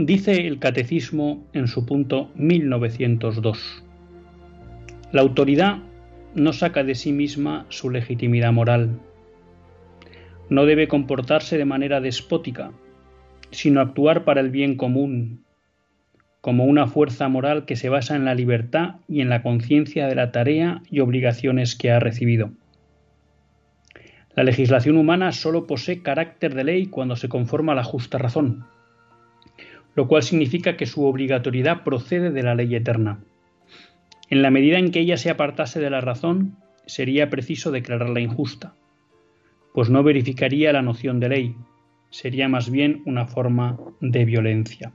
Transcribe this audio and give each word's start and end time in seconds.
Dice 0.00 0.46
el 0.46 0.60
Catecismo 0.60 1.44
en 1.52 1.66
su 1.66 1.84
punto 1.84 2.30
1902. 2.36 3.82
La 5.10 5.22
autoridad 5.22 5.78
no 6.36 6.52
saca 6.52 6.84
de 6.84 6.94
sí 6.94 7.10
misma 7.10 7.66
su 7.68 7.90
legitimidad 7.90 8.52
moral. 8.52 9.00
No 10.50 10.66
debe 10.66 10.86
comportarse 10.86 11.58
de 11.58 11.64
manera 11.64 12.00
despótica, 12.00 12.70
sino 13.50 13.80
actuar 13.80 14.22
para 14.22 14.40
el 14.40 14.50
bien 14.50 14.76
común, 14.76 15.42
como 16.42 16.66
una 16.66 16.86
fuerza 16.86 17.28
moral 17.28 17.64
que 17.64 17.74
se 17.74 17.88
basa 17.88 18.14
en 18.14 18.24
la 18.24 18.36
libertad 18.36 19.00
y 19.08 19.20
en 19.20 19.28
la 19.28 19.42
conciencia 19.42 20.06
de 20.06 20.14
la 20.14 20.30
tarea 20.30 20.80
y 20.88 21.00
obligaciones 21.00 21.74
que 21.74 21.90
ha 21.90 21.98
recibido. 21.98 22.52
La 24.36 24.44
legislación 24.44 24.96
humana 24.96 25.32
sólo 25.32 25.66
posee 25.66 26.02
carácter 26.02 26.54
de 26.54 26.62
ley 26.62 26.86
cuando 26.86 27.16
se 27.16 27.28
conforma 27.28 27.72
a 27.72 27.74
la 27.74 27.82
justa 27.82 28.18
razón 28.18 28.64
lo 29.98 30.06
cual 30.06 30.22
significa 30.22 30.76
que 30.76 30.86
su 30.86 31.04
obligatoriedad 31.04 31.82
procede 31.82 32.30
de 32.30 32.44
la 32.44 32.54
ley 32.54 32.72
eterna. 32.72 33.18
En 34.30 34.42
la 34.42 34.50
medida 34.52 34.78
en 34.78 34.92
que 34.92 35.00
ella 35.00 35.16
se 35.16 35.28
apartase 35.28 35.80
de 35.80 35.90
la 35.90 36.00
razón, 36.00 36.54
sería 36.86 37.30
preciso 37.30 37.72
declararla 37.72 38.20
injusta, 38.20 38.76
pues 39.74 39.90
no 39.90 40.04
verificaría 40.04 40.72
la 40.72 40.82
noción 40.82 41.18
de 41.18 41.28
ley, 41.30 41.56
sería 42.10 42.48
más 42.48 42.70
bien 42.70 43.02
una 43.06 43.26
forma 43.26 43.76
de 44.00 44.24
violencia. 44.24 44.92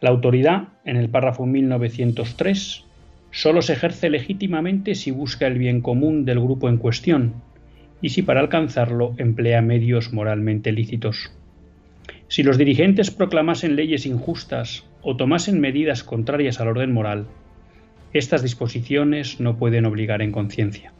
La 0.00 0.10
autoridad, 0.10 0.70
en 0.84 0.96
el 0.96 1.08
párrafo 1.10 1.46
1903, 1.46 2.84
solo 3.30 3.62
se 3.62 3.74
ejerce 3.74 4.10
legítimamente 4.10 4.96
si 4.96 5.12
busca 5.12 5.46
el 5.46 5.58
bien 5.58 5.80
común 5.80 6.24
del 6.24 6.40
grupo 6.40 6.68
en 6.68 6.78
cuestión 6.78 7.34
y 8.02 8.08
si 8.08 8.22
para 8.22 8.40
alcanzarlo 8.40 9.14
emplea 9.16 9.62
medios 9.62 10.12
moralmente 10.12 10.72
lícitos. 10.72 11.30
Si 12.28 12.42
los 12.42 12.58
dirigentes 12.58 13.10
proclamasen 13.10 13.74
leyes 13.74 14.04
injustas 14.04 14.84
o 15.00 15.16
tomasen 15.16 15.60
medidas 15.60 16.04
contrarias 16.04 16.60
al 16.60 16.68
orden 16.68 16.92
moral, 16.92 17.26
estas 18.12 18.42
disposiciones 18.42 19.40
no 19.40 19.56
pueden 19.56 19.86
obligar 19.86 20.20
en 20.20 20.32
conciencia. 20.32 20.92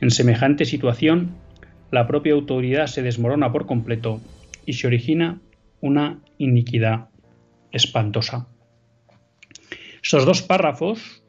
En 0.00 0.10
semejante 0.10 0.64
situación, 0.64 1.36
la 1.90 2.06
propia 2.06 2.34
autoridad 2.34 2.86
se 2.86 3.02
desmorona 3.02 3.50
por 3.52 3.66
completo 3.66 4.20
y 4.64 4.74
se 4.74 4.86
origina 4.86 5.40
una 5.80 6.20
iniquidad 6.38 7.08
espantosa. 7.72 8.46
Estos 10.02 10.24
dos 10.24 10.42
párrafos 10.42 11.22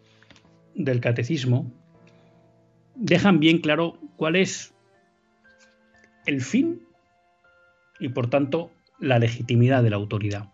del 0.76 1.02
catecismo 1.02 1.72
dejan 2.96 3.40
bien 3.40 3.60
claro 3.60 3.98
cuál 4.16 4.36
es 4.36 4.74
el 6.26 6.42
fin 6.42 6.84
y 8.00 8.10
por 8.10 8.30
tanto 8.30 8.72
la 9.02 9.20
legitimidad 9.20 9.84
de 9.84 9.90
la 9.90 9.98
autoridad, 9.98 10.50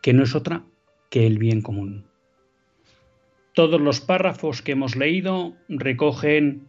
que 0.00 0.14
no 0.14 0.22
es 0.22 0.34
otra 0.34 0.62
que 1.10 1.26
el 1.26 1.38
bien 1.38 1.60
común. 1.60 2.06
Todos 3.52 3.80
los 3.80 4.00
párrafos 4.00 4.62
que 4.62 4.72
hemos 4.72 4.96
leído 4.96 5.54
recogen 5.68 6.68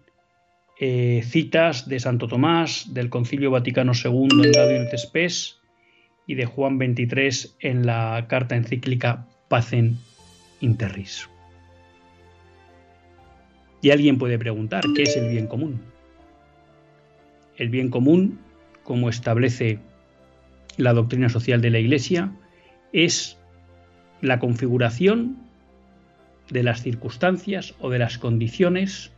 eh, 0.80 1.24
citas 1.24 1.88
de 1.88 2.00
Santo 2.00 2.28
Tomás, 2.28 2.94
del 2.94 3.10
Concilio 3.10 3.52
Vaticano 3.52 3.94
II 3.94 4.28
en 4.44 4.52
Gaudium 4.52 4.88
et 5.14 5.32
y 6.28 6.36
de 6.36 6.46
Juan 6.46 6.78
XXIII 6.78 7.52
en 7.60 7.86
la 7.86 8.26
carta 8.28 8.56
encíclica 8.56 9.28
Pacem 9.48 9.96
Interris. 10.60 11.30
Y 13.82 13.92
alguien 13.92 14.18
puede 14.18 14.40
preguntar, 14.40 14.84
¿qué 14.96 15.04
es 15.04 15.16
el 15.16 15.30
bien 15.30 15.46
común? 15.46 15.80
El 17.58 17.70
bien 17.70 17.90
común, 17.90 18.40
como 18.84 19.10
establece 19.10 19.80
la 20.78 20.94
doctrina 20.94 21.30
social 21.30 21.62
de 21.62 21.70
la 21.70 21.80
Iglesia 21.80 22.32
es 22.94 23.38
la 24.22 24.40
configuración 24.40 25.38
de 26.50 26.64
las 26.64 26.82
circunstancias 26.82 27.76
o 27.80 27.90
de 27.90 28.00
las 28.00 28.18
condiciones 28.18 29.12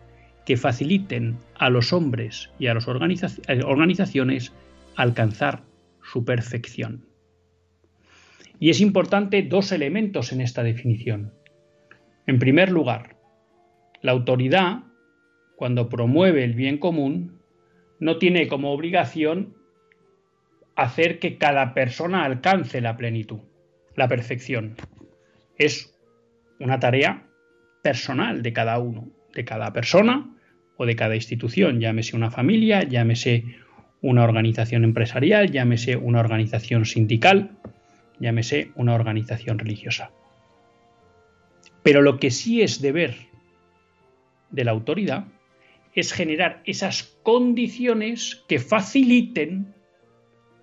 que 0.45 0.57
faciliten 0.57 1.37
a 1.55 1.69
los 1.69 1.91
hombres 1.91 2.49
y 2.57 2.67
a 2.67 2.73
las 2.73 2.87
eh, 2.87 3.61
organizaciones 3.65 4.53
alcanzar 4.95 5.63
su 6.01 6.23
perfección. 6.23 7.05
Y 8.59 8.69
es 8.69 8.81
importante 8.81 9.43
dos 9.43 9.71
elementos 9.71 10.31
en 10.31 10.41
esta 10.41 10.63
definición. 10.63 11.33
En 12.25 12.39
primer 12.39 12.71
lugar, 12.71 13.17
la 14.01 14.13
autoridad, 14.13 14.83
cuando 15.55 15.89
promueve 15.89 16.43
el 16.43 16.53
bien 16.53 16.77
común, 16.77 17.39
no 17.99 18.17
tiene 18.17 18.47
como 18.47 18.71
obligación 18.71 19.56
hacer 20.77 21.17
que 21.17 21.37
cada 21.37 21.73
persona 21.73 22.23
alcance 22.23 22.79
la 22.81 22.95
plenitud, 22.95 23.39
la 23.95 24.07
perfección. 24.07 24.75
Es 25.57 25.93
una 26.59 26.79
tarea 26.79 27.25
personal 27.81 28.43
de 28.43 28.53
cada 28.53 28.77
uno, 28.77 29.09
de 29.33 29.43
cada 29.43 29.73
persona 29.73 30.29
o 30.77 30.85
de 30.85 30.95
cada 30.95 31.15
institución, 31.15 31.79
llámese 31.79 32.15
una 32.15 32.29
familia, 32.29 32.83
llámese 32.83 33.43
una 34.01 34.23
organización 34.23 34.83
empresarial, 34.83 35.51
llámese 35.51 35.95
una 35.95 36.19
organización 36.19 36.85
sindical, 36.85 37.57
llámese 38.19 38.71
una 38.75 38.93
organización 38.93 39.57
religiosa. 39.57 40.11
Pero 41.81 42.03
lo 42.03 42.19
que 42.19 42.29
sí 42.29 42.61
es 42.61 42.81
deber 42.81 43.15
de 44.51 44.63
la 44.63 44.71
autoridad 44.71 45.25
es 45.95 46.13
generar 46.13 46.61
esas 46.65 47.17
condiciones 47.23 48.43
que 48.47 48.59
faciliten 48.59 49.73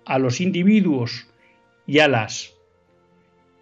a 0.05 0.19
los 0.19 0.41
individuos 0.41 1.27
y 1.87 1.99
a 1.99 2.07
las 2.07 2.53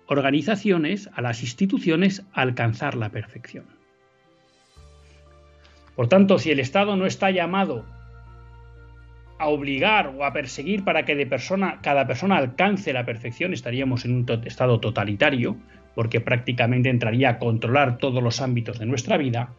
organizaciones, 0.07 1.09
a 1.13 1.21
las 1.21 1.41
instituciones, 1.41 2.23
alcanzar 2.33 2.95
la 2.95 3.09
perfección. 3.09 3.65
Por 5.95 6.07
tanto, 6.07 6.39
si 6.39 6.51
el 6.51 6.59
Estado 6.59 6.95
no 6.95 7.05
está 7.05 7.31
llamado 7.31 7.85
a 9.37 9.47
obligar 9.47 10.13
o 10.17 10.23
a 10.23 10.33
perseguir 10.33 10.83
para 10.83 11.05
que 11.05 11.15
de 11.15 11.25
persona, 11.25 11.79
cada 11.81 12.07
persona 12.07 12.37
alcance 12.37 12.93
la 12.93 13.05
perfección, 13.05 13.53
estaríamos 13.53 14.05
en 14.05 14.15
un 14.15 14.41
estado 14.45 14.79
totalitario, 14.79 15.57
porque 15.95 16.21
prácticamente 16.21 16.89
entraría 16.89 17.29
a 17.29 17.39
controlar 17.39 17.97
todos 17.97 18.23
los 18.23 18.41
ámbitos 18.41 18.79
de 18.79 18.85
nuestra 18.85 19.17
vida, 19.17 19.53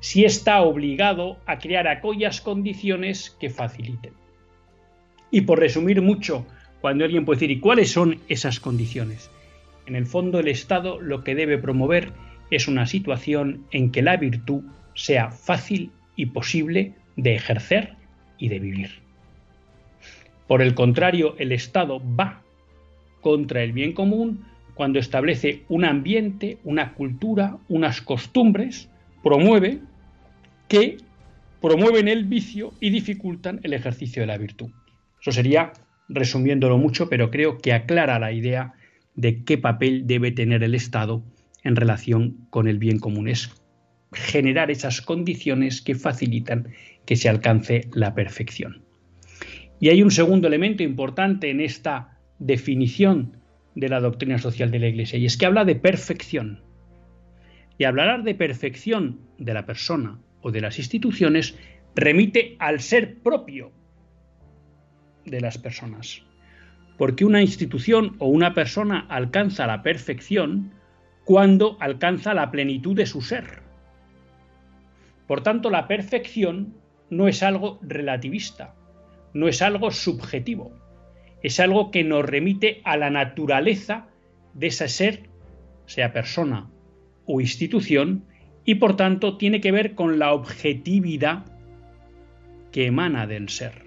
si 0.00 0.24
está 0.24 0.60
obligado 0.62 1.38
a 1.46 1.58
crear 1.58 1.88
aquellas 1.88 2.40
condiciones 2.40 3.36
que 3.40 3.50
faciliten. 3.50 4.23
Y 5.34 5.40
por 5.40 5.58
resumir 5.58 6.00
mucho, 6.00 6.46
cuando 6.80 7.04
alguien 7.04 7.24
puede 7.24 7.40
decir, 7.40 7.50
¿y 7.50 7.58
cuáles 7.58 7.90
son 7.90 8.20
esas 8.28 8.60
condiciones? 8.60 9.32
En 9.84 9.96
el 9.96 10.06
fondo 10.06 10.38
el 10.38 10.46
Estado 10.46 11.00
lo 11.00 11.24
que 11.24 11.34
debe 11.34 11.58
promover 11.58 12.12
es 12.52 12.68
una 12.68 12.86
situación 12.86 13.66
en 13.72 13.90
que 13.90 14.00
la 14.00 14.16
virtud 14.16 14.62
sea 14.94 15.32
fácil 15.32 15.90
y 16.14 16.26
posible 16.26 16.92
de 17.16 17.34
ejercer 17.34 17.96
y 18.38 18.48
de 18.48 18.60
vivir. 18.60 18.90
Por 20.46 20.62
el 20.62 20.76
contrario, 20.76 21.34
el 21.40 21.50
Estado 21.50 22.00
va 22.14 22.40
contra 23.20 23.64
el 23.64 23.72
bien 23.72 23.92
común 23.92 24.44
cuando 24.74 25.00
establece 25.00 25.64
un 25.68 25.84
ambiente, 25.84 26.58
una 26.62 26.94
cultura, 26.94 27.58
unas 27.68 28.00
costumbres, 28.02 28.88
promueve 29.24 29.80
que 30.68 30.98
promueven 31.60 32.06
el 32.06 32.22
vicio 32.22 32.72
y 32.78 32.90
dificultan 32.90 33.58
el 33.64 33.72
ejercicio 33.72 34.22
de 34.22 34.28
la 34.28 34.38
virtud. 34.38 34.70
Eso 35.24 35.32
sería 35.32 35.72
resumiéndolo 36.10 36.76
mucho, 36.76 37.08
pero 37.08 37.30
creo 37.30 37.56
que 37.56 37.72
aclara 37.72 38.18
la 38.18 38.32
idea 38.32 38.74
de 39.14 39.42
qué 39.42 39.56
papel 39.56 40.06
debe 40.06 40.32
tener 40.32 40.62
el 40.62 40.74
Estado 40.74 41.24
en 41.62 41.76
relación 41.76 42.46
con 42.50 42.68
el 42.68 42.76
bien 42.76 42.98
común. 42.98 43.28
Es 43.28 43.50
generar 44.12 44.70
esas 44.70 45.00
condiciones 45.00 45.80
que 45.80 45.94
facilitan 45.94 46.68
que 47.06 47.16
se 47.16 47.30
alcance 47.30 47.88
la 47.94 48.14
perfección. 48.14 48.82
Y 49.80 49.88
hay 49.88 50.02
un 50.02 50.10
segundo 50.10 50.46
elemento 50.46 50.82
importante 50.82 51.48
en 51.48 51.62
esta 51.62 52.18
definición 52.38 53.38
de 53.74 53.88
la 53.88 54.00
doctrina 54.00 54.36
social 54.36 54.70
de 54.70 54.78
la 54.78 54.88
Iglesia, 54.88 55.18
y 55.18 55.24
es 55.24 55.38
que 55.38 55.46
habla 55.46 55.64
de 55.64 55.74
perfección. 55.74 56.60
Y 57.78 57.84
hablar 57.84 58.24
de 58.24 58.34
perfección 58.34 59.20
de 59.38 59.54
la 59.54 59.64
persona 59.64 60.18
o 60.42 60.50
de 60.50 60.60
las 60.60 60.78
instituciones 60.78 61.58
remite 61.94 62.56
al 62.58 62.80
ser 62.80 63.22
propio 63.22 63.72
de 65.24 65.40
las 65.40 65.58
personas. 65.58 66.22
Porque 66.98 67.24
una 67.24 67.40
institución 67.40 68.16
o 68.18 68.28
una 68.28 68.54
persona 68.54 69.06
alcanza 69.08 69.66
la 69.66 69.82
perfección 69.82 70.72
cuando 71.24 71.76
alcanza 71.80 72.34
la 72.34 72.50
plenitud 72.50 72.96
de 72.96 73.06
su 73.06 73.22
ser. 73.22 73.62
Por 75.26 75.42
tanto, 75.42 75.70
la 75.70 75.88
perfección 75.88 76.74
no 77.10 77.28
es 77.28 77.42
algo 77.42 77.78
relativista, 77.82 78.74
no 79.32 79.48
es 79.48 79.62
algo 79.62 79.90
subjetivo, 79.90 80.72
es 81.42 81.60
algo 81.60 81.90
que 81.90 82.04
nos 82.04 82.24
remite 82.24 82.80
a 82.84 82.96
la 82.96 83.10
naturaleza 83.10 84.06
de 84.52 84.68
ese 84.68 84.88
ser, 84.88 85.28
sea 85.86 86.12
persona 86.12 86.70
o 87.26 87.40
institución, 87.40 88.24
y 88.64 88.76
por 88.76 88.96
tanto 88.96 89.36
tiene 89.36 89.60
que 89.60 89.72
ver 89.72 89.94
con 89.94 90.18
la 90.18 90.32
objetividad 90.32 91.44
que 92.72 92.86
emana 92.86 93.26
del 93.26 93.48
ser. 93.48 93.83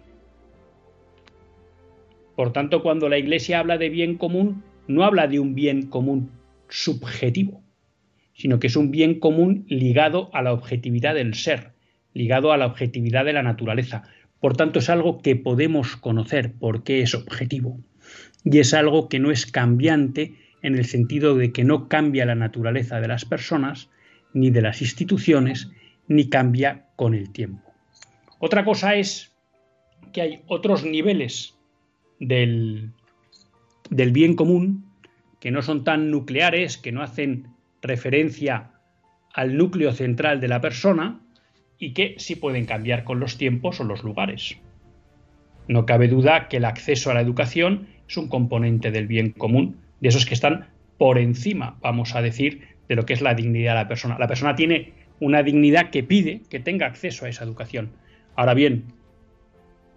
Por 2.38 2.54
tanto, 2.54 2.84
cuando 2.84 3.10
la 3.10 3.18
Iglesia 3.18 3.58
habla 3.58 3.80
de 3.80 3.90
bien 3.90 4.16
común, 4.16 4.64
no 4.88 5.04
habla 5.04 5.28
de 5.28 5.40
un 5.40 5.56
bien 5.56 5.88
común 5.88 6.30
subjetivo, 6.70 7.64
sino 8.36 8.60
que 8.60 8.68
es 8.68 8.76
un 8.76 8.92
bien 8.92 9.20
común 9.20 9.66
ligado 9.70 10.30
a 10.36 10.44
la 10.44 10.54
objetividad 10.54 11.16
del 11.16 11.34
ser, 11.34 11.72
ligado 12.14 12.52
a 12.52 12.58
la 12.58 12.68
objetividad 12.68 13.26
de 13.26 13.34
la 13.34 13.42
naturaleza. 13.42 14.04
Por 14.40 14.56
tanto, 14.56 14.78
es 14.78 14.92
algo 14.92 15.18
que 15.24 15.36
podemos 15.36 15.96
conocer 15.96 16.54
porque 16.60 17.02
es 17.02 17.16
objetivo. 17.16 17.80
Y 18.44 18.60
es 18.60 18.76
algo 18.76 19.10
que 19.10 19.18
no 19.18 19.32
es 19.32 19.48
cambiante 19.48 20.36
en 20.62 20.76
el 20.76 20.86
sentido 20.86 21.34
de 21.34 21.52
que 21.52 21.64
no 21.64 21.88
cambia 21.88 22.28
la 22.28 22.36
naturaleza 22.36 23.02
de 23.02 23.08
las 23.08 23.26
personas, 23.26 23.90
ni 24.36 24.52
de 24.52 24.62
las 24.62 24.84
instituciones, 24.84 25.72
ni 26.08 26.30
cambia 26.30 26.86
con 26.96 27.16
el 27.16 27.32
tiempo. 27.32 27.74
Otra 28.38 28.64
cosa 28.64 28.94
es 28.94 29.34
que 30.14 30.22
hay 30.22 30.42
otros 30.46 30.84
niveles 30.84 31.57
del, 32.20 32.92
bien 33.90 34.36
común 34.36 34.86
que 35.40 35.52
no 35.52 35.62
son 35.62 35.84
tan 35.84 36.10
nucleares, 36.12 36.78
que 36.78 36.92
no 36.92 37.02
hacen 37.02 37.48
referencia 37.82 38.72
al 39.34 39.56
núcleo 39.56 39.94
central 39.94 40.42
de 40.42 40.48
la 40.48 40.62
persona 40.62 41.22
y 41.78 41.94
que 41.94 42.16
sí 42.18 42.36
pueden 42.36 42.66
cambiar 42.66 43.04
con 43.04 43.20
los 43.20 43.38
tiempos 43.38 43.80
o 43.80 43.84
los 43.84 44.04
lugares. 44.04 44.58
No 45.68 45.86
cabe 45.86 46.08
duda 46.08 46.48
que 46.48 46.58
el 46.58 46.66
acceso 46.66 47.12
a 47.12 47.14
la 47.14 47.22
educación 47.22 47.88
es 48.08 48.18
un 48.18 48.30
componente 48.30 48.90
del 48.90 49.06
bien 49.08 49.32
común, 49.32 49.78
de 50.00 50.10
esos 50.10 50.26
que 50.26 50.34
están 50.34 50.68
por 50.98 51.20
encima, 51.20 51.78
vamos 51.82 52.16
a 52.16 52.22
decir, 52.22 52.62
de 52.88 52.96
lo 52.96 53.06
que 53.06 53.14
es 53.14 53.22
la 53.22 53.36
dignidad 53.36 53.74
de 53.74 53.82
la 53.82 53.88
persona. 53.88 54.18
La 54.18 54.28
persona 54.28 54.56
tiene 54.56 54.94
una 55.20 55.44
dignidad 55.44 55.90
que 55.90 56.04
pide 56.04 56.42
que 56.50 56.60
tenga 56.60 56.88
acceso 56.88 57.26
a 57.26 57.30
esa 57.30 57.44
educación. 57.44 57.92
Ahora 58.36 58.54
bien, 58.54 58.86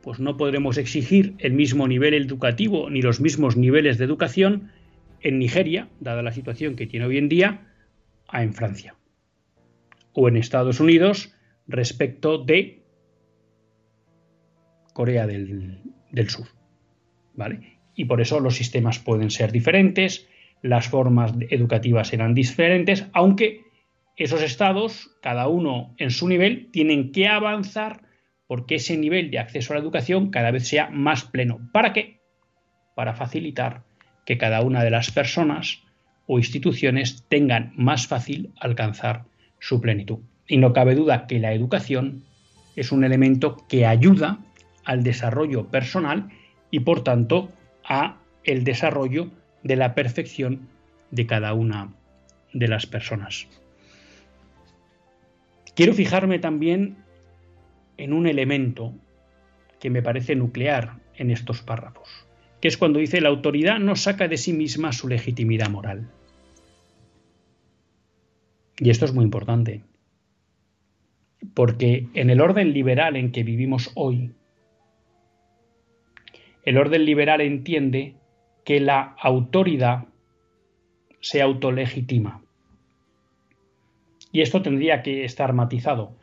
pues 0.03 0.19
no 0.19 0.37
podremos 0.37 0.79
exigir 0.79 1.35
el 1.39 1.53
mismo 1.53 1.87
nivel 1.87 2.15
educativo 2.15 2.89
ni 2.91 3.03
los 3.03 3.21
mismos 3.21 3.57
niveles 3.57 3.99
de 3.99 4.05
educación 4.05 4.71
en 5.21 5.39
Nigeria, 5.39 5.89
dada 6.01 6.23
la 6.23 6.33
situación 6.33 6.77
que 6.77 6.87
tiene 6.87 7.07
hoy 7.07 7.19
en 7.19 7.29
día, 7.29 7.67
a 8.29 8.43
en 8.43 8.55
Francia. 8.55 8.95
O 10.13 10.29
en 10.29 10.37
Estados 10.37 10.81
Unidos 10.81 11.35
respecto 11.67 12.39
de 12.39 12.83
Corea 14.93 15.27
del, 15.27 15.81
Sur. 16.29 16.47
¿Vale? 17.35 17.79
Y 17.95 18.07
por 18.07 18.21
eso 18.21 18.41
los 18.41 18.57
sistemas 18.57 18.99
pueden 18.99 19.31
ser 19.31 19.53
diferentes, 19.53 20.29
las 20.63 20.89
formas 20.89 21.33
educativas 21.49 22.09
serán 22.09 22.35
diferentes, 22.35 23.07
aunque 23.13 23.63
esos 24.17 24.43
estados, 24.43 25.17
cada 25.23 25.49
uno 25.49 25.95
en 25.97 26.11
su 26.11 26.29
nivel, 26.29 26.71
tienen 26.73 27.13
que 27.13 27.29
avanzar 27.29 28.03
porque 28.51 28.75
ese 28.75 28.97
nivel 28.97 29.31
de 29.31 29.39
acceso 29.39 29.73
a 29.73 29.77
la 29.77 29.83
educación 29.83 30.33
cada 30.33 30.51
vez 30.51 30.67
sea 30.67 30.91
más 30.91 31.23
pleno. 31.23 31.61
¿Para 31.71 31.93
qué? 31.93 32.19
Para 32.97 33.15
facilitar 33.15 33.85
que 34.27 34.39
cada 34.39 34.63
una 34.63 34.83
de 34.83 34.91
las 34.91 35.13
personas 35.13 35.85
o 36.27 36.37
instituciones 36.37 37.25
tengan 37.29 37.73
más 37.77 38.09
fácil 38.09 38.53
alcanzar 38.59 39.25
su 39.61 39.81
plenitud. 39.81 40.19
Y 40.49 40.57
no 40.57 40.73
cabe 40.73 40.97
duda 40.97 41.29
que 41.29 41.39
la 41.39 41.53
educación 41.53 42.25
es 42.75 42.91
un 42.91 43.05
elemento 43.05 43.57
que 43.69 43.87
ayuda 43.87 44.41
al 44.85 45.05
desarrollo 45.05 45.69
personal 45.69 46.29
y 46.73 46.81
por 46.81 47.05
tanto 47.05 47.53
a 47.85 48.19
el 48.43 48.65
desarrollo 48.65 49.31
de 49.63 49.77
la 49.77 49.95
perfección 49.95 50.67
de 51.13 51.25
cada 51.25 51.55
una 51.55 51.93
de 52.53 52.67
las 52.67 52.87
personas. 52.87 53.47
Quiero 55.77 55.95
fijarme 55.95 56.41
también 56.41 56.97
en 58.01 58.13
un 58.13 58.27
elemento 58.27 58.95
que 59.79 59.91
me 59.91 60.03
parece 60.03 60.35
nuclear 60.35 60.99
en 61.15 61.31
estos 61.31 61.63
párrafos, 61.63 62.09
que 62.61 62.69
es 62.69 62.77
cuando 62.77 62.99
dice 62.99 63.21
la 63.21 63.29
autoridad 63.29 63.79
no 63.79 63.95
saca 63.95 64.27
de 64.27 64.37
sí 64.37 64.53
misma 64.53 64.93
su 64.93 65.07
legitimidad 65.09 65.69
moral. 65.69 66.11
Y 68.79 68.89
esto 68.89 69.05
es 69.05 69.13
muy 69.13 69.25
importante, 69.25 69.85
porque 71.55 72.09
en 72.15 72.31
el 72.31 72.41
orden 72.41 72.73
liberal 72.73 73.17
en 73.17 73.33
que 73.33 73.45
vivimos 73.45 73.91
hoy, 73.95 74.33
el 76.65 76.79
orden 76.79 77.05
liberal 77.05 77.43
entiende 77.43 78.15
que 78.65 78.81
la 78.81 79.15
autoridad 79.21 80.07
se 81.21 81.43
autolegitima. 81.43 82.43
Y 84.33 84.41
esto 84.41 84.63
tendría 84.63 85.03
que 85.03 85.25
estar 85.25 85.53
matizado, 85.53 86.17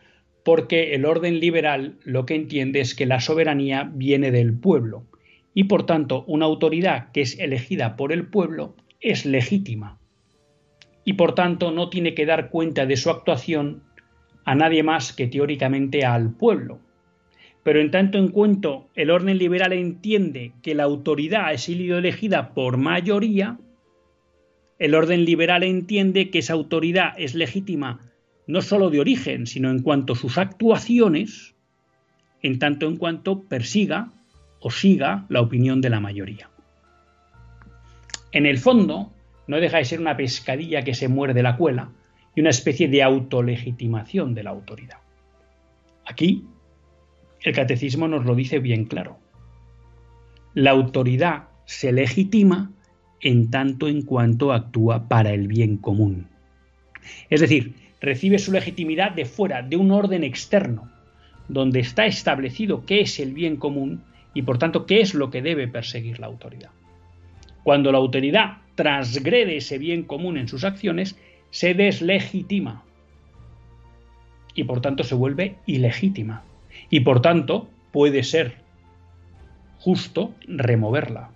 porque 0.48 0.96
el 0.96 1.04
orden 1.04 1.42
liberal 1.42 1.98
lo 2.06 2.26
que 2.26 2.34
entiende 2.34 2.80
es 2.80 2.96
que 2.96 3.06
la 3.06 3.20
soberanía 3.20 3.92
viene 3.94 4.32
del 4.32 4.58
pueblo, 4.58 5.04
y 5.54 5.66
por 5.66 5.86
tanto 5.86 6.24
una 6.26 6.46
autoridad 6.46 7.12
que 7.12 7.20
es 7.20 7.38
elegida 7.38 7.98
por 7.98 8.14
el 8.14 8.28
pueblo 8.28 8.74
es 9.02 9.26
legítima, 9.26 10.00
y 11.04 11.14
por 11.16 11.36
tanto 11.36 11.72
no 11.72 11.90
tiene 11.90 12.14
que 12.14 12.26
dar 12.26 12.50
cuenta 12.50 12.86
de 12.86 12.96
su 12.96 13.10
actuación 13.10 13.84
a 14.46 14.56
nadie 14.56 14.84
más 14.84 15.12
que 15.12 15.28
teóricamente 15.28 16.06
al 16.06 16.32
pueblo, 16.32 16.80
pero 17.64 17.82
en 17.82 17.92
tanto 17.92 18.18
en 18.18 18.30
cuanto 18.30 18.88
el 18.96 19.12
orden 19.12 19.38
liberal 19.38 19.74
entiende 19.74 20.54
que 20.62 20.76
la 20.76 20.84
autoridad 20.84 21.50
ha 21.50 21.58
sido 21.58 21.98
elegida 21.98 22.54
por 22.54 22.78
mayoría, 22.78 23.60
el 24.80 24.96
orden 24.96 25.26
liberal 25.26 25.64
entiende 25.64 26.30
que 26.30 26.40
esa 26.40 26.54
autoridad 26.54 27.16
es 27.18 27.36
legítima 27.36 28.07
no 28.48 28.62
sólo 28.62 28.90
de 28.90 29.00
origen, 29.00 29.46
sino 29.46 29.70
en 29.70 29.82
cuanto 29.82 30.14
a 30.14 30.16
sus 30.16 30.38
actuaciones, 30.38 31.56
en 32.42 32.60
tanto 32.60 32.88
en 32.88 32.98
cuanto 32.98 33.44
persiga 33.44 34.12
o 34.60 34.72
siga 34.72 35.26
la 35.30 35.42
opinión 35.42 35.82
de 35.82 35.90
la 35.90 36.00
mayoría. 36.00 36.50
En 38.32 38.46
el 38.46 38.58
fondo, 38.58 39.12
no 39.48 39.58
deja 39.58 39.78
de 39.78 39.86
ser 39.86 40.00
una 40.00 40.18
pescadilla 40.18 40.84
que 40.84 40.94
se 40.94 41.08
muerde 41.08 41.44
la 41.44 41.58
cuela 41.58 41.92
y 42.36 42.42
una 42.42 42.50
especie 42.50 42.88
de 42.88 43.04
autolegitimación 43.04 44.34
de 44.34 44.44
la 44.44 44.52
autoridad. 44.52 45.00
Aquí 46.06 46.46
el 47.42 47.54
catecismo 47.54 48.08
nos 48.08 48.26
lo 48.26 48.36
dice 48.36 48.60
bien 48.60 48.86
claro. 48.86 49.20
La 50.54 50.72
autoridad 50.72 51.50
se 51.66 51.92
legitima 51.92 52.72
en 53.22 53.50
tanto 53.50 53.88
en 53.88 54.02
cuanto 54.04 54.54
actúa 54.54 55.08
para 55.08 55.34
el 55.34 55.48
bien 55.48 55.78
común. 55.78 56.28
Es 57.30 57.42
decir, 57.42 57.74
recibe 58.02 58.40
su 58.40 58.52
legitimidad 58.52 59.12
de 59.12 59.26
fuera, 59.26 59.62
de 59.62 59.78
un 59.78 59.92
orden 59.92 60.24
externo, 60.24 60.90
donde 61.48 61.80
está 61.80 62.06
establecido 62.06 62.86
qué 62.86 63.02
es 63.02 63.20
el 63.20 63.34
bien 63.34 63.58
común 63.58 64.04
y 64.34 64.44
por 64.44 64.58
tanto 64.58 64.86
qué 64.86 65.02
es 65.02 65.14
lo 65.14 65.32
que 65.32 65.42
debe 65.42 65.68
perseguir 65.68 66.20
la 66.20 66.28
autoridad. 66.28 66.70
Cuando 67.64 67.92
la 67.92 67.98
autoridad 67.98 68.58
transgrede 68.76 69.58
ese 69.58 69.78
bien 69.78 70.04
común 70.04 70.38
en 70.38 70.48
sus 70.48 70.64
acciones, 70.64 71.18
se 71.50 71.74
deslegitima 71.74 72.84
y 74.54 74.64
por 74.64 74.82
tanto 74.82 75.04
se 75.04 75.16
vuelve 75.16 75.56
ilegítima 75.66 76.44
y 76.90 77.00
por 77.02 77.22
tanto 77.22 77.70
puede 77.92 78.24
ser 78.24 78.58
justo 79.80 80.34
removerla. 80.48 81.30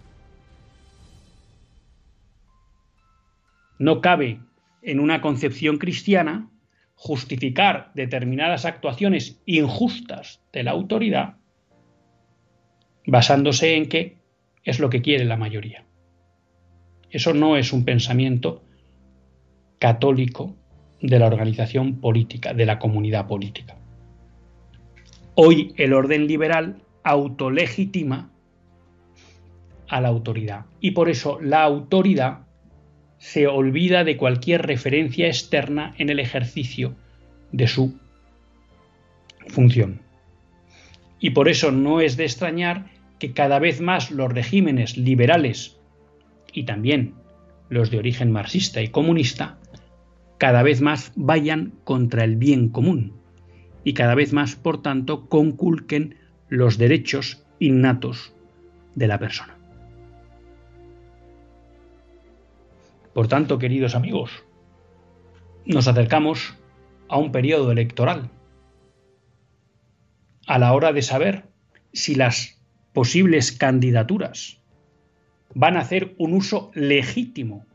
No 3.80 4.02
cabe 4.02 4.40
en 4.84 5.00
una 5.00 5.22
concepción 5.22 5.78
cristiana 5.78 6.51
justificar 7.04 7.90
determinadas 7.96 8.64
actuaciones 8.64 9.42
injustas 9.48 10.40
de 10.54 10.62
la 10.62 10.70
autoridad 10.70 11.38
basándose 13.08 13.76
en 13.76 13.90
que 13.90 14.18
es 14.64 14.80
lo 14.80 14.92
que 14.92 15.02
quiere 15.02 15.26
la 15.26 15.36
mayoría. 15.36 15.84
Eso 17.10 17.34
no 17.34 17.58
es 17.58 17.74
un 17.74 17.86
pensamiento 17.86 18.62
católico 19.80 20.56
de 21.02 21.18
la 21.18 21.26
organización 21.26 22.00
política, 22.00 22.54
de 22.54 22.68
la 22.68 22.78
comunidad 22.78 23.26
política. 23.26 23.76
Hoy 25.34 25.74
el 25.78 25.94
orden 25.94 26.28
liberal 26.28 26.84
autolegitima 27.04 28.30
a 29.88 30.02
la 30.02 30.10
autoridad 30.10 30.66
y 30.80 30.92
por 30.92 31.10
eso 31.10 31.40
la 31.42 31.64
autoridad 31.64 32.46
se 33.22 33.46
olvida 33.46 34.04
de 34.04 34.18
cualquier 34.18 34.64
referencia 34.64 35.28
externa 35.28 35.94
en 36.00 36.10
el 36.10 36.20
ejercicio 36.20 36.96
de 37.52 37.68
su 37.68 38.00
función. 39.48 40.02
Y 41.20 41.30
por 41.30 41.48
eso 41.48 41.72
no 41.72 42.02
es 42.02 42.18
de 42.18 42.24
extrañar 42.26 42.88
que 43.20 43.32
cada 43.32 43.60
vez 43.60 43.80
más 43.80 44.10
los 44.10 44.34
regímenes 44.34 44.98
liberales 44.98 45.78
y 46.52 46.64
también 46.64 47.14
los 47.70 47.92
de 47.92 48.00
origen 48.00 48.32
marxista 48.32 48.82
y 48.82 48.88
comunista 48.88 49.60
cada 50.40 50.64
vez 50.64 50.82
más 50.82 51.12
vayan 51.16 51.74
contra 51.84 52.24
el 52.24 52.38
bien 52.38 52.70
común 52.70 53.14
y 53.84 53.94
cada 53.94 54.16
vez 54.16 54.34
más, 54.34 54.56
por 54.56 54.82
tanto, 54.82 55.28
conculquen 55.30 56.16
los 56.50 56.80
derechos 56.80 57.46
innatos 57.60 58.34
de 58.96 59.08
la 59.08 59.20
persona. 59.20 59.61
Por 63.14 63.28
tanto, 63.28 63.60
queridos 63.60 63.96
amigos, 63.96 64.46
nos 65.66 65.88
acercamos 65.88 66.58
a 67.10 67.18
un 67.18 67.32
periodo 67.32 67.72
electoral. 67.72 68.30
A 70.48 70.58
la 70.58 70.74
hora 70.74 70.94
de 70.94 71.02
saber 71.02 71.44
si 71.94 72.16
las 72.16 72.62
posibles 72.94 73.52
candidaturas 73.52 74.62
van 75.54 75.76
a 75.76 75.82
hacer 75.82 76.16
un 76.18 76.34
uso 76.34 76.72
legítimo 76.74 77.66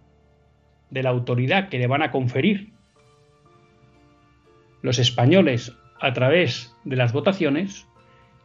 de 0.91 1.03
la 1.03 1.11
autoridad 1.11 1.69
que 1.69 1.79
le 1.79 1.87
van 1.87 2.03
a 2.03 2.11
conferir 2.11 2.73
los 4.83 4.99
españoles 4.99 5.73
a 6.01 6.13
través 6.13 6.75
de 6.85 6.97
las 6.97 7.13
votaciones, 7.13 7.87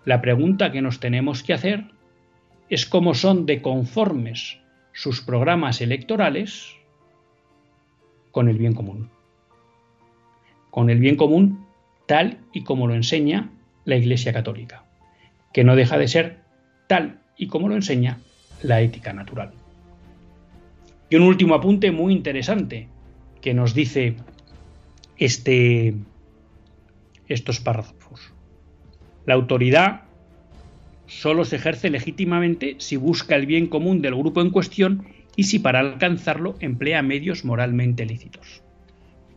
la 0.05 0.21
pregunta 0.21 0.71
que 0.71 0.81
nos 0.81 0.99
tenemos 0.99 1.43
que 1.43 1.53
hacer 1.53 1.85
es 2.69 2.85
cómo 2.85 3.13
son 3.13 3.45
de 3.45 3.61
conformes 3.61 4.59
sus 4.93 5.21
programas 5.21 5.81
electorales 5.81 6.80
con 8.31 8.49
el 8.49 8.57
bien 8.57 8.73
común. 8.73 9.09
Con 10.69 10.89
el 10.89 10.99
bien 10.99 11.15
común 11.15 11.65
tal 12.05 12.39
y 12.53 12.63
como 12.63 12.87
lo 12.87 12.95
enseña 12.95 13.49
la 13.85 13.95
Iglesia 13.95 14.33
Católica, 14.33 14.83
que 15.53 15.63
no 15.63 15.75
deja 15.75 15.97
de 15.97 16.07
ser 16.07 16.39
tal 16.87 17.19
y 17.37 17.47
como 17.47 17.69
lo 17.69 17.75
enseña 17.75 18.19
la 18.61 18.81
ética 18.81 19.13
natural. 19.13 19.51
Y 21.09 21.15
un 21.15 21.23
último 21.23 21.55
apunte 21.55 21.91
muy 21.91 22.13
interesante 22.13 22.87
que 23.41 23.53
nos 23.53 23.73
dice 23.73 24.15
este, 25.17 25.95
estos 27.27 27.59
párrafos. 27.59 28.31
La 29.25 29.33
autoridad 29.33 30.01
solo 31.07 31.43
se 31.43 31.57
ejerce 31.57 31.89
legítimamente 31.89 32.75
si 32.79 32.95
busca 32.95 33.35
el 33.35 33.45
bien 33.45 33.67
común 33.67 34.01
del 34.01 34.15
grupo 34.15 34.41
en 34.41 34.49
cuestión 34.49 35.05
y 35.35 35.43
si 35.43 35.59
para 35.59 35.79
alcanzarlo 35.79 36.55
emplea 36.59 37.01
medios 37.01 37.45
moralmente 37.45 38.05
lícitos. 38.05 38.63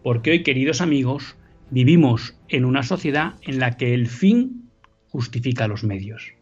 Porque 0.02 0.32
hoy, 0.32 0.42
queridos 0.42 0.80
amigos, 0.80 1.36
vivimos 1.70 2.38
en 2.48 2.64
una 2.64 2.82
sociedad 2.82 3.34
en 3.42 3.58
la 3.58 3.76
que 3.76 3.94
el 3.94 4.06
fin 4.06 4.70
justifica 5.08 5.68
los 5.68 5.84
medios. 5.84 6.34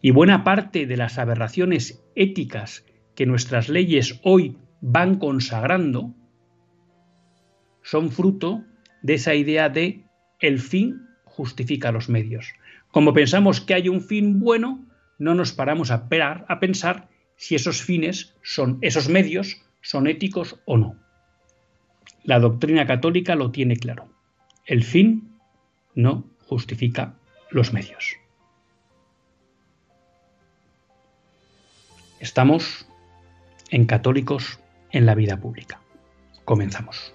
Y 0.00 0.12
buena 0.12 0.44
parte 0.44 0.86
de 0.86 0.96
las 0.96 1.18
aberraciones 1.18 2.02
éticas 2.14 2.86
que 3.14 3.26
nuestras 3.26 3.68
leyes 3.68 4.18
hoy 4.22 4.56
van 4.80 5.16
consagrando 5.16 6.14
son 7.82 8.10
fruto 8.10 8.64
de 9.02 9.14
esa 9.14 9.34
idea 9.34 9.68
de 9.68 10.06
el 10.38 10.58
fin 10.58 11.06
justifica 11.24 11.92
los 11.92 12.08
medios. 12.08 12.52
Como 12.90 13.12
pensamos 13.12 13.60
que 13.60 13.74
hay 13.74 13.88
un 13.88 14.00
fin 14.00 14.40
bueno, 14.40 14.86
no 15.18 15.34
nos 15.34 15.52
paramos 15.52 15.90
a, 15.90 16.08
a 16.48 16.60
pensar 16.60 17.09
si 17.40 17.54
esos 17.54 17.80
fines 17.80 18.34
son 18.42 18.76
esos 18.82 19.08
medios 19.08 19.62
son 19.80 20.06
éticos 20.08 20.60
o 20.66 20.76
no. 20.76 20.94
La 22.22 22.38
doctrina 22.38 22.86
católica 22.86 23.34
lo 23.34 23.50
tiene 23.50 23.76
claro. 23.76 24.10
El 24.66 24.84
fin 24.84 25.38
no 25.94 26.28
justifica 26.46 27.14
los 27.48 27.72
medios. 27.72 28.16
Estamos 32.18 32.86
en 33.70 33.86
Católicos 33.86 34.60
en 34.90 35.06
la 35.06 35.14
Vida 35.14 35.38
Pública. 35.38 35.80
Comenzamos. 36.44 37.14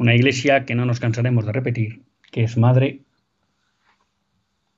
Una 0.00 0.14
iglesia 0.14 0.64
que 0.64 0.74
no 0.74 0.86
nos 0.86 0.98
cansaremos 0.98 1.44
de 1.44 1.52
repetir, 1.52 2.00
que 2.32 2.42
es 2.42 2.56
madre 2.56 3.02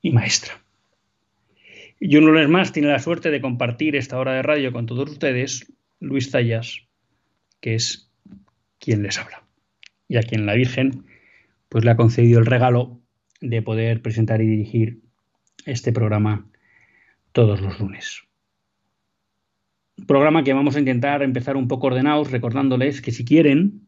y 0.01 0.11
maestra. 0.11 0.61
Y 1.97 2.17
un 2.17 2.25
lunes 2.25 2.49
más 2.49 2.73
tiene 2.73 2.89
la 2.89 2.99
suerte 2.99 3.31
de 3.31 3.39
compartir 3.39 3.95
esta 3.95 4.19
hora 4.19 4.33
de 4.33 4.41
radio 4.41 4.73
con 4.73 4.85
todos 4.85 5.09
ustedes, 5.09 5.71
Luis 6.01 6.29
Zayas, 6.29 6.81
que 7.61 7.75
es 7.75 8.11
quien 8.79 9.01
les 9.01 9.17
habla. 9.17 9.45
Y 10.09 10.17
a 10.17 10.23
quien 10.23 10.45
la 10.45 10.55
Virgen 10.55 11.05
pues 11.69 11.85
le 11.85 11.91
ha 11.91 11.95
concedido 11.95 12.41
el 12.41 12.45
regalo 12.45 12.99
de 13.39 13.61
poder 13.61 14.01
presentar 14.01 14.41
y 14.41 14.47
dirigir 14.47 15.03
este 15.65 15.93
programa 15.93 16.49
todos 17.31 17.61
los 17.61 17.79
lunes. 17.79 18.23
programa 20.05 20.43
que 20.43 20.51
vamos 20.51 20.75
a 20.75 20.79
intentar 20.79 21.23
empezar 21.23 21.55
un 21.55 21.69
poco 21.69 21.87
ordenados, 21.87 22.29
recordándoles 22.29 23.01
que 23.01 23.13
si 23.13 23.23
quieren 23.23 23.87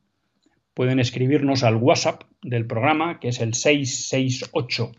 pueden 0.76 1.00
escribirnos 1.00 1.64
al 1.64 1.78
WhatsApp 1.78 2.22
del 2.44 2.68
programa, 2.68 3.20
que 3.20 3.30
es 3.30 3.40
el 3.40 3.56
668 3.56 4.92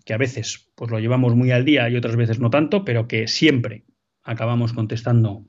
que 0.04 0.14
a 0.14 0.18
veces 0.18 0.70
pues 0.75 0.90
lo 0.90 0.99
llevamos 0.99 1.34
muy 1.34 1.50
al 1.50 1.64
día 1.64 1.88
y 1.88 1.96
otras 1.96 2.16
veces 2.16 2.38
no 2.38 2.50
tanto, 2.50 2.84
pero 2.84 3.08
que 3.08 3.26
siempre 3.26 3.84
acabamos 4.23 4.73
contestando 4.73 5.44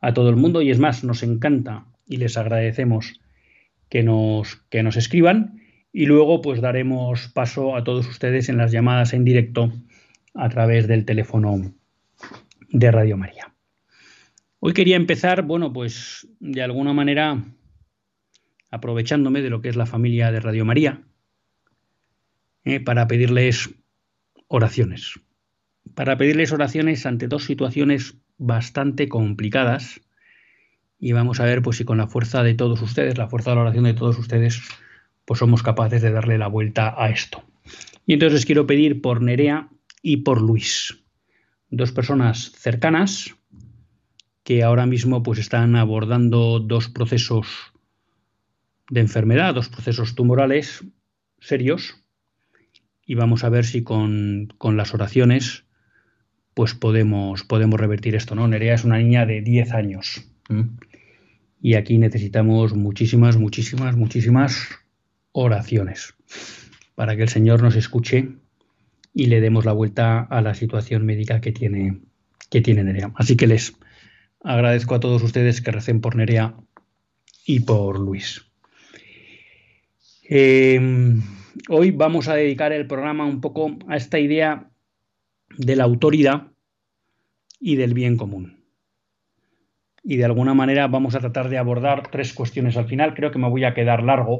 a 0.00 0.14
todo 0.14 0.30
el 0.30 0.36
mundo. 0.36 0.62
Y 0.62 0.70
es 0.70 0.78
más, 0.78 1.04
nos 1.04 1.22
encanta 1.22 1.86
y 2.06 2.18
les 2.18 2.36
agradecemos 2.36 3.20
que 3.88 4.02
nos, 4.02 4.56
que 4.70 4.82
nos 4.82 4.96
escriban. 4.96 5.60
Y 5.92 6.06
luego 6.06 6.42
pues 6.42 6.60
daremos 6.60 7.28
paso 7.28 7.74
a 7.74 7.84
todos 7.84 8.06
ustedes 8.06 8.48
en 8.48 8.58
las 8.58 8.70
llamadas 8.70 9.12
en 9.12 9.24
directo 9.24 9.72
a 10.34 10.48
través 10.48 10.86
del 10.86 11.04
teléfono 11.04 11.72
de 12.68 12.90
Radio 12.90 13.16
María. 13.16 13.54
Hoy 14.60 14.72
quería 14.72 14.96
empezar, 14.96 15.42
bueno, 15.42 15.72
pues 15.72 16.28
de 16.40 16.62
alguna 16.62 16.92
manera 16.92 17.42
aprovechándome 18.70 19.42
de 19.42 19.50
lo 19.50 19.60
que 19.60 19.68
es 19.68 19.76
la 19.76 19.86
familia 19.86 20.30
de 20.32 20.40
Radio 20.40 20.64
María, 20.64 21.02
eh, 22.64 22.80
para 22.80 23.06
pedirles 23.06 23.70
oraciones. 24.48 25.20
Para 25.94 26.16
pedirles 26.16 26.52
oraciones 26.52 27.06
ante 27.06 27.28
dos 27.28 27.44
situaciones 27.44 28.16
bastante 28.38 29.08
complicadas 29.08 30.00
y 30.98 31.12
vamos 31.12 31.40
a 31.40 31.44
ver 31.44 31.62
pues 31.62 31.76
si 31.76 31.84
con 31.84 31.98
la 31.98 32.08
fuerza 32.08 32.42
de 32.42 32.54
todos 32.54 32.80
ustedes, 32.82 33.18
la 33.18 33.28
fuerza 33.28 33.50
de 33.50 33.56
la 33.56 33.62
oración 33.62 33.84
de 33.84 33.94
todos 33.94 34.18
ustedes, 34.18 34.60
pues 35.24 35.38
somos 35.38 35.62
capaces 35.62 36.02
de 36.02 36.10
darle 36.10 36.38
la 36.38 36.48
vuelta 36.48 36.94
a 36.96 37.10
esto. 37.10 37.44
Y 38.06 38.14
entonces 38.14 38.46
quiero 38.46 38.66
pedir 38.66 39.02
por 39.02 39.22
Nerea 39.22 39.68
y 40.02 40.18
por 40.18 40.40
Luis, 40.40 41.02
dos 41.70 41.92
personas 41.92 42.52
cercanas 42.52 43.34
que 44.44 44.62
ahora 44.62 44.86
mismo 44.86 45.22
pues 45.24 45.40
están 45.40 45.74
abordando 45.74 46.60
dos 46.60 46.88
procesos 46.88 47.48
de 48.88 49.00
enfermedad, 49.00 49.54
dos 49.54 49.68
procesos 49.68 50.14
tumorales 50.14 50.84
serios 51.40 52.05
y 53.06 53.14
vamos 53.14 53.44
a 53.44 53.48
ver 53.48 53.64
si 53.64 53.82
con, 53.82 54.52
con 54.58 54.76
las 54.76 54.92
oraciones 54.92 55.64
pues 56.56 56.74
podemos, 56.74 57.44
podemos 57.44 57.78
revertir 57.78 58.14
esto, 58.14 58.34
¿no? 58.34 58.48
Nerea 58.48 58.74
es 58.74 58.84
una 58.84 58.96
niña 58.96 59.26
de 59.26 59.42
10 59.42 59.72
años. 59.72 60.24
Y 61.60 61.74
aquí 61.74 61.98
necesitamos 61.98 62.74
muchísimas, 62.74 63.36
muchísimas, 63.36 63.94
muchísimas 63.94 64.66
oraciones 65.32 66.14
para 66.94 67.14
que 67.14 67.22
el 67.22 67.28
Señor 67.28 67.62
nos 67.62 67.76
escuche 67.76 68.30
y 69.12 69.26
le 69.26 69.42
demos 69.42 69.66
la 69.66 69.72
vuelta 69.72 70.20
a 70.20 70.40
la 70.40 70.54
situación 70.54 71.04
médica 71.04 71.42
que 71.42 71.52
tiene, 71.52 72.00
que 72.48 72.62
tiene 72.62 72.84
Nerea. 72.84 73.12
Así 73.16 73.36
que 73.36 73.46
les 73.46 73.74
agradezco 74.42 74.94
a 74.94 75.00
todos 75.00 75.22
ustedes 75.22 75.60
que 75.60 75.72
recen 75.72 76.00
por 76.00 76.16
Nerea 76.16 76.54
y 77.44 77.60
por 77.60 78.00
Luis. 78.00 78.46
Eh, 80.28 80.80
hoy 81.68 81.90
vamos 81.90 82.28
a 82.28 82.34
dedicar 82.34 82.72
el 82.72 82.86
programa 82.86 83.26
un 83.26 83.40
poco 83.40 83.76
a 83.88 83.96
esta 83.96 84.18
idea 84.18 84.70
de 85.56 85.76
la 85.76 85.84
autoridad 85.84 86.48
y 87.60 87.76
del 87.76 87.94
bien 87.94 88.16
común 88.16 88.56
y 90.08 90.16
de 90.16 90.24
alguna 90.24 90.54
manera 90.54 90.86
vamos 90.86 91.16
a 91.16 91.20
tratar 91.20 91.48
de 91.48 91.58
abordar 91.58 92.08
tres 92.10 92.32
cuestiones 92.32 92.76
al 92.76 92.86
final. 92.86 93.12
Creo 93.14 93.32
que 93.32 93.40
me 93.40 93.50
voy 93.50 93.64
a 93.64 93.74
quedar 93.74 94.04
largo, 94.04 94.38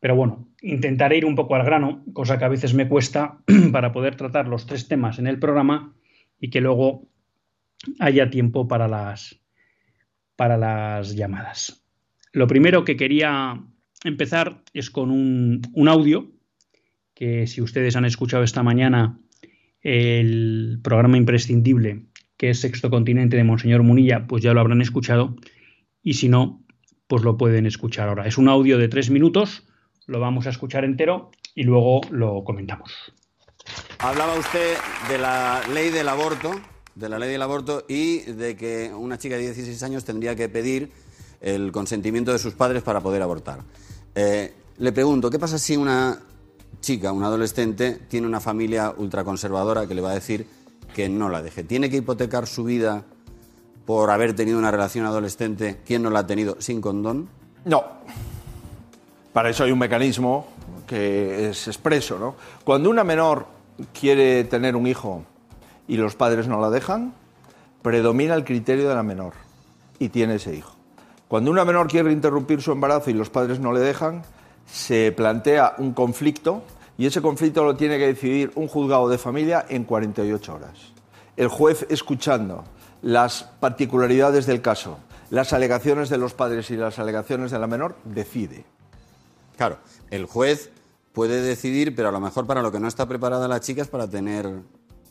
pero 0.00 0.14
bueno, 0.14 0.48
intentaré 0.60 1.16
ir 1.16 1.24
un 1.24 1.34
poco 1.34 1.54
al 1.54 1.64
grano, 1.64 2.04
cosa 2.12 2.38
que 2.38 2.44
a 2.44 2.48
veces 2.48 2.74
me 2.74 2.86
cuesta 2.86 3.38
para 3.72 3.90
poder 3.92 4.16
tratar 4.16 4.48
los 4.48 4.66
tres 4.66 4.86
temas 4.86 5.18
en 5.18 5.26
el 5.26 5.38
programa 5.38 5.94
y 6.38 6.50
que 6.50 6.60
luego 6.60 7.08
haya 8.00 8.28
tiempo 8.28 8.68
para 8.68 8.86
las, 8.86 9.40
para 10.36 10.58
las 10.58 11.16
llamadas. 11.16 11.82
Lo 12.32 12.46
primero 12.46 12.84
que 12.84 12.98
quería 12.98 13.62
empezar 14.04 14.62
es 14.72 14.90
con 14.90 15.10
un, 15.10 15.62
un 15.72 15.88
audio 15.88 16.30
que 17.14 17.46
si 17.46 17.60
ustedes 17.60 17.96
han 17.96 18.04
escuchado 18.04 18.42
esta 18.42 18.62
mañana 18.62 19.18
el 19.82 20.80
programa 20.82 21.16
imprescindible 21.16 22.06
que 22.40 22.48
es 22.48 22.60
Sexto 22.60 22.88
Continente 22.88 23.36
de 23.36 23.44
Monseñor 23.44 23.82
Munilla, 23.82 24.26
pues 24.26 24.42
ya 24.42 24.54
lo 24.54 24.60
habrán 24.60 24.80
escuchado 24.80 25.36
y 26.02 26.14
si 26.14 26.30
no, 26.30 26.64
pues 27.06 27.22
lo 27.22 27.36
pueden 27.36 27.66
escuchar 27.66 28.08
ahora. 28.08 28.26
Es 28.26 28.38
un 28.38 28.48
audio 28.48 28.78
de 28.78 28.88
tres 28.88 29.10
minutos, 29.10 29.64
lo 30.06 30.20
vamos 30.20 30.46
a 30.46 30.50
escuchar 30.50 30.86
entero 30.86 31.30
y 31.54 31.64
luego 31.64 32.00
lo 32.10 32.42
comentamos. 32.44 33.12
Hablaba 33.98 34.38
usted 34.38 34.76
de 35.10 35.18
la 35.18 35.60
ley 35.74 35.90
del 35.90 36.08
aborto, 36.08 36.58
de 36.94 37.08
la 37.10 37.18
ley 37.18 37.30
del 37.30 37.42
aborto 37.42 37.84
y 37.86 38.20
de 38.20 38.56
que 38.56 38.90
una 38.94 39.18
chica 39.18 39.36
de 39.36 39.42
16 39.42 39.82
años 39.82 40.06
tendría 40.06 40.34
que 40.34 40.48
pedir 40.48 40.90
el 41.42 41.72
consentimiento 41.72 42.32
de 42.32 42.38
sus 42.38 42.54
padres 42.54 42.82
para 42.82 43.02
poder 43.02 43.20
abortar. 43.20 43.60
Eh, 44.14 44.54
le 44.78 44.92
pregunto, 44.92 45.30
¿qué 45.30 45.38
pasa 45.38 45.58
si 45.58 45.76
una 45.76 46.18
chica, 46.80 47.12
una 47.12 47.26
adolescente, 47.26 47.98
tiene 48.08 48.26
una 48.26 48.40
familia 48.40 48.94
ultraconservadora 48.96 49.86
que 49.86 49.94
le 49.94 50.00
va 50.00 50.10
a 50.10 50.14
decir 50.14 50.46
que 50.94 51.08
no 51.08 51.28
la 51.28 51.42
deje. 51.42 51.62
¿Tiene 51.62 51.90
que 51.90 51.98
hipotecar 51.98 52.46
su 52.46 52.64
vida 52.64 53.04
por 53.86 54.10
haber 54.10 54.34
tenido 54.34 54.58
una 54.58 54.70
relación 54.70 55.06
adolescente? 55.06 55.80
¿Quién 55.86 56.02
no 56.02 56.10
la 56.10 56.20
ha 56.20 56.26
tenido 56.26 56.56
sin 56.60 56.80
condón? 56.80 57.28
No. 57.64 57.84
Para 59.32 59.50
eso 59.50 59.64
hay 59.64 59.72
un 59.72 59.78
mecanismo 59.78 60.48
que 60.86 61.50
es 61.50 61.68
expreso. 61.68 62.18
¿no? 62.18 62.34
Cuando 62.64 62.90
una 62.90 63.04
menor 63.04 63.46
quiere 63.98 64.44
tener 64.44 64.74
un 64.74 64.86
hijo 64.86 65.22
y 65.86 65.96
los 65.96 66.16
padres 66.16 66.48
no 66.48 66.60
la 66.60 66.70
dejan, 66.70 67.14
predomina 67.82 68.34
el 68.34 68.44
criterio 68.44 68.88
de 68.88 68.94
la 68.94 69.02
menor 69.02 69.34
y 69.98 70.08
tiene 70.08 70.36
ese 70.36 70.54
hijo. 70.54 70.79
Cuando 71.30 71.52
una 71.52 71.64
menor 71.64 71.86
quiere 71.86 72.10
interrumpir 72.10 72.60
su 72.60 72.72
embarazo 72.72 73.08
y 73.08 73.12
los 73.12 73.30
padres 73.30 73.60
no 73.60 73.72
le 73.72 73.78
dejan, 73.78 74.22
se 74.66 75.12
plantea 75.12 75.76
un 75.78 75.92
conflicto 75.92 76.64
y 76.98 77.06
ese 77.06 77.22
conflicto 77.22 77.62
lo 77.62 77.76
tiene 77.76 77.98
que 77.98 78.08
decidir 78.08 78.50
un 78.56 78.66
juzgado 78.66 79.08
de 79.08 79.16
familia 79.16 79.64
en 79.68 79.84
48 79.84 80.52
horas. 80.52 80.92
El 81.36 81.46
juez 81.46 81.86
escuchando 81.88 82.64
las 83.00 83.44
particularidades 83.60 84.44
del 84.46 84.60
caso, 84.60 84.98
las 85.30 85.52
alegaciones 85.52 86.08
de 86.08 86.18
los 86.18 86.34
padres 86.34 86.68
y 86.72 86.76
las 86.76 86.98
alegaciones 86.98 87.52
de 87.52 87.60
la 87.60 87.68
menor, 87.68 87.94
decide. 88.02 88.64
Claro, 89.56 89.78
el 90.10 90.26
juez 90.26 90.72
puede 91.12 91.42
decidir, 91.42 91.94
pero 91.94 92.08
a 92.08 92.12
lo 92.12 92.18
mejor 92.18 92.44
para 92.44 92.60
lo 92.60 92.72
que 92.72 92.80
no 92.80 92.88
está 92.88 93.06
preparada 93.06 93.46
la 93.46 93.60
chica 93.60 93.82
es 93.82 93.88
para 93.88 94.10
tener 94.10 94.50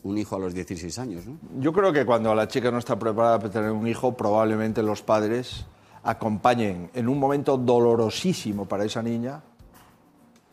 un 0.02 0.18
hijo 0.18 0.36
a 0.36 0.38
los 0.38 0.52
16 0.52 0.98
años. 0.98 1.24
¿no? 1.24 1.38
Yo 1.60 1.72
creo 1.72 1.94
que 1.94 2.04
cuando 2.04 2.34
la 2.34 2.46
chica 2.46 2.70
no 2.70 2.76
está 2.76 2.98
preparada 2.98 3.38
para 3.38 3.50
tener 3.50 3.70
un 3.70 3.86
hijo, 3.86 4.14
probablemente 4.14 4.82
los 4.82 5.00
padres 5.00 5.64
acompañen 6.02 6.90
en 6.94 7.08
un 7.08 7.18
momento 7.18 7.56
dolorosísimo 7.56 8.66
para 8.66 8.84
esa 8.84 9.02
niña 9.02 9.42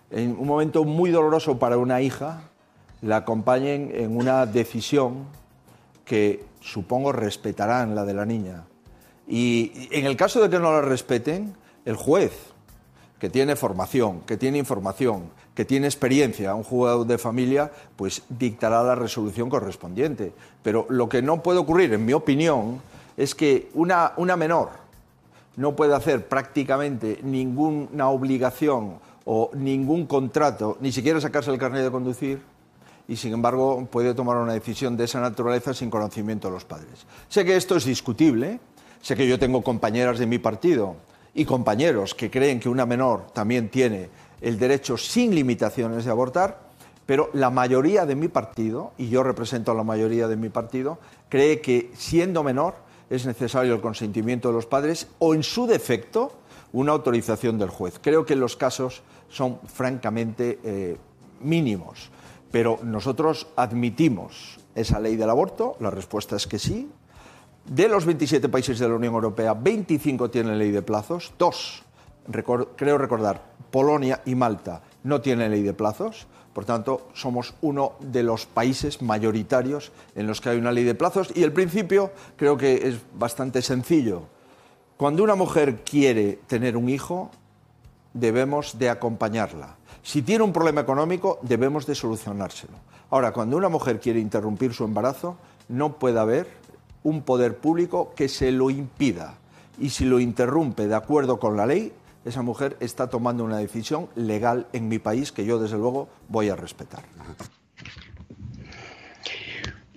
en 0.10 0.38
un 0.40 0.48
momento 0.48 0.84
muy 0.84 1.12
doloroso 1.12 1.60
para 1.60 1.78
una 1.78 2.02
hija, 2.02 2.44
la 3.02 3.18
acompañen 3.18 3.92
en 3.94 4.16
una 4.16 4.46
decisión 4.46 5.26
que 6.06 6.46
supongo 6.62 7.12
respetarán 7.12 7.94
la 7.94 8.06
de 8.06 8.14
la 8.14 8.26
niña. 8.26 8.64
Y 9.28 9.90
en 9.92 10.06
el 10.06 10.16
caso 10.16 10.42
de 10.42 10.50
que 10.50 10.60
no 10.60 10.72
la 10.72 10.82
respeten, 10.82 11.56
el 11.86 11.96
juez, 11.96 12.32
que 13.20 13.30
tiene 13.30 13.56
formación, 13.56 14.22
que 14.22 14.38
tiene 14.38 14.58
información, 14.58 15.24
que 15.54 15.66
tiene 15.66 15.88
experiencia, 15.88 16.56
un 16.56 16.64
jugador 16.64 17.06
de 17.06 17.18
familia, 17.18 17.72
pues 17.96 18.22
dictará 18.30 18.84
la 18.84 18.96
resolución 18.96 19.50
correspondiente. 19.50 20.32
Pero 20.64 20.86
lo 20.90 21.10
que 21.10 21.22
no 21.22 21.42
puede 21.44 21.60
ocurrir, 21.60 21.94
en 21.94 22.06
mi 22.06 22.14
opinión, 22.14 22.80
es 23.18 23.36
que 23.36 23.70
una, 23.74 24.14
una 24.18 24.38
menor 24.38 24.87
no 25.58 25.76
puede 25.76 25.93
hacer 25.93 26.28
prácticamente 26.28 27.20
ninguna 27.24 28.10
obligación 28.10 29.00
o 29.26 29.52
ningún 29.54 30.08
contrato, 30.08 30.78
ni 30.80 30.91
siquiera 30.91 31.20
sacarse 31.20 31.52
el 31.52 31.58
carnet 31.58 31.84
de 31.84 31.91
conducir, 31.91 32.41
y 33.10 33.15
sin 33.17 33.34
embargo 33.34 33.86
puede 33.91 34.13
tomar 34.13 34.38
una 34.38 34.54
decisión 34.54 34.96
de 34.96 35.04
esa 35.04 35.20
naturaleza 35.20 35.74
sin 35.74 35.89
conocimiento 35.89 36.48
de 36.48 36.54
los 36.54 36.65
padres. 36.65 37.06
Sé 37.28 37.43
que 37.43 37.56
esto 37.56 37.76
es 37.76 37.86
discutible, 37.86 38.60
Sé 39.02 39.15
que 39.15 39.28
yo 39.28 39.39
tengo 39.39 39.63
compañeras 39.63 40.20
de 40.20 40.26
mi 40.26 40.39
partido 40.39 40.96
y 41.34 41.46
compañeros 41.46 42.13
que 42.13 42.30
creen 42.32 42.60
que 42.60 42.70
una 42.70 42.86
menor 42.86 43.28
también 43.32 43.70
tiene 43.70 44.10
el 44.41 44.60
derecho 44.60 44.98
sin 44.98 45.34
limitaciones 45.34 46.06
de 46.06 46.12
abortar, 46.12 46.60
pero 47.06 47.30
la 47.34 47.50
mayoría 47.50 48.06
de 48.06 48.15
mi 48.15 48.28
partido, 48.28 48.91
y 48.98 49.10
yo 49.10 49.24
represento 49.24 49.72
a 49.72 49.76
la 49.76 49.84
mayoría 49.84 50.28
de 50.28 50.36
mi 50.36 50.50
partido, 50.50 51.00
cree 51.30 51.62
que 51.62 51.91
siendo 51.96 52.43
menor 52.43 52.76
es 53.10 53.26
necesario 53.26 53.74
el 53.74 53.82
consentimiento 53.82 54.50
de 54.50 54.56
los 54.56 54.65
padres 54.65 55.08
o, 55.20 55.34
en 55.34 55.43
su 55.43 55.67
defecto, 55.67 56.34
una 56.74 56.91
autorización 56.91 57.58
del 57.58 57.70
juez. 57.70 58.00
Creo 58.02 58.26
que 58.26 58.36
los 58.36 58.56
casos 58.56 59.02
son 59.30 59.60
francamente 59.65 60.60
eh, 60.63 60.98
mínimos, 61.41 62.10
pero 62.52 62.80
nosotros 62.84 63.48
admitimos 63.56 64.60
esa 64.76 65.00
ley 65.00 65.15
del 65.15 65.30
aborto, 65.30 65.76
la 65.80 65.89
respuesta 65.89 66.36
es 66.36 66.48
que 66.48 66.60
sí. 66.60 66.89
De 67.65 67.89
los 67.89 68.06
27 68.06 68.48
países 68.50 68.80
de 68.80 68.88
la 68.88 68.96
Unión 68.96 69.13
Europea, 69.13 69.54
25 69.54 70.30
tienen 70.30 70.58
ley 70.58 70.72
de 70.72 70.82
plazos, 70.82 71.34
dos, 71.38 71.84
creo 72.76 72.98
recordar, 72.98 73.41
Polonia 73.72 74.22
y 74.26 74.36
Malta 74.36 74.82
no 75.04 75.22
tienen 75.22 75.52
ley 75.52 75.63
de 75.63 75.74
plazos. 75.74 76.28
Por 76.58 76.65
tanto, 76.65 77.10
somos 77.13 77.54
uno 77.62 77.91
de 78.00 78.24
los 78.24 78.48
países 78.48 79.04
mayoritarios 79.04 79.91
en 80.15 80.26
los 80.26 80.41
que 80.41 80.50
hay 80.50 80.58
una 80.58 80.72
ley 80.72 80.86
de 80.86 80.96
plazos 80.96 81.32
y 81.36 81.43
el 81.43 81.54
principio 81.54 82.10
creo 82.36 82.58
que 82.58 82.88
es 82.88 82.96
bastante 83.13 83.62
sencillo. 83.62 84.24
Cuando 84.98 85.24
una 85.24 85.36
mujer 85.36 85.84
quiere 85.84 86.39
tener 86.48 86.76
un 86.76 86.89
hijo, 86.89 87.30
debemos 88.12 88.80
de 88.80 88.89
acompañarla. 88.89 89.76
Si 90.02 90.24
tiene 90.24 90.43
un 90.43 90.52
problema 90.52 90.82
económico, 90.82 91.38
debemos 91.43 91.86
de 91.86 91.93
solucionárselo. 91.93 92.74
Ahora, 93.12 93.34
cuando 93.34 93.56
una 93.56 93.70
mujer 93.70 94.00
quiere 94.00 94.20
interrumpir 94.20 94.74
su 94.74 94.84
embarazo, 94.84 95.38
no 95.70 96.00
puede 96.00 96.20
haber 96.20 96.48
un 97.04 97.22
poder 97.22 97.58
público 97.58 98.13
que 98.15 98.28
se 98.28 98.52
lo 98.52 98.72
impida. 98.72 99.36
Y 99.78 99.91
si 99.91 100.06
lo 100.06 100.20
interrumpe 100.20 100.88
de 100.88 100.96
acuerdo 100.96 101.39
con 101.39 101.56
la 101.56 101.67
ley, 101.67 101.93
esa 102.28 102.42
mujer 102.42 102.78
está 102.80 103.10
tomando 103.10 103.44
una 103.44 103.58
decisión 103.58 104.10
legal 104.16 104.68
en 104.74 104.88
mi 104.88 105.00
país 105.00 105.32
que 105.32 105.46
yo 105.46 105.60
desde 105.60 105.78
luego 105.78 106.10
voy 106.28 106.50
a 106.50 106.56
respetar. 106.56 107.04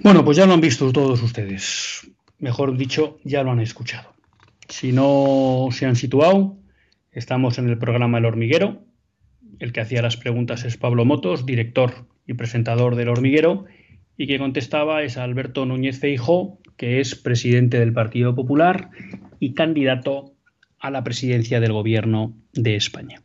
Bueno, 0.02 0.24
pues 0.24 0.36
ya 0.36 0.46
lo 0.46 0.54
han 0.54 0.60
visto 0.60 0.90
todos 0.92 1.22
ustedes. 1.22 2.10
Mejor 2.38 2.76
dicho, 2.76 3.18
ya 3.22 3.42
lo 3.42 3.50
han 3.50 3.60
escuchado. 3.60 4.14
Si 4.68 4.92
no 4.92 5.68
se 5.72 5.84
han 5.84 5.96
situado, 5.96 6.56
estamos 7.12 7.58
en 7.58 7.68
el 7.68 7.76
programa 7.76 8.18
El 8.18 8.24
Hormiguero. 8.24 8.82
El 9.58 9.72
que 9.72 9.80
hacía 9.80 10.00
las 10.00 10.16
preguntas 10.16 10.64
es 10.64 10.78
Pablo 10.78 11.04
Motos, 11.04 11.44
director 11.44 12.06
y 12.26 12.34
presentador 12.34 12.96
del 12.96 13.10
Hormiguero, 13.10 13.66
y 14.16 14.26
que 14.26 14.38
contestaba 14.38 15.02
es 15.02 15.18
Alberto 15.18 15.66
Núñez 15.66 15.98
Feijo, 15.98 16.60
que 16.76 17.00
es 17.00 17.14
presidente 17.14 17.78
del 17.78 17.92
Partido 17.92 18.34
Popular 18.34 18.90
y 19.38 19.52
candidato 19.52 20.32
a 20.80 20.90
la 20.90 21.04
presidencia 21.04 21.60
del 21.60 21.72
gobierno 21.72 22.34
de 22.52 22.74
España. 22.74 23.22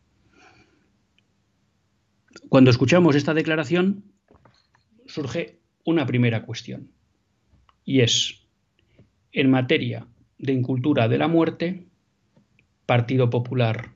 Cuando 2.50 2.70
escuchamos 2.70 3.16
esta 3.16 3.34
declaración, 3.34 4.04
surge 5.08 5.60
una 5.86 6.06
primera 6.06 6.44
cuestión, 6.44 6.92
y 7.86 8.02
es, 8.02 8.42
en 9.32 9.50
materia 9.50 10.08
de 10.38 10.52
incultura 10.52 11.08
de 11.08 11.18
la 11.18 11.28
muerte, 11.28 11.88
Partido 12.86 13.30
Popular 13.30 13.92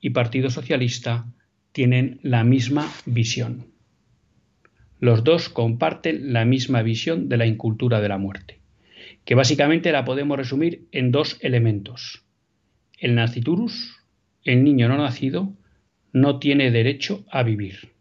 y 0.00 0.10
Partido 0.10 0.48
Socialista 0.48 1.26
tienen 1.72 2.20
la 2.22 2.44
misma 2.44 2.90
visión. 3.06 3.72
Los 5.00 5.24
dos 5.24 5.48
comparten 5.48 6.32
la 6.32 6.44
misma 6.44 6.82
visión 6.82 7.28
de 7.28 7.36
la 7.36 7.46
incultura 7.46 8.00
de 8.00 8.08
la 8.08 8.18
muerte, 8.18 8.60
que 9.24 9.34
básicamente 9.34 9.92
la 9.92 10.04
podemos 10.04 10.36
resumir 10.36 10.88
en 10.92 11.10
dos 11.10 11.38
elementos 11.40 12.27
el 12.98 13.14
naciturus, 13.14 13.96
el 14.44 14.64
niño 14.64 14.88
no 14.88 14.98
nacido, 14.98 15.54
no 16.12 16.38
tiene 16.38 16.70
derecho 16.70 17.24
a 17.30 17.42
vivir. 17.42 17.92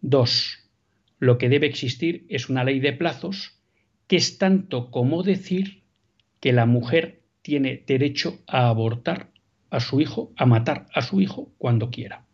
2. 0.00 0.58
Lo 1.18 1.38
que 1.38 1.48
debe 1.48 1.66
existir 1.66 2.26
es 2.28 2.48
una 2.48 2.64
ley 2.64 2.80
de 2.80 2.92
plazos 2.92 3.58
que 4.06 4.16
es 4.16 4.38
tanto 4.38 4.90
como 4.90 5.22
decir 5.22 5.82
que 6.40 6.52
la 6.52 6.66
mujer 6.66 7.22
tiene 7.42 7.82
derecho 7.86 8.38
a 8.46 8.68
abortar 8.68 9.32
a 9.70 9.80
su 9.80 10.00
hijo, 10.00 10.32
a 10.36 10.46
matar 10.46 10.86
a 10.92 11.02
su 11.02 11.20
hijo 11.20 11.52
cuando 11.58 11.90
quiera, 11.90 12.24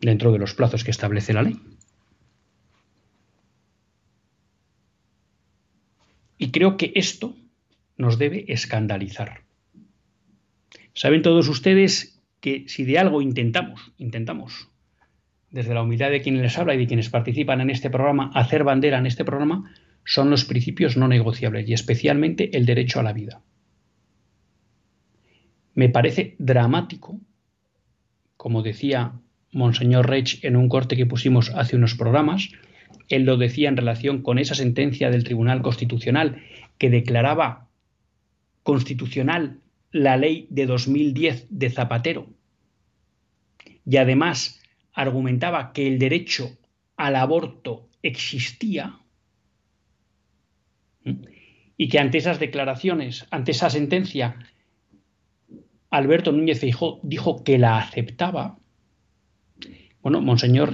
dentro 0.00 0.32
de 0.32 0.38
los 0.38 0.54
plazos 0.54 0.84
que 0.84 0.90
establece 0.90 1.32
la 1.32 1.42
ley. 1.42 1.60
Y 6.38 6.50
creo 6.50 6.76
que 6.76 6.92
esto 6.94 7.36
nos 7.96 8.18
debe 8.18 8.44
escandalizar. 8.48 9.43
Saben 10.94 11.22
todos 11.22 11.48
ustedes 11.48 12.22
que 12.40 12.64
si 12.68 12.84
de 12.84 12.98
algo 12.98 13.20
intentamos, 13.20 13.92
intentamos, 13.98 14.70
desde 15.50 15.74
la 15.74 15.82
humildad 15.82 16.10
de 16.10 16.20
quienes 16.20 16.42
les 16.42 16.58
habla 16.58 16.74
y 16.74 16.78
de 16.78 16.86
quienes 16.86 17.10
participan 17.10 17.60
en 17.60 17.70
este 17.70 17.90
programa, 17.90 18.30
hacer 18.34 18.64
bandera 18.64 18.98
en 18.98 19.06
este 19.06 19.24
programa, 19.24 19.74
son 20.04 20.30
los 20.30 20.44
principios 20.44 20.96
no 20.96 21.08
negociables 21.08 21.68
y 21.68 21.72
especialmente 21.72 22.56
el 22.56 22.66
derecho 22.66 23.00
a 23.00 23.02
la 23.02 23.12
vida. 23.12 23.42
Me 25.74 25.88
parece 25.88 26.36
dramático, 26.38 27.18
como 28.36 28.62
decía 28.62 29.14
Monseñor 29.50 30.08
Rech 30.08 30.44
en 30.44 30.54
un 30.56 30.68
corte 30.68 30.96
que 30.96 31.06
pusimos 31.06 31.50
hace 31.50 31.76
unos 31.76 31.94
programas, 31.94 32.50
él 33.08 33.24
lo 33.24 33.36
decía 33.36 33.68
en 33.68 33.76
relación 33.76 34.22
con 34.22 34.38
esa 34.38 34.54
sentencia 34.54 35.10
del 35.10 35.24
Tribunal 35.24 35.62
Constitucional 35.62 36.42
que 36.78 36.90
declaraba 36.90 37.68
constitucional 38.62 39.60
la 39.94 40.16
ley 40.16 40.48
de 40.50 40.66
2010 40.66 41.46
de 41.50 41.70
Zapatero 41.70 42.26
y 43.86 43.96
además 43.96 44.60
argumentaba 44.92 45.72
que 45.72 45.86
el 45.86 46.00
derecho 46.00 46.58
al 46.96 47.14
aborto 47.14 47.88
existía 48.02 48.98
y 51.76 51.88
que 51.88 51.98
ante 52.00 52.18
esas 52.18 52.40
declaraciones, 52.40 53.24
ante 53.30 53.52
esa 53.52 53.70
sentencia, 53.70 54.36
Alberto 55.90 56.32
Núñez 56.32 56.58
Feijóo 56.58 56.98
dijo 57.04 57.44
que 57.44 57.58
la 57.58 57.78
aceptaba. 57.78 58.58
Bueno, 60.02 60.20
Monseñor 60.20 60.72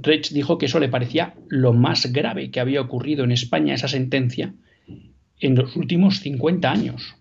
Rech 0.00 0.30
dijo 0.30 0.58
que 0.58 0.66
eso 0.66 0.78
le 0.78 0.88
parecía 0.88 1.34
lo 1.48 1.72
más 1.72 2.12
grave 2.12 2.52
que 2.52 2.60
había 2.60 2.80
ocurrido 2.80 3.24
en 3.24 3.32
España, 3.32 3.74
esa 3.74 3.88
sentencia, 3.88 4.54
en 5.40 5.56
los 5.56 5.74
últimos 5.74 6.20
50 6.20 6.70
años. 6.70 7.16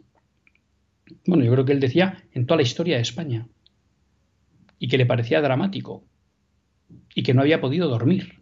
Bueno, 1.26 1.44
yo 1.44 1.52
creo 1.52 1.66
que 1.66 1.74
él 1.74 1.80
decía 1.80 2.24
en 2.32 2.46
toda 2.46 2.58
la 2.58 2.64
historia 2.64 2.96
de 2.96 3.02
España. 3.02 3.48
Y 4.78 4.88
que 4.88 4.98
le 4.98 5.06
parecía 5.06 5.42
dramático. 5.42 6.04
Y 7.14 7.24
que 7.24 7.34
no 7.34 7.42
había 7.42 7.62
podido 7.62 7.90
dormir. 7.90 8.42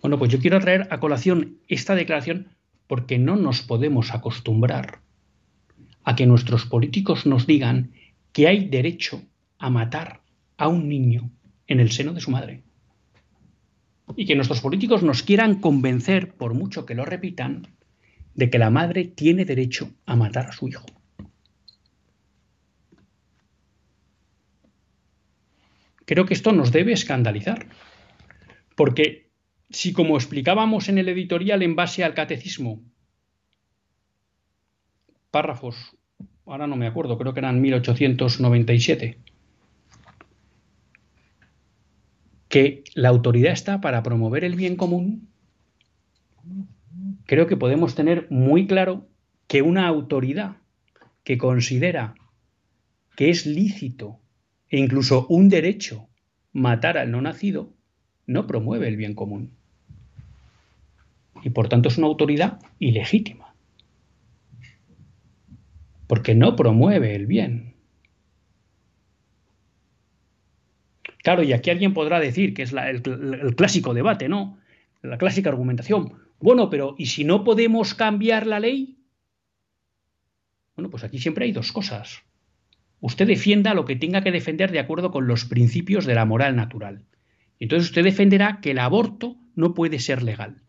Bueno, 0.00 0.18
pues 0.18 0.30
yo 0.30 0.38
quiero 0.38 0.60
traer 0.60 0.86
a 0.90 1.00
colación 1.00 1.58
esta 1.66 1.94
declaración 1.94 2.48
porque 2.86 3.18
no 3.18 3.36
nos 3.36 3.62
podemos 3.62 4.14
acostumbrar 4.14 5.00
a 6.04 6.14
que 6.14 6.26
nuestros 6.26 6.66
políticos 6.66 7.26
nos 7.26 7.46
digan 7.46 7.92
que 8.32 8.46
hay 8.46 8.68
derecho 8.68 9.22
a 9.58 9.70
matar 9.70 10.22
a 10.56 10.68
un 10.68 10.88
niño 10.88 11.30
en 11.66 11.80
el 11.80 11.90
seno 11.90 12.12
de 12.12 12.20
su 12.20 12.30
madre. 12.30 12.62
Y 14.14 14.26
que 14.26 14.36
nuestros 14.36 14.60
políticos 14.60 15.02
nos 15.02 15.24
quieran 15.24 15.56
convencer, 15.56 16.34
por 16.36 16.54
mucho 16.54 16.86
que 16.86 16.94
lo 16.94 17.04
repitan, 17.04 17.66
de 18.36 18.50
que 18.50 18.58
la 18.58 18.70
madre 18.70 19.04
tiene 19.04 19.44
derecho 19.44 19.90
a 20.04 20.14
matar 20.14 20.46
a 20.46 20.52
su 20.52 20.68
hijo. 20.68 20.84
Creo 26.04 26.26
que 26.26 26.34
esto 26.34 26.52
nos 26.52 26.70
debe 26.70 26.92
escandalizar, 26.92 27.66
porque 28.76 29.30
si 29.70 29.92
como 29.92 30.16
explicábamos 30.16 30.88
en 30.88 30.98
el 30.98 31.08
editorial 31.08 31.62
en 31.62 31.74
base 31.74 32.04
al 32.04 32.14
catecismo, 32.14 32.80
párrafos, 35.30 35.96
ahora 36.44 36.66
no 36.66 36.76
me 36.76 36.86
acuerdo, 36.86 37.18
creo 37.18 37.32
que 37.32 37.40
eran 37.40 37.60
1897, 37.60 39.18
que 42.48 42.84
la 42.94 43.08
autoridad 43.08 43.52
está 43.52 43.80
para 43.80 44.02
promover 44.02 44.44
el 44.44 44.54
bien 44.54 44.76
común, 44.76 45.28
creo 47.26 47.46
que 47.46 47.56
podemos 47.56 47.94
tener 47.94 48.26
muy 48.30 48.66
claro 48.66 49.08
que 49.46 49.62
una 49.62 49.86
autoridad 49.86 50.56
que 51.24 51.38
considera 51.38 52.14
que 53.16 53.30
es 53.30 53.46
lícito 53.46 54.20
e 54.68 54.78
incluso 54.78 55.26
un 55.28 55.48
derecho 55.48 56.08
matar 56.52 56.98
al 56.98 57.10
no 57.10 57.20
nacido, 57.20 57.72
no 58.26 58.46
promueve 58.46 58.88
el 58.88 58.96
bien 58.96 59.14
común. 59.14 59.52
Y 61.42 61.50
por 61.50 61.68
tanto 61.68 61.88
es 61.88 61.98
una 61.98 62.06
autoridad 62.06 62.60
ilegítima. 62.78 63.54
Porque 66.06 66.34
no 66.34 66.56
promueve 66.56 67.14
el 67.14 67.26
bien. 67.26 67.74
Claro, 71.22 71.42
y 71.42 71.52
aquí 71.52 71.70
alguien 71.70 71.92
podrá 71.92 72.20
decir 72.20 72.54
que 72.54 72.62
es 72.62 72.72
el, 72.72 73.02
el 73.42 73.56
clásico 73.56 73.94
debate, 73.94 74.28
¿no? 74.28 74.58
La 75.02 75.18
clásica 75.18 75.50
argumentación 75.50 76.25
Bueno, 76.40 76.68
pero 76.70 76.94
¿y 76.98 77.06
si 77.06 77.24
no 77.24 77.44
podemos 77.44 77.94
cambiar 77.94 78.46
la 78.46 78.60
ley? 78.60 78.98
Bueno, 80.74 80.90
pues 80.90 81.04
aquí 81.04 81.18
siempre 81.18 81.46
hay 81.46 81.52
dos 81.52 81.72
cosas. 81.72 82.22
Usted 83.00 83.26
defienda 83.26 83.74
lo 83.74 83.84
que 83.84 83.96
tenga 83.96 84.22
que 84.22 84.32
defender 84.32 84.70
de 84.72 84.78
acuerdo 84.78 85.10
con 85.10 85.26
los 85.26 85.44
principios 85.44 86.04
de 86.06 86.14
la 86.14 86.24
moral 86.24 86.56
natural. 86.56 87.04
Entonces 87.58 87.88
usted 87.88 88.04
defenderá 88.04 88.60
que 88.60 88.72
el 88.72 88.78
aborto 88.78 89.36
no 89.54 89.74
puede 89.74 89.98
ser 89.98 90.22
legal. 90.22 90.62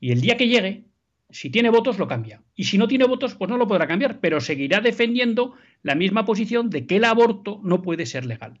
Y 0.00 0.12
el 0.12 0.20
día 0.20 0.36
que 0.36 0.48
llegue, 0.48 0.86
si 1.30 1.50
tiene 1.50 1.70
votos, 1.70 1.98
lo 1.98 2.08
cambia. 2.08 2.42
Y 2.54 2.64
si 2.64 2.78
no 2.78 2.88
tiene 2.88 3.04
votos, 3.04 3.34
pues 3.34 3.50
no 3.50 3.58
lo 3.58 3.66
podrá 3.66 3.86
cambiar, 3.86 4.20
pero 4.20 4.40
seguirá 4.40 4.80
defendiendo 4.80 5.54
la 5.82 5.94
misma 5.94 6.24
posición 6.24 6.70
de 6.70 6.86
que 6.86 6.96
el 6.96 7.04
aborto 7.04 7.60
no 7.62 7.82
puede 7.82 8.06
ser 8.06 8.24
legal. 8.24 8.60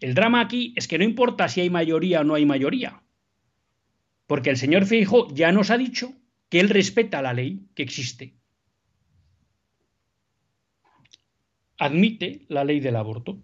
El 0.00 0.14
drama 0.14 0.40
aquí 0.40 0.74
es 0.76 0.88
que 0.88 0.98
no 0.98 1.04
importa 1.04 1.48
si 1.48 1.62
hay 1.62 1.70
mayoría 1.70 2.20
o 2.20 2.24
no 2.24 2.34
hay 2.34 2.44
mayoría, 2.44 3.02
porque 4.26 4.50
el 4.50 4.56
señor 4.56 4.86
Feijo 4.86 5.32
ya 5.34 5.52
nos 5.52 5.70
ha 5.70 5.78
dicho 5.78 6.12
que 6.48 6.60
él 6.60 6.68
respeta 6.68 7.22
la 7.22 7.32
ley 7.32 7.68
que 7.74 7.82
existe. 7.82 8.36
Admite 11.78 12.46
la 12.48 12.64
ley 12.64 12.80
del 12.80 12.96
aborto. 12.96 13.42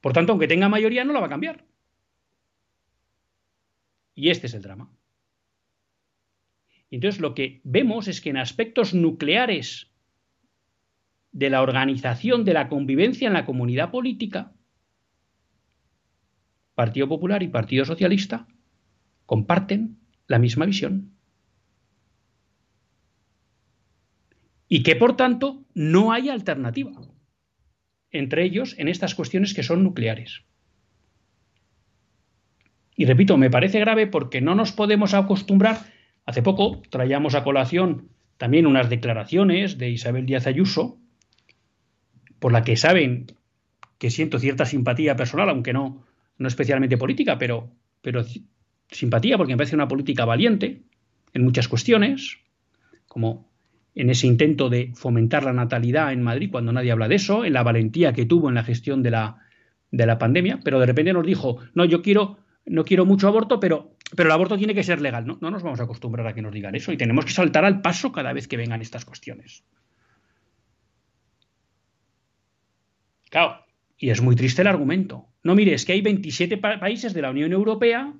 Por 0.00 0.12
tanto, 0.12 0.32
aunque 0.32 0.48
tenga 0.48 0.68
mayoría, 0.68 1.04
no 1.04 1.12
la 1.12 1.20
va 1.20 1.26
a 1.26 1.30
cambiar. 1.30 1.66
Y 4.14 4.30
este 4.30 4.46
es 4.46 4.54
el 4.54 4.62
drama. 4.62 4.92
entonces 6.90 7.20
lo 7.20 7.34
que 7.34 7.60
vemos 7.64 8.08
es 8.08 8.20
que 8.20 8.30
en 8.30 8.36
aspectos 8.36 8.94
nucleares 8.94 9.90
de 11.32 11.50
la 11.50 11.62
organización 11.62 12.44
de 12.44 12.54
la 12.54 12.68
convivencia 12.68 13.28
en 13.28 13.34
la 13.34 13.46
comunidad 13.46 13.90
política, 13.90 14.52
Partido 16.80 17.08
Popular 17.08 17.42
y 17.42 17.48
Partido 17.48 17.84
Socialista 17.84 18.46
comparten 19.26 19.98
la 20.26 20.38
misma 20.38 20.64
visión. 20.64 21.12
Y 24.66 24.82
que 24.82 24.96
por 24.96 25.14
tanto 25.14 25.62
no 25.74 26.10
hay 26.10 26.30
alternativa 26.30 26.92
entre 28.10 28.44
ellos 28.44 28.76
en 28.78 28.88
estas 28.88 29.14
cuestiones 29.14 29.52
que 29.52 29.62
son 29.62 29.84
nucleares. 29.84 30.42
Y 32.96 33.04
repito, 33.04 33.36
me 33.36 33.50
parece 33.50 33.78
grave 33.78 34.06
porque 34.06 34.40
no 34.40 34.54
nos 34.54 34.72
podemos 34.72 35.12
acostumbrar. 35.12 35.80
Hace 36.24 36.40
poco 36.42 36.80
traíamos 36.88 37.34
a 37.34 37.44
colación 37.44 38.08
también 38.38 38.66
unas 38.66 38.88
declaraciones 38.88 39.76
de 39.76 39.90
Isabel 39.90 40.24
Díaz 40.24 40.46
Ayuso, 40.46 40.98
por 42.38 42.52
la 42.52 42.64
que 42.64 42.76
saben 42.76 43.26
que 43.98 44.08
siento 44.08 44.38
cierta 44.38 44.64
simpatía 44.64 45.14
personal, 45.14 45.50
aunque 45.50 45.74
no, 45.74 46.06
no 46.40 46.48
especialmente 46.48 46.96
política, 46.96 47.38
pero, 47.38 47.70
pero 48.00 48.24
simpatía 48.90 49.36
porque 49.36 49.52
me 49.52 49.58
parece 49.58 49.76
una 49.76 49.86
política 49.86 50.24
valiente 50.24 50.82
en 51.34 51.44
muchas 51.44 51.68
cuestiones, 51.68 52.38
como 53.06 53.52
en 53.94 54.08
ese 54.08 54.26
intento 54.26 54.70
de 54.70 54.90
fomentar 54.94 55.44
la 55.44 55.52
natalidad 55.52 56.14
en 56.14 56.22
Madrid 56.22 56.50
cuando 56.50 56.72
nadie 56.72 56.92
habla 56.92 57.08
de 57.08 57.16
eso, 57.16 57.44
en 57.44 57.52
la 57.52 57.62
valentía 57.62 58.14
que 58.14 58.24
tuvo 58.24 58.48
en 58.48 58.54
la 58.54 58.64
gestión 58.64 59.02
de 59.02 59.10
la, 59.10 59.36
de 59.90 60.06
la 60.06 60.18
pandemia, 60.18 60.60
pero 60.64 60.80
de 60.80 60.86
repente 60.86 61.12
nos 61.12 61.26
dijo, 61.26 61.58
no, 61.74 61.84
yo 61.84 62.00
quiero, 62.00 62.38
no 62.64 62.84
quiero 62.86 63.04
mucho 63.04 63.28
aborto, 63.28 63.60
pero, 63.60 63.94
pero 64.16 64.30
el 64.30 64.32
aborto 64.32 64.56
tiene 64.56 64.74
que 64.74 64.82
ser 64.82 65.02
legal. 65.02 65.26
No, 65.26 65.36
no 65.42 65.50
nos 65.50 65.62
vamos 65.62 65.80
a 65.80 65.82
acostumbrar 65.82 66.26
a 66.26 66.32
que 66.32 66.40
nos 66.40 66.54
digan 66.54 66.74
eso 66.74 66.90
y 66.90 66.96
tenemos 66.96 67.26
que 67.26 67.32
saltar 67.32 67.66
al 67.66 67.82
paso 67.82 68.12
cada 68.12 68.32
vez 68.32 68.48
que 68.48 68.56
vengan 68.56 68.80
estas 68.80 69.04
cuestiones. 69.04 69.62
Claro, 73.28 73.62
y 74.00 74.08
es 74.08 74.22
muy 74.22 74.34
triste 74.34 74.62
el 74.62 74.68
argumento. 74.68 75.28
No, 75.42 75.54
mire, 75.54 75.74
es 75.74 75.84
que 75.84 75.92
hay 75.92 76.00
27 76.00 76.56
países 76.56 77.12
de 77.12 77.20
la 77.20 77.30
Unión 77.30 77.52
Europea 77.52 78.14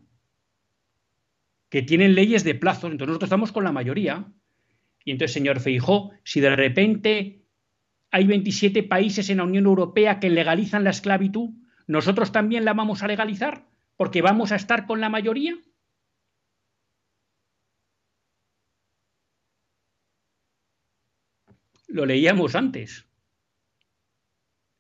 que 1.71 1.81
tienen 1.81 2.15
leyes 2.15 2.45
de 2.45 2.55
plazo, 2.55 2.89
entonces 2.89 3.09
nosotros 3.09 3.29
estamos 3.29 3.51
con 3.51 3.65
la 3.65 3.73
mayoría. 3.73 4.31
Y 5.05 5.13
entonces, 5.13 5.33
señor 5.33 5.59
Feijó, 5.59 6.11
si 6.23 6.41
de 6.41 6.55
repente 6.55 7.47
hay 8.11 8.27
27 8.27 8.83
países 8.83 9.31
en 9.31 9.39
la 9.39 9.45
Unión 9.45 9.65
Europea 9.65 10.21
que 10.21 10.29
legalizan 10.29 10.85
la 10.85 10.91
esclavitud, 10.91 11.51
¿nosotros 11.87 12.31
también 12.31 12.67
la 12.67 12.75
vamos 12.75 13.03
a 13.03 13.09
legalizar? 13.09 13.67
¿Porque 13.97 14.21
vamos 14.21 14.53
a 14.53 14.57
estar 14.57 14.87
con 14.87 15.01
la 15.01 15.09
mayoría? 15.09 15.57
Lo 21.89 22.05
leíamos 22.05 22.55
antes 22.55 23.10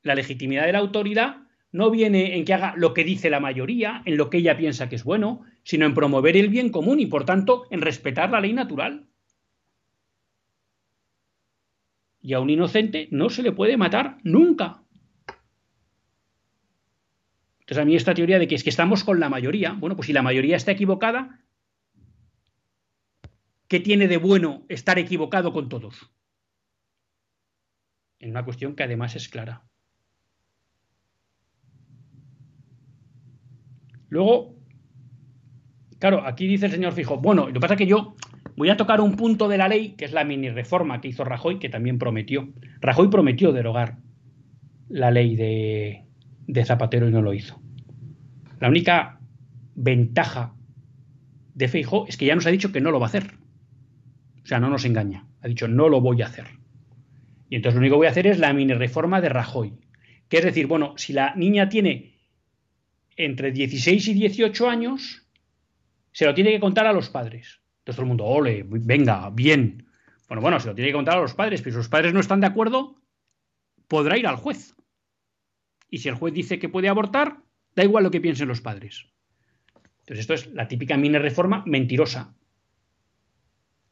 la 0.02 0.14
legitimidad 0.14 0.66
de 0.66 0.72
la 0.72 0.78
autoridad 0.78 1.46
no 1.72 1.90
viene 1.90 2.36
en 2.36 2.44
que 2.44 2.54
haga 2.54 2.74
lo 2.76 2.94
que 2.94 3.04
dice 3.04 3.30
la 3.30 3.40
mayoría, 3.40 4.02
en 4.04 4.16
lo 4.16 4.28
que 4.28 4.38
ella 4.38 4.56
piensa 4.56 4.88
que 4.88 4.96
es 4.96 5.04
bueno, 5.04 5.44
sino 5.62 5.86
en 5.86 5.94
promover 5.94 6.36
el 6.36 6.48
bien 6.48 6.70
común 6.70 7.00
y, 7.00 7.06
por 7.06 7.24
tanto, 7.24 7.66
en 7.70 7.80
respetar 7.80 8.30
la 8.30 8.40
ley 8.40 8.52
natural. 8.52 9.06
Y 12.20 12.34
a 12.34 12.40
un 12.40 12.50
inocente 12.50 13.08
no 13.10 13.30
se 13.30 13.42
le 13.42 13.52
puede 13.52 13.76
matar 13.76 14.18
nunca. 14.24 14.82
Entonces, 17.60 17.82
a 17.82 17.84
mí 17.84 17.94
esta 17.94 18.14
teoría 18.14 18.40
de 18.40 18.48
que 18.48 18.56
es 18.56 18.64
que 18.64 18.70
estamos 18.70 19.04
con 19.04 19.20
la 19.20 19.28
mayoría, 19.28 19.72
bueno, 19.72 19.94
pues 19.94 20.06
si 20.06 20.12
la 20.12 20.22
mayoría 20.22 20.56
está 20.56 20.72
equivocada, 20.72 21.38
¿qué 23.68 23.78
tiene 23.78 24.08
de 24.08 24.16
bueno 24.16 24.66
estar 24.68 24.98
equivocado 24.98 25.52
con 25.52 25.68
todos? 25.68 26.10
En 28.18 28.30
una 28.30 28.44
cuestión 28.44 28.74
que 28.74 28.82
además 28.82 29.14
es 29.14 29.28
clara. 29.28 29.70
Luego, 34.10 34.56
claro, 35.98 36.26
aquí 36.26 36.46
dice 36.46 36.66
el 36.66 36.72
señor 36.72 36.92
Fijo, 36.92 37.16
bueno, 37.18 37.46
lo 37.46 37.52
que 37.54 37.60
pasa 37.60 37.74
es 37.74 37.78
que 37.78 37.86
yo 37.86 38.14
voy 38.56 38.68
a 38.68 38.76
tocar 38.76 39.00
un 39.00 39.16
punto 39.16 39.48
de 39.48 39.56
la 39.56 39.68
ley, 39.68 39.94
que 39.96 40.04
es 40.04 40.12
la 40.12 40.24
mini 40.24 40.50
reforma 40.50 41.00
que 41.00 41.08
hizo 41.08 41.24
Rajoy, 41.24 41.58
que 41.58 41.70
también 41.70 41.98
prometió. 41.98 42.48
Rajoy 42.80 43.08
prometió 43.08 43.52
derogar 43.52 43.98
la 44.88 45.10
ley 45.10 45.36
de, 45.36 46.04
de 46.46 46.64
Zapatero 46.64 47.08
y 47.08 47.12
no 47.12 47.22
lo 47.22 47.32
hizo. 47.32 47.60
La 48.58 48.68
única 48.68 49.20
ventaja 49.74 50.54
de 51.54 51.68
Feijo 51.68 52.06
es 52.08 52.16
que 52.16 52.26
ya 52.26 52.34
nos 52.34 52.46
ha 52.46 52.50
dicho 52.50 52.72
que 52.72 52.80
no 52.80 52.90
lo 52.90 53.00
va 53.00 53.06
a 53.06 53.08
hacer. 53.08 53.34
O 54.42 54.46
sea, 54.46 54.58
no 54.58 54.68
nos 54.68 54.84
engaña. 54.84 55.26
Ha 55.40 55.48
dicho, 55.48 55.68
no 55.68 55.88
lo 55.88 56.00
voy 56.00 56.20
a 56.22 56.26
hacer. 56.26 56.46
Y 57.48 57.56
entonces 57.56 57.76
lo 57.76 57.80
único 57.80 57.94
que 57.94 57.98
voy 57.98 58.06
a 58.08 58.10
hacer 58.10 58.26
es 58.26 58.38
la 58.38 58.52
mini 58.52 58.74
reforma 58.74 59.20
de 59.20 59.28
Rajoy. 59.28 59.74
Que 60.28 60.38
es 60.38 60.44
decir, 60.44 60.66
bueno, 60.66 60.94
si 60.96 61.12
la 61.12 61.34
niña 61.34 61.68
tiene 61.68 62.09
entre 63.24 63.52
16 63.52 64.09
y 64.09 64.14
18 64.14 64.68
años, 64.68 65.26
se 66.12 66.26
lo 66.26 66.35
tiene 66.35 66.50
que 66.50 66.61
contar 66.61 66.87
a 66.87 66.92
los 66.92 67.09
padres. 67.11 67.61
Entonces 67.78 67.96
todo 67.96 68.02
el 68.02 68.09
mundo, 68.09 68.24
ole, 68.24 68.64
venga, 68.66 69.30
bien. 69.30 69.87
Bueno, 70.28 70.42
bueno, 70.42 70.61
se 70.61 70.68
lo 70.68 70.74
tiene 70.74 70.90
que 70.90 70.96
contar 70.96 71.18
a 71.18 71.20
los 71.20 71.35
padres, 71.35 71.61
pero 71.62 71.74
si 71.74 71.78
los 71.78 71.88
padres 71.88 72.12
no 72.12 72.20
están 72.20 72.40
de 72.40 72.46
acuerdo, 72.46 72.96
podrá 73.88 74.16
ir 74.16 74.26
al 74.26 74.37
juez. 74.37 74.74
Y 75.88 75.98
si 75.98 76.09
el 76.09 76.14
juez 76.14 76.33
dice 76.33 76.59
que 76.59 76.68
puede 76.68 76.88
abortar, 76.88 77.38
da 77.74 77.85
igual 77.85 78.04
lo 78.04 78.11
que 78.11 78.20
piensen 78.20 78.48
los 78.48 78.61
padres. 78.61 79.06
Entonces 80.00 80.20
esto 80.20 80.35
es 80.35 80.46
la 80.54 80.68
típica 80.68 80.96
mini 80.96 81.18
reforma 81.18 81.62
mentirosa, 81.66 82.35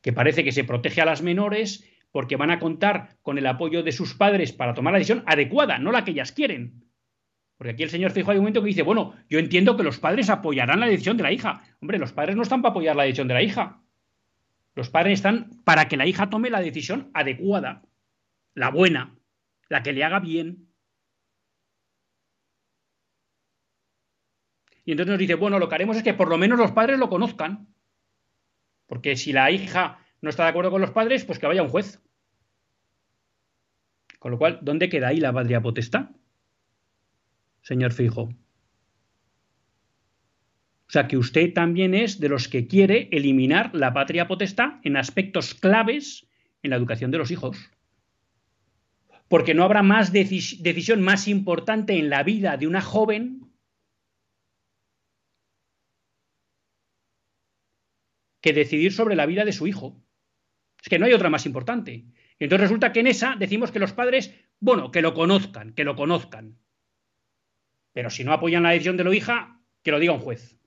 que 0.00 0.12
parece 0.12 0.44
que 0.44 0.52
se 0.52 0.64
protege 0.64 1.00
a 1.00 1.04
las 1.04 1.22
menores 1.22 1.84
porque 2.12 2.36
van 2.36 2.50
a 2.50 2.58
contar 2.58 3.16
con 3.22 3.38
el 3.38 3.46
apoyo 3.46 3.82
de 3.82 3.92
sus 3.92 4.14
padres 4.14 4.52
para 4.52 4.74
tomar 4.74 4.92
la 4.92 4.98
decisión 4.98 5.22
adecuada, 5.26 5.78
no 5.78 5.92
la 5.92 6.04
que 6.04 6.12
ellas 6.12 6.32
quieren. 6.32 6.87
Porque 7.58 7.72
aquí 7.72 7.82
el 7.82 7.90
señor 7.90 8.12
Fijo 8.12 8.30
hay 8.30 8.38
un 8.38 8.44
momento 8.44 8.62
que 8.62 8.68
dice, 8.68 8.82
bueno, 8.82 9.14
yo 9.28 9.40
entiendo 9.40 9.76
que 9.76 9.82
los 9.82 9.98
padres 9.98 10.30
apoyarán 10.30 10.78
la 10.78 10.86
decisión 10.86 11.16
de 11.16 11.24
la 11.24 11.32
hija. 11.32 11.64
Hombre, 11.80 11.98
los 11.98 12.12
padres 12.12 12.36
no 12.36 12.42
están 12.42 12.62
para 12.62 12.70
apoyar 12.70 12.94
la 12.94 13.02
decisión 13.02 13.26
de 13.26 13.34
la 13.34 13.42
hija. 13.42 13.82
Los 14.76 14.90
padres 14.90 15.14
están 15.14 15.50
para 15.64 15.88
que 15.88 15.96
la 15.96 16.06
hija 16.06 16.30
tome 16.30 16.50
la 16.50 16.60
decisión 16.60 17.10
adecuada, 17.14 17.82
la 18.54 18.70
buena, 18.70 19.18
la 19.68 19.82
que 19.82 19.92
le 19.92 20.04
haga 20.04 20.20
bien. 20.20 20.68
Y 24.84 24.92
entonces 24.92 25.10
nos 25.10 25.18
dice, 25.18 25.34
bueno, 25.34 25.58
lo 25.58 25.68
que 25.68 25.74
haremos 25.74 25.96
es 25.96 26.04
que 26.04 26.14
por 26.14 26.28
lo 26.28 26.38
menos 26.38 26.60
los 26.60 26.70
padres 26.70 26.96
lo 26.96 27.08
conozcan. 27.08 27.66
Porque 28.86 29.16
si 29.16 29.32
la 29.32 29.50
hija 29.50 29.98
no 30.20 30.30
está 30.30 30.44
de 30.44 30.50
acuerdo 30.50 30.70
con 30.70 30.80
los 30.80 30.92
padres, 30.92 31.24
pues 31.24 31.40
que 31.40 31.48
vaya 31.48 31.64
un 31.64 31.70
juez. 31.70 32.00
Con 34.20 34.30
lo 34.30 34.38
cual, 34.38 34.60
¿dónde 34.62 34.88
queda 34.88 35.08
ahí 35.08 35.18
la 35.18 35.32
patria 35.32 35.60
potestad? 35.60 36.10
Señor 37.68 37.92
Fijo. 37.92 38.22
O 40.88 40.90
sea, 40.90 41.06
que 41.06 41.18
usted 41.18 41.52
también 41.52 41.94
es 41.94 42.18
de 42.18 42.30
los 42.30 42.48
que 42.48 42.66
quiere 42.66 43.10
eliminar 43.12 43.74
la 43.74 43.92
patria 43.92 44.26
potestad 44.26 44.80
en 44.84 44.96
aspectos 44.96 45.52
claves 45.52 46.26
en 46.62 46.70
la 46.70 46.76
educación 46.76 47.10
de 47.10 47.18
los 47.18 47.30
hijos. 47.30 47.58
Porque 49.28 49.52
no 49.52 49.64
habrá 49.64 49.82
más 49.82 50.12
decisión 50.12 51.02
más 51.02 51.28
importante 51.28 51.98
en 51.98 52.08
la 52.08 52.22
vida 52.22 52.56
de 52.56 52.66
una 52.66 52.80
joven 52.80 53.52
que 58.40 58.54
decidir 58.54 58.94
sobre 58.94 59.14
la 59.14 59.26
vida 59.26 59.44
de 59.44 59.52
su 59.52 59.66
hijo. 59.66 60.02
Es 60.80 60.88
que 60.88 60.98
no 60.98 61.04
hay 61.04 61.12
otra 61.12 61.28
más 61.28 61.44
importante. 61.44 62.06
Y 62.38 62.44
entonces 62.44 62.62
resulta 62.62 62.94
que 62.94 63.00
en 63.00 63.08
esa 63.08 63.36
decimos 63.38 63.70
que 63.70 63.78
los 63.78 63.92
padres, 63.92 64.34
bueno, 64.58 64.90
que 64.90 65.02
lo 65.02 65.12
conozcan, 65.12 65.74
que 65.74 65.84
lo 65.84 65.96
conozcan. 65.96 66.56
Pero 67.92 68.10
si 68.10 68.24
no 68.24 68.32
apoyan 68.32 68.62
la 68.62 68.70
decisión 68.70 68.96
de 68.96 69.04
la 69.04 69.14
hija, 69.14 69.60
que 69.82 69.90
lo 69.90 69.98
diga 69.98 70.12
un 70.12 70.20
juez. 70.20 70.58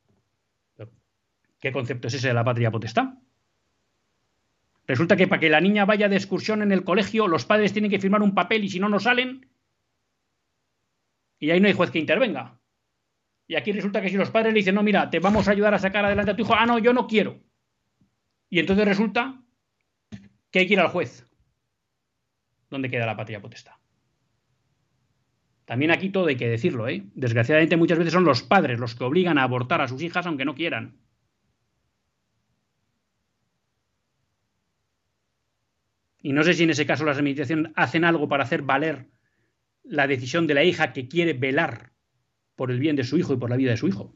¿Qué 1.59 1.71
concepto 1.71 2.07
es 2.07 2.15
ese 2.15 2.29
de 2.29 2.33
la 2.33 2.43
patria 2.43 2.71
potestad? 2.71 3.13
Resulta 4.87 5.15
que 5.15 5.27
para 5.27 5.39
que 5.39 5.49
la 5.49 5.61
niña 5.61 5.85
vaya 5.85 6.09
de 6.09 6.15
excursión 6.15 6.63
en 6.63 6.71
el 6.71 6.83
colegio, 6.83 7.27
los 7.27 7.45
padres 7.45 7.71
tienen 7.71 7.91
que 7.91 7.99
firmar 7.99 8.23
un 8.23 8.33
papel 8.33 8.63
y 8.63 8.69
si 8.69 8.79
no, 8.79 8.89
no 8.89 8.99
salen. 8.99 9.47
Y 11.39 11.51
ahí 11.51 11.59
no 11.59 11.67
hay 11.67 11.73
juez 11.73 11.91
que 11.91 11.99
intervenga. 11.99 12.59
Y 13.47 13.55
aquí 13.55 13.71
resulta 13.71 14.01
que 14.01 14.09
si 14.09 14.17
los 14.17 14.31
padres 14.31 14.53
le 14.53 14.59
dicen, 14.59 14.75
no, 14.75 14.83
mira, 14.83 15.09
te 15.09 15.19
vamos 15.19 15.47
a 15.47 15.51
ayudar 15.51 15.73
a 15.73 15.79
sacar 15.79 16.03
adelante 16.03 16.31
a 16.31 16.35
tu 16.35 16.41
hijo, 16.41 16.55
ah, 16.55 16.65
no, 16.65 16.79
yo 16.79 16.93
no 16.93 17.07
quiero. 17.07 17.39
Y 18.49 18.59
entonces 18.59 18.85
resulta 18.85 19.41
que 20.49 20.59
hay 20.59 20.67
que 20.67 20.73
ir 20.73 20.79
al 20.79 20.87
juez. 20.87 21.27
¿Dónde 22.69 22.89
queda 22.89 23.05
la 23.05 23.15
patria 23.15 23.41
potestad? 23.41 23.80
También 25.71 25.91
aquí 25.91 26.09
todo 26.09 26.27
hay 26.27 26.35
que 26.35 26.49
decirlo, 26.49 26.89
¿eh? 26.89 27.05
Desgraciadamente 27.15 27.77
muchas 27.77 27.97
veces 27.97 28.11
son 28.11 28.25
los 28.25 28.43
padres 28.43 28.77
los 28.77 28.93
que 28.93 29.05
obligan 29.05 29.37
a 29.37 29.43
abortar 29.43 29.79
a 29.79 29.87
sus 29.87 30.01
hijas 30.01 30.25
aunque 30.25 30.43
no 30.43 30.53
quieran. 30.53 30.97
Y 36.21 36.33
no 36.33 36.43
sé 36.43 36.55
si 36.55 36.63
en 36.63 36.71
ese 36.71 36.85
caso 36.85 37.05
las 37.05 37.15
administraciones 37.15 37.71
hacen 37.77 38.03
algo 38.03 38.27
para 38.27 38.43
hacer 38.43 38.63
valer 38.63 39.07
la 39.85 40.07
decisión 40.07 40.45
de 40.45 40.55
la 40.55 40.65
hija 40.65 40.91
que 40.91 41.07
quiere 41.07 41.31
velar 41.31 41.93
por 42.57 42.69
el 42.69 42.79
bien 42.81 42.97
de 42.97 43.05
su 43.05 43.17
hijo 43.17 43.33
y 43.33 43.37
por 43.37 43.49
la 43.49 43.55
vida 43.55 43.71
de 43.71 43.77
su 43.77 43.87
hijo. 43.87 44.13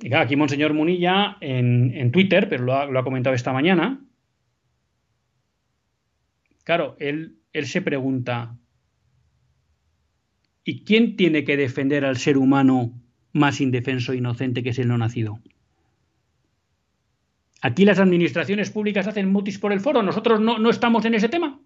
Y 0.00 0.08
claro, 0.08 0.24
aquí 0.24 0.34
Monseñor 0.34 0.74
Munilla 0.74 1.36
en, 1.40 2.10
Twitter, 2.10 2.48
pero 2.48 2.64
lo 2.64 2.74
ha, 2.74 2.86
lo 2.86 2.98
ha, 2.98 3.04
comentado 3.04 3.36
esta 3.36 3.52
mañana. 3.52 4.04
Claro, 6.64 6.96
él, 6.98 7.38
él 7.52 7.66
se 7.66 7.82
pregunta, 7.82 8.58
¿Y 10.68 10.82
quién 10.82 11.14
tiene 11.14 11.44
que 11.44 11.56
defender 11.56 12.04
al 12.04 12.16
ser 12.16 12.36
humano 12.36 13.00
más 13.32 13.60
indefenso 13.60 14.12
e 14.12 14.16
inocente 14.16 14.64
que 14.64 14.70
es 14.70 14.78
el 14.80 14.88
no 14.88 14.98
nacido? 14.98 15.38
Aquí 17.62 17.84
las 17.84 18.00
administraciones 18.00 18.72
públicas 18.72 19.06
hacen 19.06 19.30
mutis 19.30 19.60
por 19.60 19.72
el 19.72 19.78
foro, 19.78 20.02
nosotros 20.02 20.40
no, 20.40 20.58
no 20.58 20.68
estamos 20.68 21.04
en 21.04 21.14
ese 21.14 21.28
tema. 21.28 21.62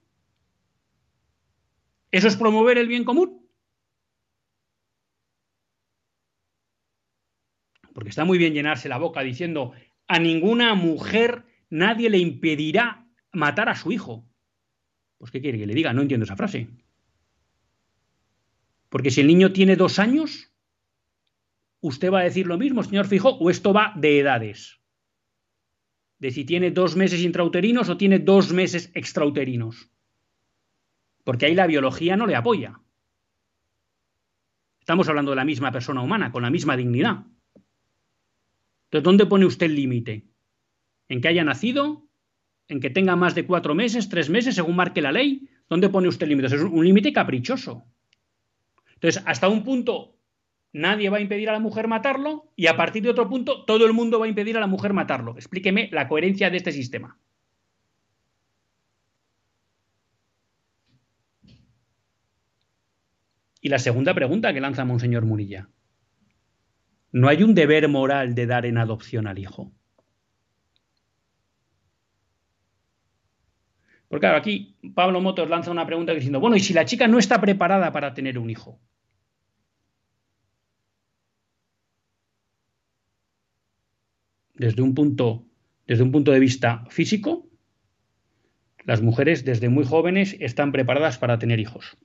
¿Eso 2.11 2.29
es 2.29 2.37
promover 2.37 2.77
el 2.77 2.89
bien 2.89 3.05
común? 3.05 3.49
Porque 7.95 8.11
está 8.11 8.27
muy 8.27 8.37
bien 8.37 8.53
llenarse 8.53 8.91
la 8.91 8.99
boca 8.99 9.23
diciendo 9.23 9.73
a 10.09 10.19
ninguna 10.19 10.75
mujer 10.75 11.47
nadie 11.71 12.11
le 12.11 12.19
impedirá 12.19 13.07
matar 13.33 13.71
a 13.71 13.77
su 13.77 13.93
hijo. 13.93 14.29
Pues 15.17 15.31
¿qué 15.31 15.41
quiere 15.41 15.59
que 15.59 15.67
le 15.67 15.75
diga? 15.75 15.95
No 15.95 16.03
entiendo 16.03 16.25
esa 16.25 16.37
frase. 16.37 16.69
Porque 18.91 19.11
si 19.11 19.23
el 19.23 19.29
niño 19.29 19.53
tiene 19.53 19.77
dos 19.77 19.99
años, 19.99 20.53
usted 21.81 22.13
va 22.13 22.21
a 22.21 22.25
decir 22.25 22.47
lo 22.47 22.59
mismo, 22.59 22.83
señor 22.83 23.07
Fijo, 23.07 23.31
o 23.31 23.49
esto 23.49 23.73
va 23.73 23.95
de 23.97 24.19
edades. 24.19 24.81
De 26.19 26.31
si 26.31 26.45
tiene 26.45 26.71
dos 26.71 26.97
meses 26.97 27.23
intrauterinos 27.23 27.89
o 27.89 27.97
tiene 27.97 28.19
dos 28.19 28.53
meses 28.53 28.91
extrauterinos. 28.95 29.91
Porque 31.25 31.47
ahí 31.47 31.55
la 31.55 31.67
biología 31.69 32.17
no 32.17 32.27
le 32.27 32.35
apoya. 32.35 32.81
Estamos 34.81 35.09
hablando 35.09 35.31
de 35.31 35.37
la 35.37 35.45
misma 35.45 35.71
persona 35.71 36.03
humana, 36.03 36.33
con 36.33 36.43
la 36.43 36.51
misma 36.51 36.77
dignidad. 36.77 37.25
Entonces, 38.87 39.05
¿dónde 39.05 39.27
pone 39.27 39.47
usted 39.47 39.67
el 39.67 39.77
límite? 39.77 40.27
¿En 41.09 41.21
que 41.21 41.29
haya 41.29 41.45
nacido? 41.45 42.09
¿En 42.67 42.81
que 42.81 42.91
tenga 42.91 43.15
más 43.15 43.37
de 43.37 43.47
cuatro 43.47 43.75
meses, 43.77 44.09
tres 44.09 44.29
meses, 44.29 44.57
según 44.57 44.75
marque 44.75 45.01
la 45.01 45.13
ley? 45.13 45.49
¿Dónde 45.69 45.89
pone 45.89 46.09
usted 46.09 46.25
el 46.25 46.31
límite? 46.31 46.57
Es 46.57 46.63
un 46.63 46.85
límite 46.85 47.13
caprichoso. 47.13 47.87
Entonces, 49.01 49.23
hasta 49.27 49.49
un 49.49 49.65
punto 49.65 50.15
nadie 50.75 51.09
va 51.09 51.17
a 51.17 51.21
impedir 51.21 51.49
a 51.49 51.53
la 51.53 51.59
mujer 51.59 51.89
matarlo 51.89 52.53
y 52.55 52.67
a 52.67 52.77
partir 52.77 53.03
de 53.03 53.09
otro 53.09 53.29
punto 53.31 53.65
todo 53.65 53.87
el 53.87 53.95
mundo 53.95 54.21
va 54.21 54.27
a 54.27 54.29
impedir 54.29 54.59
a 54.59 54.61
la 54.61 54.67
mujer 54.67 54.93
matarlo. 54.93 55.37
Explíqueme 55.37 55.89
la 55.91 56.07
coherencia 56.07 56.51
de 56.51 56.59
este 56.59 56.71
sistema. 56.71 57.19
Y 63.63 63.71
la 63.71 63.79
segunda 63.79 64.13
pregunta 64.13 64.53
que 64.53 64.61
lanza 64.61 64.85
Monseñor 64.85 65.25
Murilla. 65.25 65.71
¿No 67.13 67.29
hay 67.29 67.43
un 67.43 67.55
deber 67.55 67.89
moral 67.89 68.35
de 68.35 68.47
dar 68.47 68.67
en 68.67 68.77
adopción 68.77 69.27
al 69.27 69.39
hijo? 69.39 69.73
Porque 74.11 74.25
claro, 74.25 74.37
aquí 74.37 74.77
Pablo 74.95 75.23
Motos 75.23 75.49
lanza 75.49 75.71
una 75.71 75.87
pregunta 75.87 76.13
diciendo, 76.13 76.41
bueno, 76.41 76.57
¿y 76.57 76.61
si 76.61 76.75
la 76.75 76.85
chica 76.85 77.09
no 77.09 77.19
está 77.19 77.41
preparada 77.41 77.93
para 77.93 78.13
tener 78.13 78.39
un 78.39 78.51
hijo? 78.51 78.79
desde 84.61 84.83
un 84.83 84.95
punto, 84.95 85.47
desde 85.87 86.03
un 86.03 86.13
punto 86.13 86.33
de 86.33 86.39
vista 86.39 86.85
físico, 86.91 87.49
las 88.85 89.01
mujeres 89.01 89.43
desde 89.47 89.71
muy 89.71 89.87
jóvenes 89.87 90.37
están 90.39 90.71
preparadas 90.71 91.17
para 91.17 91.39
tener 91.39 91.59
hijos. 91.61 91.97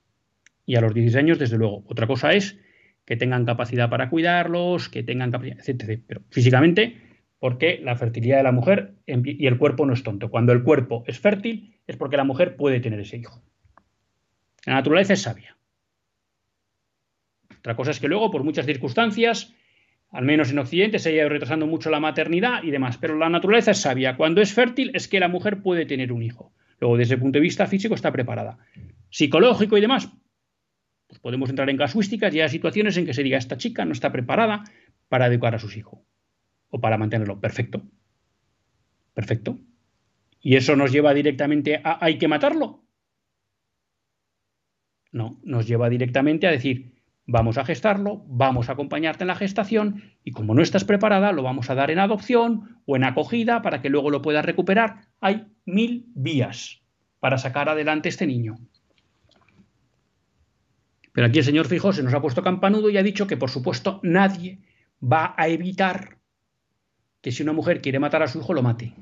Y 0.66 0.78
a 0.78 0.82
los 0.82 0.94
16 0.94 1.18
años, 1.22 1.38
desde 1.38 1.58
luego. 1.58 1.84
Otra 1.88 2.08
cosa 2.08 2.32
es 2.32 2.58
que 3.04 3.18
tengan 3.18 3.44
capacidad 3.44 3.90
para 3.90 4.10
cuidarlos, 4.10 4.88
que 4.88 5.04
tengan 5.04 5.32
capacidad, 5.32 5.60
etc. 5.60 6.02
Pero 6.08 6.22
físicamente, 6.30 6.96
porque 7.46 7.80
la 7.84 7.96
fertilidad 7.96 8.38
de 8.38 8.44
la 8.44 8.52
mujer 8.52 8.96
y 9.06 9.46
el 9.46 9.60
cuerpo 9.60 9.86
no 9.86 9.94
es 9.94 10.02
tonto. 10.02 10.32
Cuando 10.32 10.52
el 10.52 10.64
cuerpo 10.64 11.04
es 11.06 11.20
fértil, 11.20 11.76
es 11.86 11.96
porque 11.96 12.18
la 12.18 12.24
mujer 12.24 12.56
puede 12.56 12.80
tener 12.80 13.00
ese 13.00 13.18
hijo. 13.18 13.40
La 14.66 14.74
naturaleza 14.74 15.14
es 15.14 15.22
sabia. 15.22 15.56
Otra 17.60 17.76
cosa 17.76 17.92
es 17.92 18.00
que 18.00 18.08
luego, 18.08 18.32
por 18.32 18.44
muchas 18.44 18.66
circunstancias, 18.66 19.54
al 20.10 20.26
menos 20.26 20.50
en 20.50 20.58
Occidente, 20.58 20.98
se 20.98 21.10
ha 21.10 21.12
ido 21.12 21.30
retrasando 21.30 21.68
mucho 21.68 21.92
la 21.92 22.00
maternidad 22.00 22.64
y 22.64 22.72
demás. 22.72 22.98
Pero 22.98 23.16
la 23.16 23.30
naturaleza 23.30 23.70
es 23.70 23.78
sabia. 23.82 24.18
Cuando 24.18 24.42
es 24.42 24.52
fértil 24.52 24.90
es 24.96 25.08
que 25.08 25.20
la 25.20 25.28
mujer 25.28 25.62
puede 25.62 25.86
tener 25.86 26.12
un 26.14 26.24
hijo. 26.24 26.52
Luego, 26.80 26.98
desde 26.98 27.14
el 27.14 27.20
punto 27.20 27.38
de 27.38 27.42
vista 27.42 27.68
físico, 27.68 27.94
está 27.94 28.12
preparada. 28.12 28.58
Psicológico 29.12 29.78
y 29.78 29.82
demás, 29.82 30.10
pues 31.06 31.20
podemos 31.20 31.52
entrar 31.52 31.70
en 31.70 31.78
casuísticas 31.78 32.34
y 32.34 32.42
hay 32.42 32.50
situaciones 32.50 32.98
en 32.98 33.06
que 33.06 33.14
se 33.14 33.22
diga, 33.22 33.38
esta 33.38 33.56
chica 33.56 33.86
no 33.86 33.92
está 33.92 34.12
preparada 34.12 34.64
para 35.10 35.28
educar 35.28 35.54
a 35.54 35.60
sus 35.60 35.78
hijos 35.78 36.00
o 36.76 36.82
para 36.82 36.98
mantenerlo. 36.98 37.40
Perfecto. 37.40 37.82
Perfecto. 39.14 39.58
¿Y 40.42 40.58
eso 40.58 40.76
nos 40.76 40.92
lleva 40.92 41.14
directamente 41.14 41.80
a 41.82 41.98
hay 42.02 42.18
que 42.18 42.28
matarlo? 42.28 42.84
No, 45.14 45.40
nos 45.44 45.66
lleva 45.66 45.90
directamente 45.90 46.48
a 46.48 46.52
decir, 46.52 47.02
vamos 47.26 47.58
a 47.58 47.64
gestarlo, 47.64 48.26
vamos 48.28 48.68
a 48.68 48.74
acompañarte 48.74 49.24
en 49.24 49.30
la 49.30 49.36
gestación 49.36 50.04
y 50.26 50.32
como 50.32 50.54
no 50.54 50.62
estás 50.62 50.84
preparada, 50.84 51.32
lo 51.32 51.44
vamos 51.44 51.70
a 51.70 51.76
dar 51.76 51.92
en 51.92 52.00
adopción 52.00 52.82
o 52.86 52.98
en 52.98 53.06
acogida 53.06 53.62
para 53.62 53.82
que 53.82 53.90
luego 53.90 54.10
lo 54.10 54.22
puedas 54.22 54.44
recuperar. 54.44 55.08
Hay 55.22 55.48
mil 55.64 56.08
vías 56.14 56.82
para 57.22 57.38
sacar 57.38 57.70
adelante 57.70 58.10
este 58.10 58.28
niño. 58.28 58.58
Pero 61.14 61.28
aquí 61.28 61.40
el 61.40 61.46
señor 61.46 61.68
Fijo 61.68 61.94
se 61.94 62.04
nos 62.04 62.14
ha 62.14 62.22
puesto 62.22 62.44
campanudo 62.44 62.90
y 62.90 62.98
ha 62.98 63.04
dicho 63.04 63.28
que, 63.28 63.38
por 63.38 63.50
supuesto, 63.50 64.02
nadie 64.04 64.60
va 65.02 65.34
a 65.38 65.48
evitar 65.48 66.18
que 67.26 67.32
si 67.32 67.42
una 67.42 67.54
mujer 67.54 67.82
quiere 67.82 67.98
matar 67.98 68.22
a 68.22 68.28
su 68.28 68.38
hijo, 68.38 68.54
lo 68.54 68.62
mate. 68.62 68.94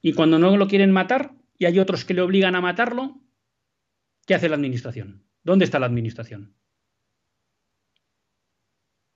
Y 0.00 0.14
cuando 0.14 0.38
no 0.38 0.56
lo 0.56 0.66
quieren 0.66 0.90
matar 0.90 1.34
y 1.58 1.66
hay 1.66 1.78
otros 1.78 2.06
que 2.06 2.14
le 2.14 2.22
obligan 2.22 2.54
a 2.54 2.62
matarlo, 2.62 3.20
¿qué 4.26 4.34
hace 4.34 4.48
la 4.48 4.54
administración? 4.54 5.26
¿Dónde 5.42 5.66
está 5.66 5.78
la 5.78 5.84
administración? 5.84 6.54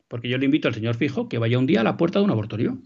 Porque 0.09 0.29
yo 0.29 0.37
le 0.37 0.45
invito 0.45 0.69
al 0.69 0.75
señor 0.75 0.97
Fijo 0.97 1.27
que 1.31 1.39
vaya 1.39 1.59
un 1.59 1.65
día 1.65 1.81
a 1.81 1.85
la 1.85 1.97
puerta 1.97 2.19
de 2.19 2.27
un 2.27 2.33
abortorio. 2.33 2.83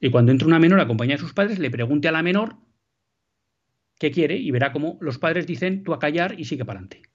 Y 0.00 0.10
cuando 0.10 0.32
entre 0.32 0.48
una 0.48 0.58
menor 0.58 0.80
acompañada 0.80 1.18
de 1.18 1.22
sus 1.22 1.34
padres, 1.34 1.60
le 1.60 1.70
pregunte 1.70 2.08
a 2.08 2.12
la 2.12 2.24
menor 2.24 2.56
qué 4.00 4.10
quiere 4.10 4.36
y 4.38 4.50
verá 4.50 4.72
cómo 4.72 4.98
los 5.00 5.18
padres 5.18 5.46
dicen 5.46 5.84
tú 5.84 5.94
a 5.94 6.00
callar 6.00 6.34
y 6.36 6.46
sigue 6.46 6.64
para 6.64 6.80
adelante. 6.80 7.09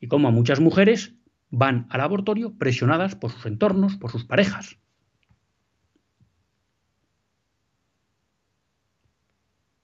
Y 0.00 0.08
cómo 0.08 0.30
muchas 0.32 0.60
mujeres 0.60 1.14
van 1.50 1.86
al 1.90 2.00
abortorio 2.00 2.56
presionadas 2.58 3.14
por 3.14 3.30
sus 3.30 3.46
entornos, 3.46 3.96
por 3.96 4.10
sus 4.10 4.24
parejas. 4.24 4.78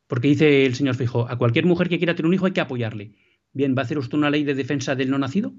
Porque 0.07 0.29
dice 0.29 0.67
el 0.67 0.75
señor 0.75 0.95
Fijo, 0.95 1.27
a 1.29 1.39
cualquier 1.39 1.65
mujer 1.65 1.89
que 1.89 1.97
quiera 1.97 2.15
tener 2.15 2.29
un 2.29 2.35
hijo 2.35 2.45
hay 2.45 2.53
que 2.53 2.61
apoyarle. 2.61 3.17
Bien, 3.55 3.75
¿va 3.75 3.83
a 3.83 3.85
hacer 3.85 3.99
usted 3.99 4.19
una 4.19 4.29
ley 4.29 4.45
de 4.45 4.55
defensa 4.55 4.95
del 4.95 5.11
no 5.11 5.19
nacido? 5.19 5.55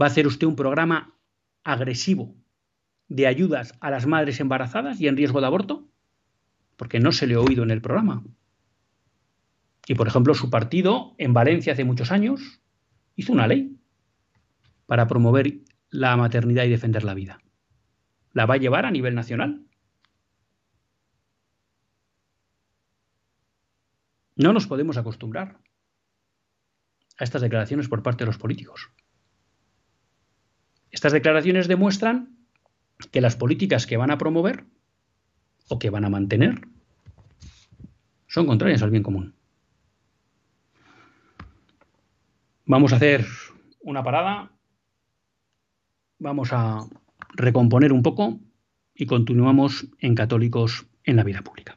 ¿Va 0.00 0.06
a 0.06 0.08
hacer 0.08 0.26
usted 0.26 0.46
un 0.46 0.56
programa 0.56 1.16
agresivo 1.62 2.34
de 3.08 3.26
ayudas 3.26 3.74
a 3.80 3.90
las 3.90 4.06
madres 4.06 4.40
embarazadas 4.40 5.00
y 5.00 5.08
en 5.08 5.16
riesgo 5.16 5.40
de 5.40 5.46
aborto? 5.46 5.88
Porque 6.76 7.00
no 7.00 7.12
se 7.12 7.26
le 7.26 7.36
ha 7.36 7.40
oído 7.40 7.62
en 7.62 7.70
el 7.70 7.80
programa. 7.80 8.22
Y, 9.86 9.94
por 9.94 10.08
ejemplo, 10.08 10.34
su 10.34 10.50
partido 10.50 11.14
en 11.16 11.32
Valencia 11.32 11.72
hace 11.72 11.84
muchos 11.84 12.10
años 12.10 12.60
hizo 13.16 13.32
una 13.32 13.46
ley 13.46 13.78
para 14.86 15.06
promover 15.06 15.60
la 15.90 16.16
maternidad 16.16 16.64
y 16.64 16.70
defender 16.70 17.04
la 17.04 17.14
vida. 17.14 17.38
¿La 18.32 18.46
va 18.46 18.54
a 18.54 18.58
llevar 18.58 18.84
a 18.84 18.90
nivel 18.90 19.14
nacional? 19.14 19.64
No 24.36 24.52
nos 24.52 24.66
podemos 24.66 24.96
acostumbrar 24.96 25.60
a 27.18 27.24
estas 27.24 27.42
declaraciones 27.42 27.88
por 27.88 28.02
parte 28.02 28.24
de 28.24 28.26
los 28.26 28.38
políticos. 28.38 28.90
Estas 30.90 31.12
declaraciones 31.12 31.68
demuestran 31.68 32.36
que 33.10 33.20
las 33.20 33.36
políticas 33.36 33.86
que 33.86 33.96
van 33.96 34.10
a 34.10 34.18
promover 34.18 34.66
o 35.68 35.78
que 35.78 35.90
van 35.90 36.04
a 36.04 36.10
mantener 36.10 36.66
son 38.26 38.46
contrarias 38.46 38.82
al 38.82 38.90
bien 38.90 39.02
común. 39.02 39.36
Vamos 42.66 42.92
a 42.94 42.96
hacer 42.96 43.26
una 43.82 44.02
parada, 44.02 44.50
vamos 46.18 46.48
a 46.52 46.78
recomponer 47.34 47.92
un 47.92 48.02
poco 48.02 48.40
y 48.94 49.04
continuamos 49.04 49.86
en 49.98 50.14
Católicos 50.14 50.86
en 51.02 51.16
la 51.16 51.24
vida 51.24 51.42
pública. 51.42 51.76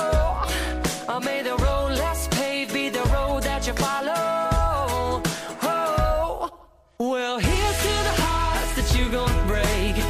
You're 9.01 9.09
gonna 9.09 9.47
break. 9.47 10.00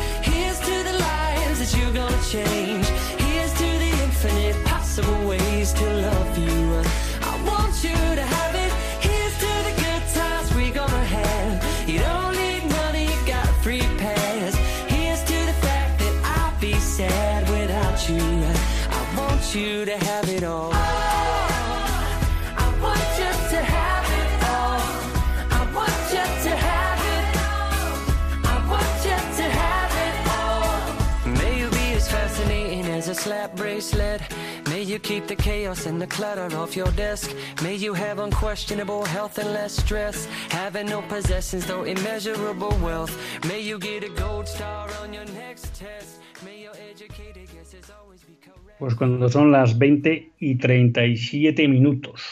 You 34.92 35.00
keep 35.00 35.26
the 35.26 35.36
chaos 35.36 35.86
and 35.86 36.02
the 36.02 36.08
clutter 36.08 36.50
off 36.58 36.76
your 36.76 36.92
desk. 36.92 37.34
May 37.64 37.76
you 37.76 37.94
have 37.94 38.20
unquestionable 38.20 39.06
health 39.06 39.38
and 39.38 39.54
less 39.54 39.72
stress. 39.72 40.28
Having 40.50 40.88
no 40.88 41.02
possessions, 41.04 41.66
though 41.66 41.84
immeasurable 41.84 42.78
wealth. 42.84 43.16
May 43.48 43.62
you 43.62 43.80
get 43.80 44.04
a 44.04 44.10
gold 44.10 44.48
star 44.48 44.90
on 45.02 45.14
your 45.14 45.26
next 45.34 45.74
test. 45.74 46.20
May 46.44 46.64
your 46.64 46.74
educated 46.92 47.48
guesses 47.54 47.90
always 47.90 48.22
be 48.24 48.36
correct. 48.42 48.80
Pues 48.80 48.96
cuando 48.96 49.30
son 49.30 49.52
las 49.52 49.78
20 49.78 50.34
y 50.40 50.56
37 50.56 51.68
minutos 51.70 52.24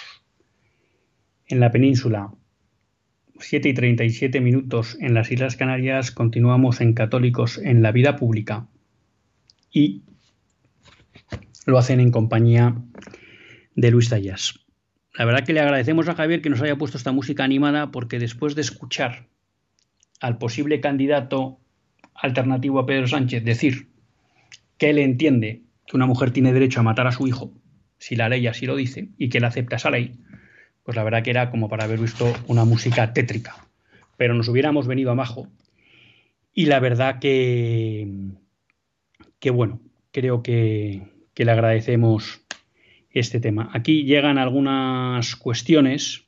en 1.47 1.61
la 1.61 1.71
península, 1.71 2.33
7 3.39 3.69
y 3.69 3.73
37 3.73 4.41
minutos 4.41 4.97
en 4.99 5.13
las 5.13 5.31
Islas 5.31 5.55
Canarias, 5.55 6.11
continuamos 6.11 6.81
en 6.81 6.93
Católicos 6.93 7.57
en 7.57 7.81
la 7.81 7.93
vida 7.93 8.17
pública 8.17 8.67
y 9.71 10.01
lo 11.65 11.77
hacen 11.77 11.99
en 11.99 12.11
compañía 12.11 12.75
de 13.75 13.91
Luis 13.91 14.09
Tallas. 14.09 14.59
La 15.13 15.25
verdad 15.25 15.45
que 15.45 15.53
le 15.53 15.59
agradecemos 15.59 16.07
a 16.07 16.15
Javier 16.15 16.41
que 16.41 16.49
nos 16.49 16.61
haya 16.61 16.77
puesto 16.77 16.97
esta 16.97 17.11
música 17.11 17.43
animada 17.43 17.91
porque 17.91 18.19
después 18.19 18.55
de 18.55 18.61
escuchar 18.61 19.27
al 20.21 20.37
posible 20.37 20.79
candidato 20.79 21.59
alternativo 22.13 22.79
a 22.79 22.85
Pedro 22.85 23.07
Sánchez 23.07 23.43
decir 23.43 23.89
que 24.77 24.89
él 24.89 24.97
entiende 24.97 25.63
que 25.87 25.95
una 25.95 26.05
mujer 26.05 26.31
tiene 26.31 26.53
derecho 26.53 26.79
a 26.79 26.83
matar 26.83 27.07
a 27.07 27.11
su 27.11 27.27
hijo, 27.27 27.51
si 27.97 28.15
la 28.15 28.29
ley 28.29 28.47
así 28.47 28.65
lo 28.65 28.75
dice, 28.75 29.09
y 29.17 29.29
que 29.29 29.39
él 29.39 29.43
acepta 29.43 29.75
esa 29.75 29.89
ley, 29.89 30.15
pues 30.83 30.95
la 30.95 31.03
verdad 31.03 31.23
que 31.23 31.31
era 31.31 31.51
como 31.51 31.69
para 31.69 31.83
haber 31.83 31.99
visto 31.99 32.33
una 32.47 32.65
música 32.65 33.13
tétrica. 33.13 33.55
Pero 34.17 34.33
nos 34.33 34.47
hubiéramos 34.47 34.87
venido 34.87 35.11
a 35.11 35.15
Majo. 35.15 35.47
Y 36.53 36.65
la 36.65 36.79
verdad 36.79 37.19
que, 37.19 38.07
que 39.39 39.49
bueno, 39.49 39.81
creo 40.11 40.43
que, 40.43 41.03
que 41.39 41.45
le 41.45 41.51
agradecemos 41.53 42.41
este 43.11 43.39
tema. 43.39 43.69
Aquí 43.71 44.03
llegan 44.03 44.37
algunas 44.37 45.37
cuestiones 45.37 46.25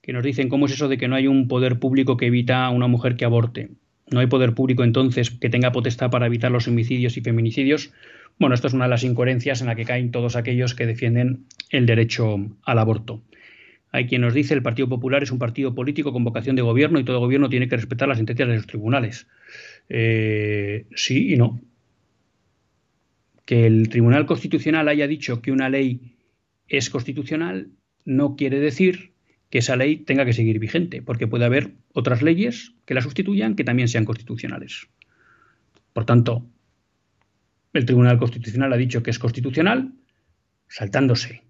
que 0.00 0.12
nos 0.12 0.22
dicen 0.22 0.48
cómo 0.48 0.66
es 0.66 0.72
eso 0.74 0.86
de 0.86 0.96
que 0.96 1.08
no 1.08 1.16
hay 1.16 1.26
un 1.26 1.48
poder 1.48 1.80
público 1.80 2.16
que 2.16 2.26
evita 2.26 2.64
a 2.64 2.70
una 2.70 2.86
mujer 2.86 3.16
que 3.16 3.24
aborte. 3.24 3.70
No 4.12 4.20
hay 4.20 4.28
poder 4.28 4.54
público 4.54 4.84
entonces 4.84 5.32
que 5.32 5.50
tenga 5.50 5.72
potestad 5.72 6.12
para 6.12 6.26
evitar 6.26 6.52
los 6.52 6.68
homicidios 6.68 7.16
y 7.16 7.20
feminicidios. 7.20 7.92
Bueno, 8.38 8.54
esto 8.54 8.68
es 8.68 8.74
una 8.74 8.84
de 8.84 8.90
las 8.90 9.02
incoherencias 9.02 9.60
en 9.60 9.66
la 9.66 9.74
que 9.74 9.84
caen 9.84 10.12
todos 10.12 10.36
aquellos 10.36 10.76
que 10.76 10.86
defienden 10.86 11.46
el 11.70 11.86
derecho 11.86 12.36
al 12.62 12.78
aborto. 12.78 13.20
Hay 13.90 14.06
quien 14.06 14.20
nos 14.20 14.34
dice 14.34 14.54
el 14.54 14.62
Partido 14.62 14.88
Popular 14.88 15.24
es 15.24 15.32
un 15.32 15.40
partido 15.40 15.74
político 15.74 16.12
con 16.12 16.22
vocación 16.22 16.54
de 16.54 16.62
gobierno 16.62 17.00
y 17.00 17.04
todo 17.04 17.18
gobierno 17.18 17.48
tiene 17.48 17.68
que 17.68 17.74
respetar 17.74 18.06
las 18.06 18.18
sentencias 18.18 18.48
de 18.48 18.54
los 18.54 18.68
tribunales. 18.68 19.26
Eh, 19.88 20.86
sí 20.94 21.32
y 21.32 21.36
no. 21.36 21.60
Que 23.48 23.64
el 23.64 23.88
Tribunal 23.88 24.26
Constitucional 24.26 24.88
haya 24.88 25.06
dicho 25.06 25.40
que 25.40 25.52
una 25.52 25.70
ley 25.70 26.18
es 26.66 26.90
constitucional 26.90 27.70
no 28.04 28.36
quiere 28.36 28.60
decir 28.60 29.14
que 29.48 29.60
esa 29.60 29.74
ley 29.74 29.96
tenga 29.96 30.26
que 30.26 30.34
seguir 30.34 30.58
vigente, 30.58 31.00
porque 31.00 31.26
puede 31.26 31.46
haber 31.46 31.72
otras 31.94 32.20
leyes 32.20 32.74
que 32.84 32.92
la 32.92 33.00
sustituyan 33.00 33.54
que 33.54 33.64
también 33.64 33.88
sean 33.88 34.04
constitucionales. 34.04 34.88
Por 35.94 36.04
tanto, 36.04 36.46
el 37.72 37.86
Tribunal 37.86 38.18
Constitucional 38.18 38.70
ha 38.70 38.76
dicho 38.76 39.02
que 39.02 39.12
es 39.12 39.18
constitucional, 39.18 39.94
saltándose 40.68 41.42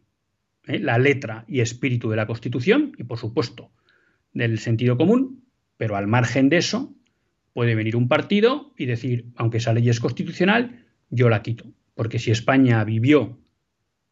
¿eh? 0.68 0.78
la 0.78 0.98
letra 0.98 1.46
y 1.48 1.62
espíritu 1.62 2.10
de 2.10 2.16
la 2.16 2.28
Constitución 2.28 2.92
y, 2.96 3.02
por 3.02 3.18
supuesto, 3.18 3.72
del 4.32 4.60
sentido 4.60 4.96
común, 4.96 5.42
pero 5.76 5.96
al 5.96 6.06
margen 6.06 6.48
de 6.48 6.58
eso, 6.58 6.94
puede 7.54 7.74
venir 7.74 7.96
un 7.96 8.06
partido 8.06 8.72
y 8.78 8.86
decir, 8.86 9.32
aunque 9.34 9.56
esa 9.56 9.72
ley 9.72 9.88
es 9.88 9.98
constitucional, 9.98 10.86
yo 11.10 11.28
la 11.28 11.42
quito. 11.42 11.72
Porque 11.98 12.20
si 12.20 12.30
España 12.30 12.84
vivió 12.84 13.40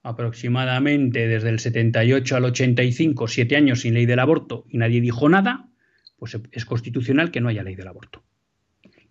aproximadamente 0.03 1.28
desde 1.28 1.51
el 1.51 1.61
78 1.61 2.34
al 2.34 2.47
85, 2.47 3.28
siete 3.28 3.55
años 3.55 3.82
sin 3.82 3.95
ley 3.95 4.07
del 4.07 4.18
aborto 4.18 4.64
y 4.68 4.78
nadie 4.78 5.01
dijo 5.01 5.28
nada, 5.28 5.68
pues 6.16 6.37
es 6.51 6.64
constitucional 6.64 7.30
que 7.30 7.41
no 7.41 7.49
haya 7.49 7.62
ley 7.62 7.76
del 7.76 7.87
aborto. 7.87 8.24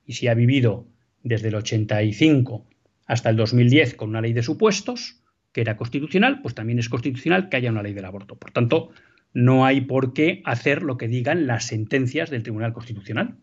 Y 0.05 0.11
si 0.11 0.27
ha 0.27 0.33
vivido 0.33 0.89
desde 1.23 1.47
el 1.47 1.55
85 1.55 2.67
hasta 3.05 3.29
el 3.29 3.37
2010 3.37 3.95
con 3.95 4.09
una 4.09 4.19
ley 4.19 4.33
de 4.33 4.43
supuestos, 4.43 5.21
que 5.53 5.61
era 5.61 5.77
constitucional, 5.77 6.41
pues 6.41 6.53
también 6.53 6.77
es 6.77 6.89
constitucional 6.89 7.47
que 7.47 7.55
haya 7.55 7.71
una 7.71 7.81
ley 7.81 7.93
del 7.93 8.03
aborto. 8.03 8.35
Por 8.35 8.51
tanto, 8.51 8.91
no 9.31 9.63
hay 9.63 9.79
por 9.79 10.11
qué 10.11 10.41
hacer 10.43 10.83
lo 10.83 10.97
que 10.97 11.07
digan 11.07 11.47
las 11.47 11.63
sentencias 11.63 12.29
del 12.29 12.43
Tribunal 12.43 12.73
Constitucional. 12.73 13.37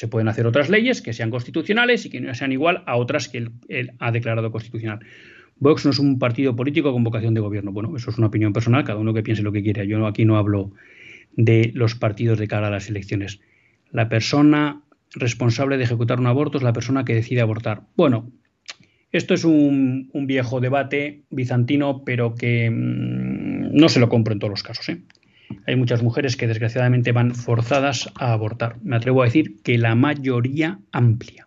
Se 0.00 0.08
pueden 0.08 0.28
hacer 0.28 0.46
otras 0.46 0.70
leyes 0.70 1.02
que 1.02 1.12
sean 1.12 1.28
constitucionales 1.28 2.06
y 2.06 2.08
que 2.08 2.22
no 2.22 2.34
sean 2.34 2.52
igual 2.52 2.82
a 2.86 2.96
otras 2.96 3.28
que 3.28 3.50
él, 3.68 3.92
ha 3.98 4.10
declarado 4.10 4.50
constitucional. 4.50 5.00
Vox 5.58 5.84
no 5.84 5.90
es 5.90 5.98
un 5.98 6.18
partido 6.18 6.56
político 6.56 6.90
con 6.90 7.04
vocación 7.04 7.34
de 7.34 7.42
gobierno. 7.42 7.70
Bueno, 7.70 7.94
eso 7.94 8.08
es 8.08 8.16
una 8.16 8.28
opinión 8.28 8.54
personal, 8.54 8.82
cada 8.84 8.98
uno 8.98 9.12
que 9.12 9.22
piense 9.22 9.42
lo 9.42 9.52
que 9.52 9.62
quiera. 9.62 9.84
Yo 9.84 10.06
aquí 10.06 10.24
no 10.24 10.38
hablo 10.38 10.72
de 11.36 11.70
los 11.74 11.96
partidos 11.96 12.38
de 12.38 12.48
cara 12.48 12.68
a 12.68 12.70
las 12.70 12.88
elecciones. 12.88 13.40
La 13.90 14.08
persona 14.08 14.80
responsable 15.16 15.76
de 15.76 15.84
ejecutar 15.84 16.18
un 16.18 16.28
aborto 16.28 16.56
es 16.56 16.64
la 16.64 16.72
persona 16.72 17.04
que 17.04 17.14
decide 17.14 17.42
abortar. 17.42 17.82
Bueno, 17.94 18.32
esto 19.12 19.34
es 19.34 19.44
un, 19.44 20.08
viejo 20.14 20.60
debate 20.60 21.24
bizantino, 21.28 22.06
pero 22.06 22.34
que 22.34 22.70
mmm, 22.70 23.76
no 23.78 23.90
se 23.90 24.00
lo 24.00 24.08
compro 24.08 24.32
en 24.32 24.38
todos 24.38 24.50
los 24.50 24.62
casos. 24.62 24.88
¿eh? 24.88 25.02
Hay 25.66 25.76
muchas 25.76 26.02
mujeres 26.02 26.36
que 26.36 26.46
desgraciadamente 26.46 27.12
van 27.12 27.34
forzadas 27.34 28.10
a 28.16 28.32
abortar. 28.32 28.76
Me 28.82 28.96
atrevo 28.96 29.22
a 29.22 29.26
decir 29.26 29.62
que 29.62 29.78
la 29.78 29.94
mayoría 29.94 30.80
amplia. 30.92 31.46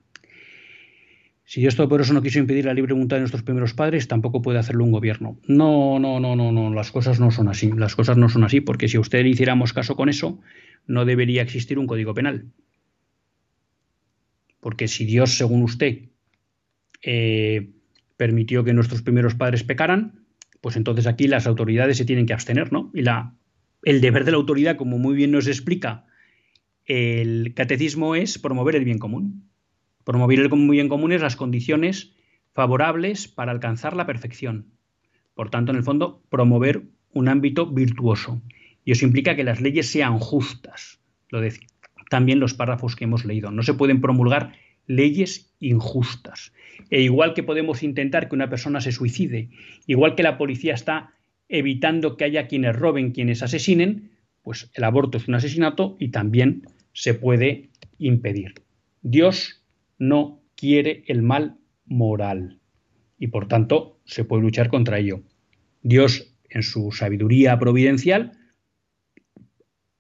Si 1.45 1.67
esto 1.67 1.87
por 1.87 2.01
eso 2.01 2.13
no 2.13 2.21
quiso 2.21 2.39
impedir 2.39 2.65
la 2.65 2.73
libre 2.73 2.93
voluntad 2.93 3.17
de 3.17 3.21
nuestros 3.21 3.43
primeros 3.43 3.73
padres, 3.73 4.07
tampoco 4.07 4.41
puede 4.41 4.59
hacerlo 4.59 4.83
un 4.85 4.91
gobierno. 4.91 5.37
No, 5.47 5.99
no, 5.99 6.19
no, 6.19 6.35
no, 6.35 6.51
no, 6.51 6.73
las 6.73 6.91
cosas 6.91 7.19
no 7.19 7.31
son 7.31 7.47
así. 7.47 7.71
Las 7.71 7.95
cosas 7.95 8.17
no 8.17 8.29
son 8.29 8.43
así, 8.43 8.61
porque 8.61 8.87
si 8.87 8.97
a 8.97 9.01
usted 9.01 9.23
le 9.23 9.29
hiciéramos 9.29 9.73
caso 9.73 9.95
con 9.95 10.09
eso, 10.09 10.39
no 10.87 11.05
debería 11.05 11.41
existir 11.41 11.77
un 11.79 11.87
código 11.87 12.13
penal. 12.13 12.47
porque 14.63 14.87
si 14.87 15.05
Dios, 15.05 15.37
según 15.37 15.61
usted, 15.61 16.09
eh, 17.03 17.69
permitió 18.15 18.63
que 18.63 18.73
nuestros 18.73 19.01
primeros 19.01 19.35
padres 19.35 19.63
pecaran, 19.63 20.25
pues 20.61 20.77
entonces 20.77 21.05
aquí 21.05 21.27
las 21.27 21.45
autoridades 21.45 21.97
se 21.97 22.05
tienen 22.05 22.25
que 22.25 22.33
abstener, 22.33 22.71
¿no? 22.71 22.89
Y 22.93 23.01
la, 23.01 23.35
el 23.83 24.01
deber 24.01 24.25
de 24.25 24.31
la 24.31 24.37
autoridad, 24.37 24.77
como 24.77 24.97
muy 24.97 25.15
bien 25.15 25.31
nos 25.31 25.47
explica 25.47 26.05
el 26.85 27.53
catecismo, 27.55 28.15
es 28.15 28.39
promover 28.39 28.75
el 28.75 28.85
bien 28.85 28.99
común. 28.99 29.49
Promover 30.03 30.39
el 30.39 30.49
bien 30.49 30.89
común 30.89 31.11
es 31.11 31.21
las 31.21 31.35
condiciones 31.35 32.13
favorables 32.53 33.27
para 33.27 33.51
alcanzar 33.51 33.95
la 33.95 34.05
perfección. 34.05 34.67
Por 35.33 35.49
tanto, 35.49 35.71
en 35.71 35.77
el 35.77 35.83
fondo, 35.83 36.21
promover 36.29 36.83
un 37.11 37.27
ámbito 37.27 37.67
virtuoso. 37.67 38.41
Y 38.85 38.91
eso 38.91 39.05
implica 39.05 39.35
que 39.35 39.43
las 39.43 39.61
leyes 39.61 39.89
sean 39.89 40.19
justas. 40.19 40.99
Lo 41.29 41.41
decía 41.41 41.67
también 42.13 42.39
los 42.39 42.53
párrafos 42.53 42.95
que 42.95 43.05
hemos 43.05 43.25
leído. 43.25 43.49
No 43.49 43.63
se 43.63 43.73
pueden 43.73 43.99
promulgar 43.99 44.53
leyes 44.85 45.51
injustas. 45.59 46.53
E 46.91 47.01
igual 47.01 47.33
que 47.33 47.41
podemos 47.41 47.81
intentar 47.81 48.29
que 48.29 48.35
una 48.35 48.51
persona 48.51 48.81
se 48.81 48.91
suicide, 48.91 49.49
igual 49.87 50.13
que 50.13 50.21
la 50.21 50.37
policía 50.37 50.75
está 50.75 51.15
evitando 51.53 52.17
que 52.17 52.23
haya 52.23 52.47
quienes 52.47 52.75
roben, 52.75 53.11
quienes 53.11 53.43
asesinen, 53.43 54.09
pues 54.41 54.71
el 54.73 54.83
aborto 54.83 55.19
es 55.19 55.27
un 55.27 55.35
asesinato 55.35 55.95
y 55.99 56.09
también 56.09 56.63
se 56.93 57.13
puede 57.13 57.69
impedir. 57.99 58.55
Dios 59.03 59.63
no 59.99 60.41
quiere 60.55 61.03
el 61.05 61.21
mal 61.21 61.57
moral 61.85 62.59
y 63.19 63.27
por 63.27 63.47
tanto 63.47 63.99
se 64.03 64.25
puede 64.25 64.41
luchar 64.41 64.69
contra 64.69 64.97
ello. 64.97 65.21
Dios, 65.83 66.33
en 66.49 66.63
su 66.63 66.91
sabiduría 66.91 67.59
providencial, 67.59 68.31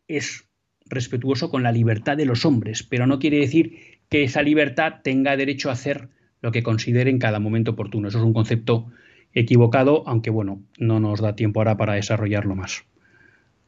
es 0.07 0.49
respetuoso 0.87 1.51
con 1.51 1.61
la 1.61 1.71
libertad 1.71 2.17
de 2.17 2.25
los 2.25 2.45
hombres, 2.45 2.81
pero 2.81 3.05
no 3.05 3.19
quiere 3.19 3.37
decir 3.37 3.99
que 4.09 4.23
esa 4.23 4.41
libertad 4.41 5.01
tenga 5.03 5.37
derecho 5.37 5.69
a 5.69 5.73
hacer 5.73 6.09
lo 6.41 6.51
que 6.51 6.63
considere 6.63 7.11
en 7.11 7.19
cada 7.19 7.39
momento 7.39 7.71
oportuno. 7.71 8.07
Eso 8.07 8.17
es 8.17 8.23
un 8.23 8.33
concepto 8.33 8.91
equivocado, 9.33 10.03
aunque 10.07 10.29
bueno, 10.29 10.61
no 10.77 10.99
nos 10.99 11.21
da 11.21 11.35
tiempo 11.35 11.59
ahora 11.59 11.77
para 11.77 11.93
desarrollarlo 11.93 12.55
más. 12.55 12.85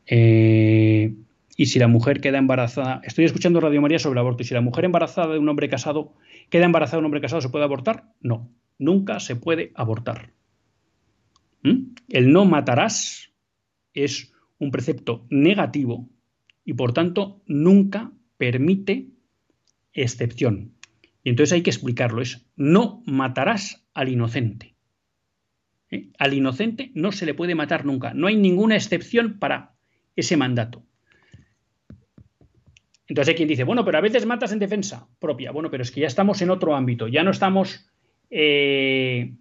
Eh, 0.08 1.14
y 1.58 1.66
si 1.68 1.80
la 1.80 1.88
mujer 1.88 2.22
queda 2.22 2.38
embarazada, 2.38 3.02
estoy 3.04 3.26
escuchando 3.26 3.60
Radio 3.60 3.82
María 3.82 4.00
sobre 4.00 4.14
el 4.14 4.20
aborto, 4.20 4.44
y 4.44 4.46
si 4.46 4.54
la 4.54 4.62
mujer 4.62 4.86
embarazada 4.86 5.34
de 5.34 5.40
un 5.40 5.50
hombre 5.50 5.70
casado 5.70 6.14
queda 6.50 6.66
embarazada 6.66 6.98
de 6.98 7.00
un 7.00 7.06
hombre 7.06 7.22
casado, 7.22 7.42
¿se 7.42 7.50
puede 7.50 7.66
abortar? 7.66 8.12
No, 8.22 8.50
nunca 8.78 9.20
se 9.20 9.36
puede 9.36 9.72
abortar. 9.76 10.32
¿Mm? 11.64 11.94
El 12.10 12.32
no 12.32 12.46
matarás 12.46 13.32
es 13.94 14.34
un 14.60 14.72
precepto 14.72 15.26
negativo 15.30 16.10
y 16.64 16.74
por 16.74 16.94
tanto 16.94 17.42
nunca 17.48 18.12
permite 18.38 19.10
excepción. 19.94 20.74
Y 21.24 21.30
entonces 21.30 21.54
hay 21.54 21.64
que 21.64 21.72
explicarlo, 21.72 22.22
es 22.22 22.46
no 22.56 23.02
matarás 23.06 23.88
al 23.94 24.10
inocente. 24.10 24.75
¿Eh? 25.92 26.10
Al 26.18 26.34
inocente 26.34 26.92
no 26.94 27.12
se 27.12 27.26
le 27.26 27.34
puede 27.34 27.56
matar 27.56 27.86
nunca, 27.86 28.14
no 28.14 28.28
hay 28.28 28.36
ninguna 28.36 28.76
excepción 28.76 29.40
para 29.40 29.74
ese 30.16 30.38
mandato. 30.38 30.84
Entonces 33.08 33.32
hay 33.32 33.36
quien 33.36 33.48
dice, 33.48 33.64
bueno, 33.64 33.86
pero 33.86 33.98
a 33.98 34.02
veces 34.02 34.26
matas 34.26 34.52
en 34.52 34.60
defensa 34.60 35.08
propia. 35.20 35.52
Bueno, 35.52 35.70
pero 35.70 35.84
es 35.84 35.92
que 35.92 36.02
ya 36.02 36.08
estamos 36.08 36.42
en 36.42 36.50
otro 36.50 36.76
ámbito, 36.76 37.08
ya 37.08 37.24
no 37.24 37.32
estamos 37.32 37.88
eh, 38.32 39.34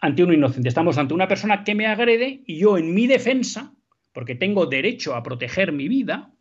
ante 0.00 0.24
un 0.24 0.32
inocente, 0.32 0.68
estamos 0.68 0.96
ante 0.98 1.14
una 1.14 1.28
persona 1.28 1.62
que 1.64 1.74
me 1.74 1.86
agrede 1.86 2.42
y 2.46 2.58
yo 2.58 2.78
en 2.78 2.94
mi 2.94 3.06
defensa, 3.06 3.74
porque 4.12 4.34
tengo 4.34 4.66
derecho 4.66 5.14
a 5.14 5.22
proteger 5.22 5.72
mi 5.72 5.88
vida, 5.88 6.32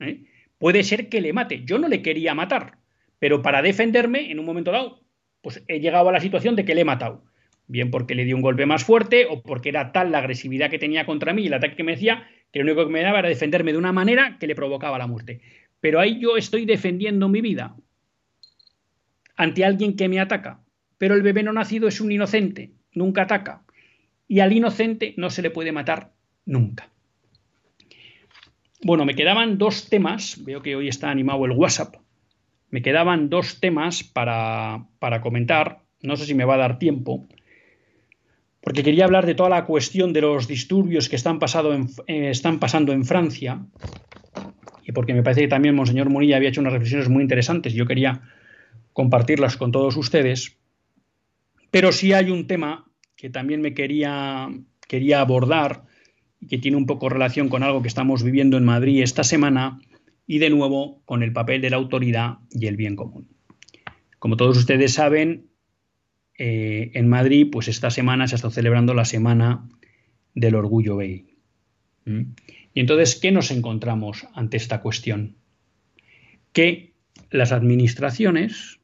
¿eh? 0.00 0.24
puede 0.58 0.82
ser 0.82 1.08
que 1.08 1.20
le 1.20 1.32
mate. 1.32 1.64
Yo 1.64 1.78
no 1.78 1.88
le 1.88 2.02
quería 2.02 2.34
matar, 2.34 2.78
pero 3.18 3.42
para 3.42 3.62
defenderme, 3.62 4.30
en 4.30 4.38
un 4.40 4.44
momento 4.44 4.72
dado, 4.72 5.00
pues 5.40 5.62
he 5.68 5.78
llegado 5.80 6.08
a 6.08 6.12
la 6.12 6.20
situación 6.20 6.56
de 6.56 6.64
que 6.64 6.74
le 6.74 6.80
he 6.80 6.84
matado. 6.84 7.24
Bien 7.68 7.90
porque 7.90 8.14
le 8.14 8.24
di 8.24 8.32
un 8.32 8.40
golpe 8.40 8.66
más 8.66 8.82
fuerte 8.82 9.26
o 9.26 9.42
porque 9.42 9.68
era 9.68 9.92
tal 9.92 10.10
la 10.10 10.18
agresividad 10.18 10.70
que 10.70 10.78
tenía 10.78 11.04
contra 11.04 11.34
mí 11.34 11.42
y 11.42 11.46
el 11.46 11.54
ataque 11.54 11.76
que 11.76 11.84
me 11.84 11.92
hacía 11.92 12.26
que 12.50 12.60
lo 12.60 12.64
único 12.64 12.86
que 12.86 12.92
me 12.92 13.02
daba 13.02 13.18
era 13.18 13.28
defenderme 13.28 13.72
de 13.72 13.78
una 13.78 13.92
manera 13.92 14.38
que 14.40 14.46
le 14.46 14.54
provocaba 14.54 14.98
la 14.98 15.06
muerte. 15.06 15.42
Pero 15.80 16.00
ahí 16.00 16.18
yo 16.18 16.36
estoy 16.38 16.64
defendiendo 16.64 17.28
mi 17.28 17.42
vida 17.42 17.76
ante 19.36 19.64
alguien 19.64 19.96
que 19.96 20.08
me 20.08 20.18
ataca. 20.18 20.60
Pero 20.96 21.14
el 21.14 21.22
bebé 21.22 21.42
no 21.42 21.52
nacido 21.52 21.88
es 21.88 22.00
un 22.00 22.10
inocente, 22.10 22.72
nunca 22.92 23.22
ataca. 23.22 23.62
Y 24.26 24.40
al 24.40 24.52
inocente 24.52 25.14
no 25.16 25.30
se 25.30 25.42
le 25.42 25.50
puede 25.50 25.70
matar 25.70 26.12
nunca. 26.44 26.90
Bueno, 28.82 29.04
me 29.04 29.14
quedaban 29.14 29.58
dos 29.58 29.88
temas, 29.88 30.42
veo 30.44 30.62
que 30.62 30.74
hoy 30.74 30.88
está 30.88 31.10
animado 31.10 31.44
el 31.44 31.52
WhatsApp, 31.52 31.96
me 32.70 32.80
quedaban 32.80 33.28
dos 33.28 33.60
temas 33.60 34.04
para, 34.04 34.86
para 34.98 35.20
comentar, 35.20 35.82
no 36.02 36.16
sé 36.16 36.26
si 36.26 36.34
me 36.34 36.44
va 36.44 36.54
a 36.54 36.58
dar 36.58 36.78
tiempo, 36.78 37.26
porque 38.68 38.82
quería 38.82 39.06
hablar 39.06 39.24
de 39.24 39.34
toda 39.34 39.48
la 39.48 39.64
cuestión 39.64 40.12
de 40.12 40.20
los 40.20 40.46
disturbios 40.46 41.08
que 41.08 41.16
eh, 41.16 42.30
están 42.30 42.58
pasando 42.58 42.92
en 42.92 43.04
Francia, 43.06 43.64
y 44.84 44.92
porque 44.92 45.14
me 45.14 45.22
parece 45.22 45.40
que 45.40 45.48
también 45.48 45.74
Monseñor 45.74 46.10
Munilla 46.10 46.36
había 46.36 46.50
hecho 46.50 46.60
unas 46.60 46.74
reflexiones 46.74 47.08
muy 47.08 47.22
interesantes, 47.22 47.72
y 47.72 47.78
yo 47.78 47.86
quería 47.86 48.20
compartirlas 48.92 49.56
con 49.56 49.72
todos 49.72 49.96
ustedes, 49.96 50.58
pero 51.70 51.92
sí 51.92 52.12
hay 52.12 52.30
un 52.30 52.46
tema 52.46 52.84
que 53.16 53.30
también 53.30 53.62
me 53.62 53.72
quería, 53.72 54.50
quería 54.86 55.22
abordar, 55.22 55.84
y 56.38 56.48
que 56.48 56.58
tiene 56.58 56.76
un 56.76 56.84
poco 56.84 57.08
relación 57.08 57.48
con 57.48 57.62
algo 57.62 57.80
que 57.80 57.88
estamos 57.88 58.22
viviendo 58.22 58.58
en 58.58 58.66
Madrid 58.66 59.02
esta 59.02 59.24
semana, 59.24 59.80
y 60.26 60.40
de 60.40 60.50
nuevo 60.50 61.00
con 61.06 61.22
el 61.22 61.32
papel 61.32 61.62
de 61.62 61.70
la 61.70 61.78
autoridad 61.78 62.40
y 62.50 62.66
el 62.66 62.76
bien 62.76 62.96
común. 62.96 63.28
Como 64.18 64.36
todos 64.36 64.58
ustedes 64.58 64.92
saben, 64.92 65.47
eh, 66.38 66.92
en 66.94 67.08
Madrid, 67.08 67.48
pues 67.50 67.68
esta 67.68 67.90
semana 67.90 68.28
se 68.28 68.34
ha 68.34 68.36
estado 68.36 68.52
celebrando 68.52 68.94
la 68.94 69.04
Semana 69.04 69.68
del 70.34 70.54
Orgullo 70.54 70.96
Gay. 70.96 71.26
¿Mm? 72.04 72.22
Y 72.74 72.80
entonces, 72.80 73.16
¿qué 73.16 73.32
nos 73.32 73.50
encontramos 73.50 74.26
ante 74.34 74.56
esta 74.56 74.80
cuestión? 74.80 75.36
Que 76.52 76.94
las 77.30 77.50
administraciones 77.50 78.78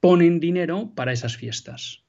ponen 0.00 0.40
dinero 0.40 0.92
para 0.94 1.12
esas 1.12 1.36
fiestas. 1.36 2.04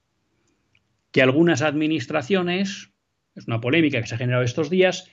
Que 1.10 1.22
algunas 1.22 1.62
administraciones, 1.62 2.90
es 3.34 3.46
una 3.46 3.62
polémica 3.62 4.00
que 4.00 4.06
se 4.06 4.14
ha 4.14 4.18
generado 4.18 4.44
estos 4.44 4.68
días, 4.68 5.10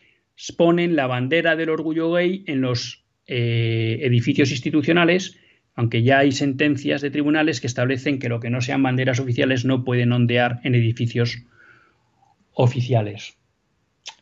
ponen 0.57 0.97
la 0.97 1.07
bandera 1.07 1.55
del 1.55 1.69
orgullo 1.69 2.11
gay 2.11 2.43
en 2.47 2.59
los 2.59 3.05
eh, 3.27 3.99
edificios 4.01 4.51
institucionales 4.51 5.37
aunque 5.75 6.03
ya 6.03 6.19
hay 6.19 6.31
sentencias 6.31 7.01
de 7.01 7.11
tribunales 7.11 7.59
que 7.59 7.67
establecen 7.67 8.19
que 8.19 8.29
lo 8.29 8.39
que 8.39 8.49
no 8.49 8.61
sean 8.61 8.83
banderas 8.83 9.19
oficiales 9.19 9.65
no 9.65 9.83
pueden 9.83 10.11
ondear 10.11 10.59
en 10.63 10.75
edificios 10.75 11.43
oficiales. 12.53 13.37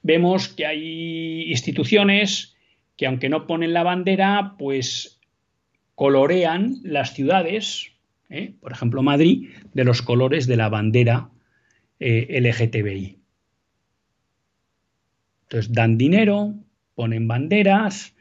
Vemos 0.03 0.47
que 0.49 0.65
hay 0.65 1.51
instituciones 1.51 2.55
que 2.97 3.07
aunque 3.07 3.29
no 3.29 3.47
ponen 3.47 3.73
la 3.73 3.83
bandera, 3.83 4.55
pues 4.57 5.19
colorean 5.95 6.77
las 6.83 7.13
ciudades, 7.13 7.91
¿eh? 8.29 8.53
por 8.61 8.71
ejemplo 8.71 9.03
Madrid, 9.03 9.49
de 9.73 9.83
los 9.83 10.01
colores 10.01 10.47
de 10.47 10.57
la 10.57 10.69
bandera 10.69 11.29
eh, 11.99 12.39
LGTBI. 12.39 13.17
Entonces 15.43 15.73
dan 15.73 15.97
dinero, 15.97 16.53
ponen 16.95 17.27
banderas, 17.27 18.15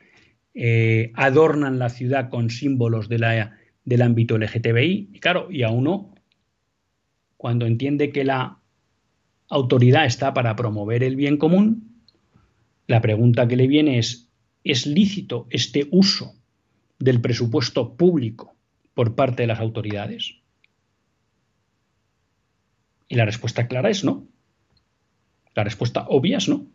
eh, 0.55 1.12
adornan 1.14 1.78
la 1.78 1.88
ciudad 1.88 2.28
con 2.28 2.51
símbolos 2.51 3.09
del 3.09 4.03
ámbito 4.03 4.38
LGTBI. 4.38 5.11
Y 5.12 5.20
claro, 5.20 5.51
y 5.51 5.62
a 5.62 5.70
uno, 5.70 6.14
cuando 7.36 7.66
entiende 7.66 8.12
que 8.12 8.24
la 8.24 8.59
autoridad 9.48 10.07
está 10.07 10.34
para 10.34 10.57
promover 10.57 11.03
el 11.03 11.16
bien 11.16 11.36
común, 11.36 12.03
la 12.86 13.01
pregunta 13.01 13.46
que 13.46 13.57
le 13.57 13.66
viene 13.66 13.98
es, 13.98 14.28
¿es 14.64 14.86
lícito 14.86 15.46
este 15.51 15.88
uso 15.90 16.34
del 16.98 17.20
presupuesto 17.20 17.96
público 17.96 18.57
por 18.94 19.14
parte 19.14 19.44
de 19.44 19.46
las 19.46 19.61
autoridades? 19.61 20.36
Y 23.09 23.16
la 23.16 23.24
respuesta 23.24 23.66
clara 23.68 23.90
es 23.90 24.05
no. 24.05 24.26
La 25.55 25.64
respuesta 25.64 26.07
obvia 26.09 26.38
es 26.38 26.48
no. 26.48 26.66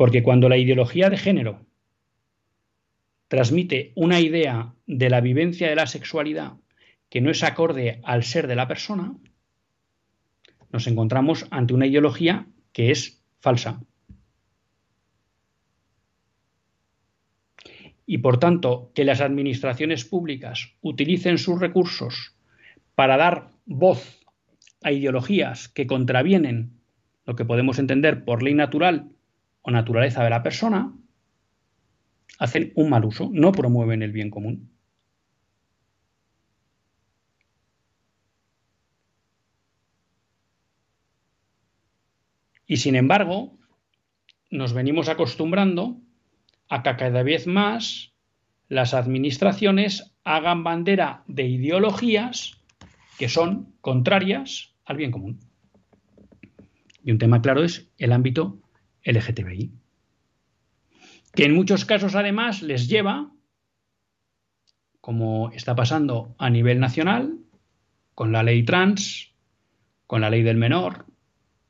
Porque 0.00 0.22
cuando 0.22 0.48
la 0.48 0.56
ideología 0.56 1.10
de 1.10 1.18
género 1.18 1.66
transmite 3.28 3.92
una 3.96 4.18
idea 4.18 4.72
de 4.86 5.10
la 5.10 5.20
vivencia 5.20 5.68
de 5.68 5.74
la 5.74 5.86
sexualidad 5.86 6.54
que 7.10 7.20
no 7.20 7.30
es 7.30 7.42
acorde 7.42 8.00
al 8.04 8.24
ser 8.24 8.46
de 8.46 8.56
la 8.56 8.66
persona, 8.66 9.14
nos 10.72 10.86
encontramos 10.86 11.46
ante 11.50 11.74
una 11.74 11.86
ideología 11.86 12.46
que 12.72 12.90
es 12.90 13.22
falsa. 13.40 13.82
Y 18.06 18.16
por 18.16 18.38
tanto, 18.38 18.92
que 18.94 19.04
las 19.04 19.20
administraciones 19.20 20.06
públicas 20.06 20.72
utilicen 20.80 21.36
sus 21.36 21.60
recursos 21.60 22.34
para 22.94 23.18
dar 23.18 23.50
voz 23.66 24.24
a 24.82 24.92
ideologías 24.92 25.68
que 25.68 25.86
contravienen 25.86 26.80
lo 27.26 27.36
que 27.36 27.44
podemos 27.44 27.78
entender 27.78 28.24
por 28.24 28.42
ley 28.42 28.54
natural 28.54 29.10
o 29.62 29.70
naturaleza 29.70 30.24
de 30.24 30.30
la 30.30 30.42
persona, 30.42 30.92
hacen 32.38 32.72
un 32.74 32.90
mal 32.90 33.04
uso, 33.04 33.30
no 33.32 33.52
promueven 33.52 34.02
el 34.02 34.12
bien 34.12 34.30
común. 34.30 34.70
Y 42.66 42.76
sin 42.76 42.94
embargo, 42.94 43.58
nos 44.48 44.72
venimos 44.72 45.08
acostumbrando 45.08 46.00
a 46.68 46.82
que 46.82 46.96
cada 46.96 47.22
vez 47.24 47.46
más 47.46 48.12
las 48.68 48.94
administraciones 48.94 50.14
hagan 50.22 50.62
bandera 50.62 51.24
de 51.26 51.48
ideologías 51.48 52.60
que 53.18 53.28
son 53.28 53.74
contrarias 53.80 54.72
al 54.84 54.96
bien 54.96 55.10
común. 55.10 55.40
Y 57.02 57.10
un 57.10 57.18
tema 57.18 57.42
claro 57.42 57.64
es 57.64 57.90
el 57.98 58.12
ámbito 58.12 58.60
LGTBI, 59.10 59.72
que 61.34 61.44
en 61.44 61.54
muchos 61.54 61.84
casos 61.84 62.14
además 62.14 62.62
les 62.62 62.88
lleva, 62.88 63.32
como 65.00 65.50
está 65.52 65.74
pasando 65.74 66.34
a 66.38 66.50
nivel 66.50 66.80
nacional, 66.80 67.38
con 68.14 68.32
la 68.32 68.42
ley 68.42 68.64
trans, 68.64 69.32
con 70.06 70.20
la 70.20 70.30
ley 70.30 70.42
del 70.42 70.56
menor, 70.56 71.06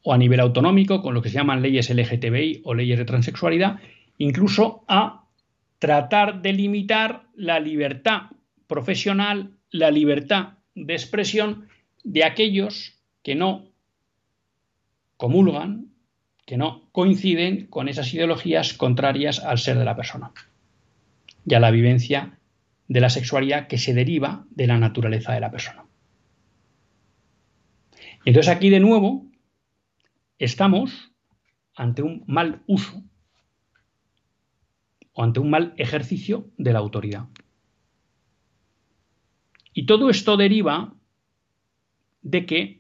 o 0.02 0.14
a 0.14 0.18
nivel 0.18 0.40
autonómico, 0.40 1.02
con 1.02 1.14
lo 1.14 1.22
que 1.22 1.28
se 1.28 1.36
llaman 1.36 1.62
leyes 1.62 1.90
LGTBI 1.90 2.62
o 2.64 2.74
leyes 2.74 2.98
de 2.98 3.04
transexualidad, 3.04 3.80
incluso 4.18 4.84
a 4.88 5.28
tratar 5.78 6.42
de 6.42 6.52
limitar 6.52 7.26
la 7.34 7.60
libertad 7.60 8.30
profesional, 8.66 9.56
la 9.70 9.90
libertad 9.90 10.58
de 10.74 10.94
expresión 10.94 11.68
de 12.04 12.24
aquellos 12.24 13.00
que 13.22 13.34
no 13.34 13.72
comulgan, 15.16 15.92
que 16.50 16.56
no 16.56 16.82
coinciden 16.90 17.68
con 17.68 17.88
esas 17.88 18.12
ideologías 18.12 18.74
contrarias 18.74 19.38
al 19.38 19.60
ser 19.60 19.78
de 19.78 19.84
la 19.84 19.94
persona 19.94 20.32
y 21.46 21.54
a 21.54 21.60
la 21.60 21.70
vivencia 21.70 22.40
de 22.88 23.00
la 23.00 23.08
sexualidad 23.08 23.68
que 23.68 23.78
se 23.78 23.94
deriva 23.94 24.46
de 24.50 24.66
la 24.66 24.76
naturaleza 24.76 25.32
de 25.32 25.38
la 25.38 25.52
persona. 25.52 25.84
Y 28.24 28.30
entonces 28.30 28.52
aquí 28.52 28.68
de 28.68 28.80
nuevo 28.80 29.30
estamos 30.40 31.12
ante 31.76 32.02
un 32.02 32.24
mal 32.26 32.64
uso 32.66 33.00
o 35.12 35.22
ante 35.22 35.38
un 35.38 35.50
mal 35.50 35.72
ejercicio 35.76 36.50
de 36.58 36.72
la 36.72 36.80
autoridad. 36.80 37.28
Y 39.72 39.86
todo 39.86 40.10
esto 40.10 40.36
deriva 40.36 40.96
de 42.22 42.44
que 42.44 42.79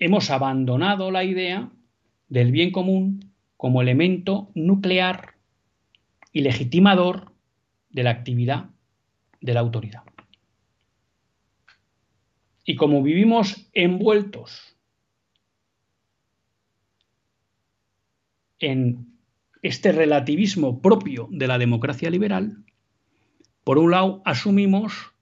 hemos 0.00 0.30
abandonado 0.30 1.10
la 1.10 1.22
idea 1.22 1.70
del 2.28 2.50
bien 2.50 2.72
común 2.72 3.32
como 3.56 3.82
elemento 3.82 4.50
nuclear 4.54 5.34
y 6.32 6.40
legitimador 6.40 7.32
de 7.90 8.02
la 8.02 8.10
actividad 8.10 8.70
de 9.40 9.54
la 9.54 9.60
autoridad. 9.60 10.02
Y 12.64 12.76
como 12.76 13.02
vivimos 13.02 13.68
envueltos 13.72 14.76
en 18.58 19.06
este 19.62 19.92
relativismo 19.92 20.80
propio 20.80 21.28
de 21.30 21.46
la 21.46 21.58
democracia 21.58 22.10
liberal, 22.10 22.64
por 23.64 23.78
un 23.78 23.90
lado 23.90 24.22
asumimos 24.24 25.12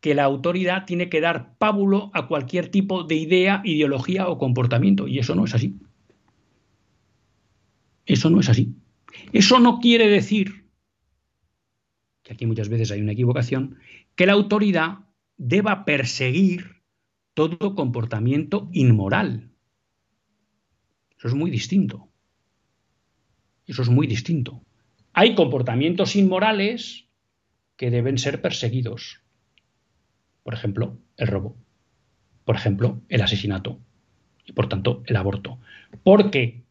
que 0.00 0.14
la 0.14 0.24
autoridad 0.24 0.84
tiene 0.86 1.08
que 1.08 1.20
dar 1.20 1.56
pábulo 1.58 2.10
a 2.14 2.28
cualquier 2.28 2.68
tipo 2.68 3.04
de 3.04 3.16
idea, 3.16 3.62
ideología 3.64 4.28
o 4.28 4.38
comportamiento, 4.38 5.08
y 5.08 5.18
eso 5.18 5.34
no 5.34 5.44
es 5.44 5.54
así. 5.54 5.76
Eso 8.06 8.30
no 8.30 8.40
es 8.40 8.48
así. 8.48 8.74
Eso 9.32 9.58
no 9.58 9.80
quiere 9.80 10.08
decir, 10.08 10.66
que 12.22 12.32
aquí 12.32 12.46
muchas 12.46 12.68
veces 12.68 12.90
hay 12.90 13.00
una 13.00 13.12
equivocación, 13.12 13.78
que 14.14 14.26
la 14.26 14.34
autoridad 14.34 15.00
deba 15.36 15.84
perseguir 15.84 16.82
todo 17.34 17.74
comportamiento 17.74 18.68
inmoral. 18.72 19.50
Eso 21.16 21.28
es 21.28 21.34
muy 21.34 21.50
distinto. 21.50 22.08
Eso 23.66 23.82
es 23.82 23.88
muy 23.88 24.06
distinto. 24.06 24.62
Hay 25.12 25.34
comportamientos 25.34 26.16
inmorales 26.16 27.08
que 27.76 27.90
deben 27.90 28.18
ser 28.18 28.40
perseguidos. 28.40 29.20
Por 30.48 30.54
ejemplo, 30.54 30.96
el 31.18 31.26
robo. 31.26 31.58
Por 32.46 32.56
ejemplo, 32.56 33.02
el 33.10 33.20
asesinato. 33.20 33.80
Y 34.46 34.52
por 34.52 34.66
tanto, 34.66 35.02
el 35.04 35.16
aborto. 35.16 35.58
Porque 36.02 36.62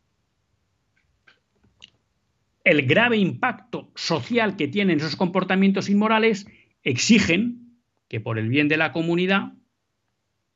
el 2.63 2.87
grave 2.87 3.17
impacto 3.17 3.91
social 3.93 4.55
que 4.55 4.67
tienen 4.67 4.97
esos 4.97 5.15
comportamientos 5.15 5.91
inmorales 5.91 6.47
exigen 6.81 7.77
que 8.07 8.19
por 8.19 8.39
el 8.39 8.49
bien 8.49 8.67
de 8.67 8.77
la 8.77 8.91
comunidad 8.91 9.53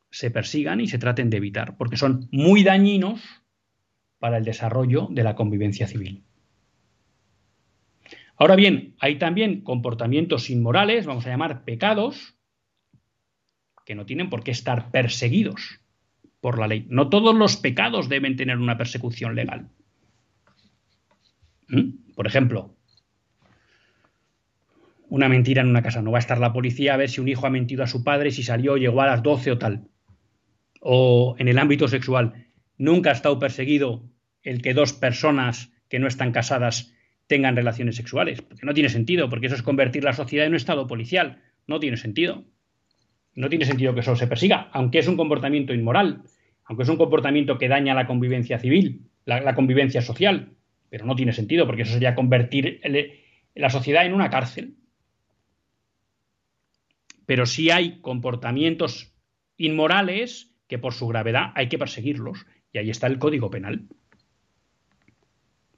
se 0.09 0.31
persigan 0.31 0.81
y 0.81 0.87
se 0.87 0.97
traten 0.97 1.29
de 1.29 1.37
evitar, 1.37 1.77
porque 1.77 1.97
son 1.97 2.27
muy 2.31 2.63
dañinos 2.63 3.21
para 4.17 4.37
el 4.37 4.45
desarrollo 4.45 5.09
de 5.11 5.23
la 5.23 5.35
convivencia 5.35 5.85
civil. 5.85 6.23
Ahora 8.35 8.55
bien, 8.55 8.95
hay 8.97 9.19
también 9.19 9.61
comportamientos 9.61 10.49
inmorales, 10.49 11.05
vamos 11.05 11.27
a 11.27 11.29
llamar 11.29 11.65
pecados, 11.65 12.40
que 13.85 13.95
no 13.95 14.05
tienen 14.05 14.29
por 14.29 14.43
qué 14.43 14.51
estar 14.51 14.91
perseguidos 14.91 15.79
por 16.39 16.59
la 16.59 16.67
ley. 16.67 16.87
No 16.89 17.09
todos 17.09 17.35
los 17.35 17.57
pecados 17.57 18.09
deben 18.09 18.35
tener 18.35 18.57
una 18.57 18.77
persecución 18.77 19.35
legal. 19.35 19.69
¿Mm? 21.67 22.13
Por 22.15 22.27
ejemplo, 22.27 22.75
una 25.11 25.27
mentira 25.27 25.61
en 25.61 25.67
una 25.67 25.83
casa. 25.83 26.01
No 26.01 26.11
va 26.11 26.17
a 26.17 26.21
estar 26.21 26.39
la 26.39 26.53
policía 26.53 26.93
a 26.93 26.97
ver 26.97 27.09
si 27.09 27.19
un 27.19 27.27
hijo 27.27 27.45
ha 27.45 27.49
mentido 27.49 27.83
a 27.83 27.87
su 27.87 28.03
padre, 28.03 28.31
si 28.31 28.43
salió, 28.43 28.77
llegó 28.77 29.01
a 29.01 29.07
las 29.07 29.21
12 29.21 29.51
o 29.51 29.57
tal. 29.57 29.87
O 30.79 31.35
en 31.37 31.49
el 31.49 31.59
ámbito 31.59 31.87
sexual, 31.89 32.47
nunca 32.77 33.09
ha 33.09 33.13
estado 33.13 33.37
perseguido 33.37 34.09
el 34.41 34.61
que 34.61 34.73
dos 34.73 34.93
personas 34.93 35.71
que 35.89 35.99
no 35.99 36.07
están 36.07 36.31
casadas 36.31 36.93
tengan 37.27 37.55
relaciones 37.57 37.97
sexuales, 37.97 38.41
porque 38.41 38.65
no 38.65 38.73
tiene 38.73 38.89
sentido, 38.89 39.29
porque 39.29 39.47
eso 39.47 39.55
es 39.55 39.63
convertir 39.63 40.03
la 40.03 40.13
sociedad 40.13 40.45
en 40.45 40.53
un 40.53 40.57
estado 40.57 40.87
policial, 40.87 41.41
no 41.67 41.79
tiene 41.79 41.97
sentido. 41.97 42.45
No 43.35 43.49
tiene 43.49 43.65
sentido 43.65 43.93
que 43.93 44.01
eso 44.01 44.15
se 44.15 44.27
persiga, 44.27 44.69
aunque 44.73 44.99
es 44.99 45.07
un 45.07 45.17
comportamiento 45.17 45.73
inmoral, 45.73 46.23
aunque 46.65 46.83
es 46.83 46.89
un 46.89 46.97
comportamiento 46.97 47.57
que 47.57 47.67
daña 47.67 47.93
la 47.93 48.07
convivencia 48.07 48.59
civil, 48.59 49.09
la, 49.25 49.55
convivencia 49.55 50.01
social, 50.01 50.53
pero 50.89 51.05
no 51.05 51.15
tiene 51.15 51.33
sentido, 51.33 51.65
porque 51.65 51.83
eso 51.83 51.93
sería 51.93 52.15
convertir 52.15 52.81
la 53.55 53.69
sociedad 53.69 54.05
en 54.05 54.13
una 54.13 54.29
cárcel. 54.29 54.75
Pero 57.25 57.45
sí 57.45 57.69
hay 57.69 58.01
comportamientos 58.01 59.13
inmorales 59.57 60.53
que 60.67 60.79
por 60.79 60.93
su 60.93 61.07
gravedad 61.07 61.51
hay 61.55 61.69
que 61.69 61.77
perseguirlos, 61.77 62.45
y 62.73 62.79
ahí 62.79 62.89
está 62.89 63.07
el 63.07 63.19
Código 63.19 63.49
Penal 63.49 63.87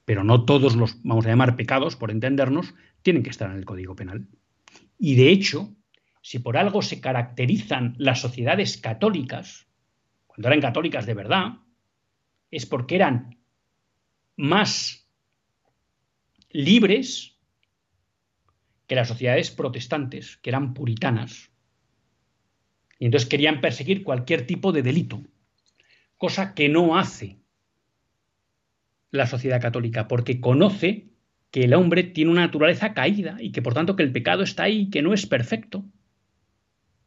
pero 0.04 0.24
no 0.24 0.44
todos 0.44 0.76
los, 0.76 1.02
vamos 1.02 1.26
a 1.26 1.30
llamar 1.30 1.56
pecados, 1.56 1.96
por 1.96 2.10
entendernos, 2.10 2.74
tienen 3.02 3.22
que 3.22 3.30
estar 3.30 3.50
en 3.50 3.56
el 3.56 3.64
Código 3.64 3.96
Penal. 3.96 4.26
Y 4.98 5.16
de 5.16 5.30
hecho, 5.30 5.74
si 6.24 6.38
por 6.38 6.56
algo 6.56 6.80
se 6.80 7.02
caracterizan 7.02 7.96
las 7.98 8.22
sociedades 8.22 8.78
católicas, 8.78 9.66
cuando 10.26 10.48
eran 10.48 10.62
católicas 10.62 11.04
de 11.04 11.12
verdad, 11.12 11.58
es 12.50 12.64
porque 12.64 12.94
eran 12.94 13.36
más 14.34 15.06
libres 16.48 17.36
que 18.86 18.94
las 18.94 19.06
sociedades 19.06 19.50
protestantes, 19.50 20.38
que 20.38 20.48
eran 20.48 20.72
puritanas. 20.72 21.50
Y 22.98 23.04
entonces 23.04 23.28
querían 23.28 23.60
perseguir 23.60 24.02
cualquier 24.02 24.46
tipo 24.46 24.72
de 24.72 24.80
delito, 24.80 25.22
cosa 26.16 26.54
que 26.54 26.70
no 26.70 26.96
hace 26.96 27.36
la 29.10 29.26
sociedad 29.26 29.60
católica, 29.60 30.08
porque 30.08 30.40
conoce 30.40 31.10
que 31.50 31.64
el 31.64 31.74
hombre 31.74 32.02
tiene 32.02 32.30
una 32.30 32.46
naturaleza 32.46 32.94
caída 32.94 33.36
y 33.38 33.52
que 33.52 33.60
por 33.60 33.74
tanto 33.74 33.94
que 33.94 34.02
el 34.02 34.10
pecado 34.10 34.42
está 34.42 34.62
ahí 34.62 34.84
y 34.84 34.90
que 34.90 35.02
no 35.02 35.12
es 35.12 35.26
perfecto. 35.26 35.84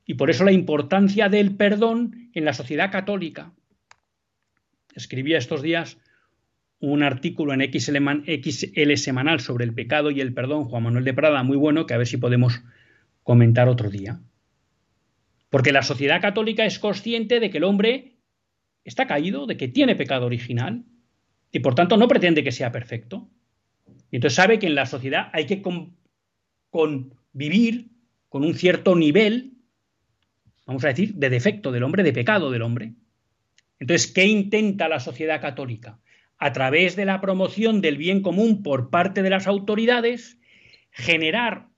Y 0.07 0.15
por 0.15 0.31
eso 0.31 0.45
la 0.45 0.53
importancia 0.53 1.29
del 1.29 1.55
perdón 1.55 2.31
en 2.33 2.45
la 2.45 2.53
sociedad 2.53 2.91
católica. 2.91 3.53
Escribía 4.95 5.37
estos 5.37 5.61
días 5.61 5.99
un 6.79 7.03
artículo 7.03 7.53
en 7.53 7.61
XL, 7.61 8.93
semanal 8.95 9.41
sobre 9.41 9.65
el 9.65 9.73
pecado 9.73 10.09
y 10.09 10.21
el 10.21 10.33
perdón, 10.33 10.65
Juan 10.65 10.83
Manuel 10.83 11.03
de 11.03 11.13
Prada, 11.13 11.43
muy 11.43 11.57
bueno, 11.57 11.85
que 11.85 11.93
a 11.93 11.97
ver 11.97 12.07
si 12.07 12.17
podemos 12.17 12.61
comentar 13.23 13.67
otro 13.67 13.89
día. 13.89 14.21
Porque 15.49 15.73
la 15.73 15.81
sociedad 15.81 16.21
católica 16.21 16.65
es 16.65 16.79
consciente 16.79 17.39
de 17.39 17.49
que 17.49 17.57
el 17.57 17.65
hombre 17.65 18.17
está 18.85 19.07
caído, 19.07 19.45
de 19.45 19.57
que 19.57 19.67
tiene 19.67 19.95
pecado 19.95 20.25
original, 20.25 20.85
y 21.51 21.59
por 21.59 21.75
tanto 21.75 21.97
no 21.97 22.07
pretende 22.07 22.43
que 22.43 22.51
sea 22.51 22.71
perfecto. 22.71 23.29
Y 24.09 24.17
entonces 24.17 24.35
sabe 24.35 24.59
que 24.59 24.67
en 24.67 24.75
la 24.75 24.85
sociedad 24.85 25.29
hay 25.33 25.47
que 25.47 25.61
convivir 26.69 27.89
con 28.29 28.45
un 28.45 28.53
cierto 28.53 28.95
nivel, 28.95 29.56
vamos 30.67 30.83
a 30.83 30.89
decir, 30.89 31.15
de 31.15 31.31
defecto 31.31 31.71
del 31.71 31.83
hombre, 31.83 32.03
de 32.03 32.13
pecado 32.13 32.51
del 32.51 32.61
hombre. 32.61 32.93
Entonces, 33.79 34.11
¿qué 34.11 34.25
intenta 34.25 34.87
la 34.87 34.99
sociedad 34.99 35.41
católica? 35.41 35.99
a 36.37 36.53
través 36.53 36.95
de 36.95 37.05
la 37.05 37.19
promoción 37.19 37.81
del 37.81 37.97
bien 37.97 38.21
común 38.21 38.61
por 38.63 38.89
parte 38.89 39.23
de 39.23 39.29
las 39.29 39.47
autoridades, 39.47 40.39
generar 40.91 41.69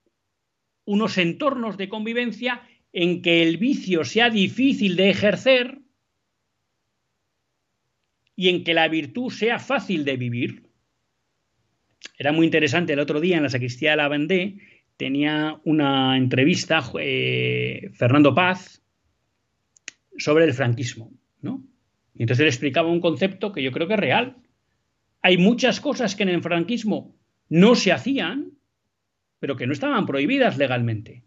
unos 0.85 1.17
entornos 1.17 1.77
de 1.77 1.89
convivencia 1.89 2.61
en 2.91 3.21
que 3.21 3.43
el 3.43 3.57
vicio 3.57 4.03
sea 4.03 4.29
difícil 4.29 4.95
de 4.95 5.09
ejercer 5.11 5.79
y 8.35 8.49
en 8.49 8.63
que 8.63 8.73
la 8.73 8.87
virtud 8.87 9.31
sea 9.31 9.59
fácil 9.59 10.03
de 10.03 10.17
vivir. 10.17 10.69
Era 12.17 12.31
muy 12.31 12.45
interesante 12.45 12.93
el 12.93 12.99
otro 12.99 13.21
día 13.21 13.37
en 13.37 13.43
la 13.43 13.49
sacristía 13.49 13.91
de 13.91 13.97
la 13.97 14.07
Vendée, 14.07 14.57
tenía 14.99 15.61
una 15.63 16.17
entrevista 16.17 16.83
eh, 16.99 17.89
Fernando 17.93 18.35
Paz 18.35 18.83
sobre 20.17 20.43
el 20.43 20.53
franquismo, 20.53 21.13
¿no? 21.41 21.63
Y 22.13 22.23
entonces 22.23 22.41
él 22.41 22.49
explicaba 22.49 22.89
un 22.89 22.99
concepto 22.99 23.53
que 23.53 23.63
yo 23.63 23.71
creo 23.71 23.87
que 23.87 23.93
es 23.93 23.99
real. 23.99 24.35
Hay 25.21 25.37
muchas 25.37 25.79
cosas 25.79 26.17
que 26.17 26.23
en 26.23 26.29
el 26.29 26.41
franquismo 26.41 27.15
no 27.47 27.75
se 27.75 27.93
hacían, 27.93 28.57
pero 29.39 29.55
que 29.55 29.67
no 29.67 29.71
estaban 29.71 30.05
prohibidas 30.05 30.57
legalmente. 30.57 31.23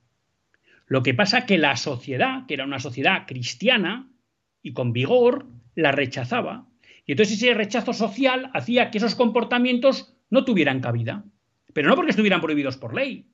Lo 0.86 1.02
que 1.02 1.14
pasa 1.14 1.46
que 1.46 1.56
la 1.56 1.76
sociedad, 1.76 2.44
que 2.46 2.52
era 2.52 2.66
una 2.66 2.78
sociedad 2.78 3.24
cristiana 3.26 4.12
y 4.60 4.74
con 4.74 4.92
vigor, 4.92 5.46
la 5.74 5.92
rechazaba. 5.92 6.68
Y 7.06 7.12
entonces 7.12 7.38
ese 7.38 7.54
rechazo 7.54 7.94
social 7.94 8.50
hacía 8.52 8.90
que 8.90 8.98
esos 8.98 9.14
comportamientos 9.14 10.14
no 10.28 10.44
tuvieran 10.44 10.80
cabida. 10.80 11.24
Pero 11.72 11.88
no 11.88 11.96
porque 11.96 12.10
estuvieran 12.10 12.42
prohibidos 12.42 12.76
por 12.76 12.94
ley. 12.94 13.31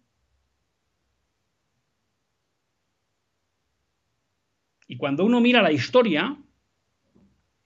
Y 4.88 4.96
cuando 4.96 5.24
uno 5.24 5.40
mira 5.40 5.62
la 5.62 5.70
historia 5.70 6.36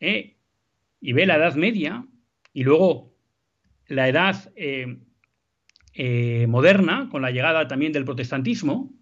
¿eh? 0.00 0.36
y 1.00 1.12
ve 1.12 1.24
la 1.24 1.36
Edad 1.36 1.54
Media 1.54 2.04
y 2.52 2.64
luego 2.64 3.14
la 3.86 4.08
Edad 4.08 4.52
eh, 4.56 4.98
eh, 5.94 6.46
moderna, 6.48 7.08
con 7.10 7.22
la 7.22 7.30
llegada 7.30 7.68
también 7.68 7.92
del 7.92 8.04
protestantismo, 8.04 8.92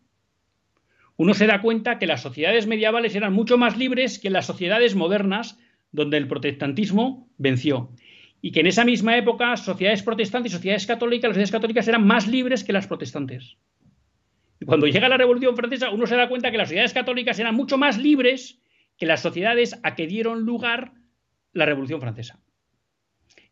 uno 1.17 1.35
se 1.35 1.47
da 1.47 1.63
cuenta 1.63 1.99
que 1.99 2.07
las 2.07 2.21
sociedades 2.21 2.67
medievales 2.67 3.15
eran 3.15 3.33
mucho 3.33 3.57
más 3.57 3.79
libres 3.79 4.19
que 4.19 4.31
las 4.31 4.47
sociedades 4.47 4.95
modernas 4.95 5.59
donde 5.91 6.19
el 6.19 6.29
protestantismo 6.29 7.29
venció. 7.39 7.91
Y 8.43 8.53
que 8.53 8.61
en 8.61 8.67
esa 8.67 8.85
misma 8.85 9.17
época 9.17 9.57
sociedades 9.57 10.03
protestantes 10.03 10.53
y 10.53 10.57
sociedades 10.57 10.87
católicas, 10.87 11.29
las 11.29 11.35
sociedades 11.35 11.53
católicas 11.53 11.89
eran 11.89 12.07
más 12.07 12.27
libres 12.27 12.65
que 12.65 12.73
las 12.73 12.87
protestantes. 12.87 13.57
Cuando 14.67 14.87
llega 14.87 15.09
la 15.09 15.17
Revolución 15.17 15.57
Francesa, 15.57 15.91
uno 15.91 16.07
se 16.07 16.17
da 16.17 16.29
cuenta 16.29 16.51
que 16.51 16.59
las 16.59 16.69
sociedades 16.69 16.93
católicas 16.93 17.39
eran 17.39 17.55
mucho 17.55 17.79
más 17.79 17.99
libres 17.99 18.61
que 18.99 19.07
las 19.07 19.23
sociedades 19.23 19.79
a 19.83 19.95
que 19.95 20.07
dieron 20.07 20.43
lugar 20.43 20.93
la 21.53 21.65
Revolución 21.65 22.01
Francesa. 22.01 22.41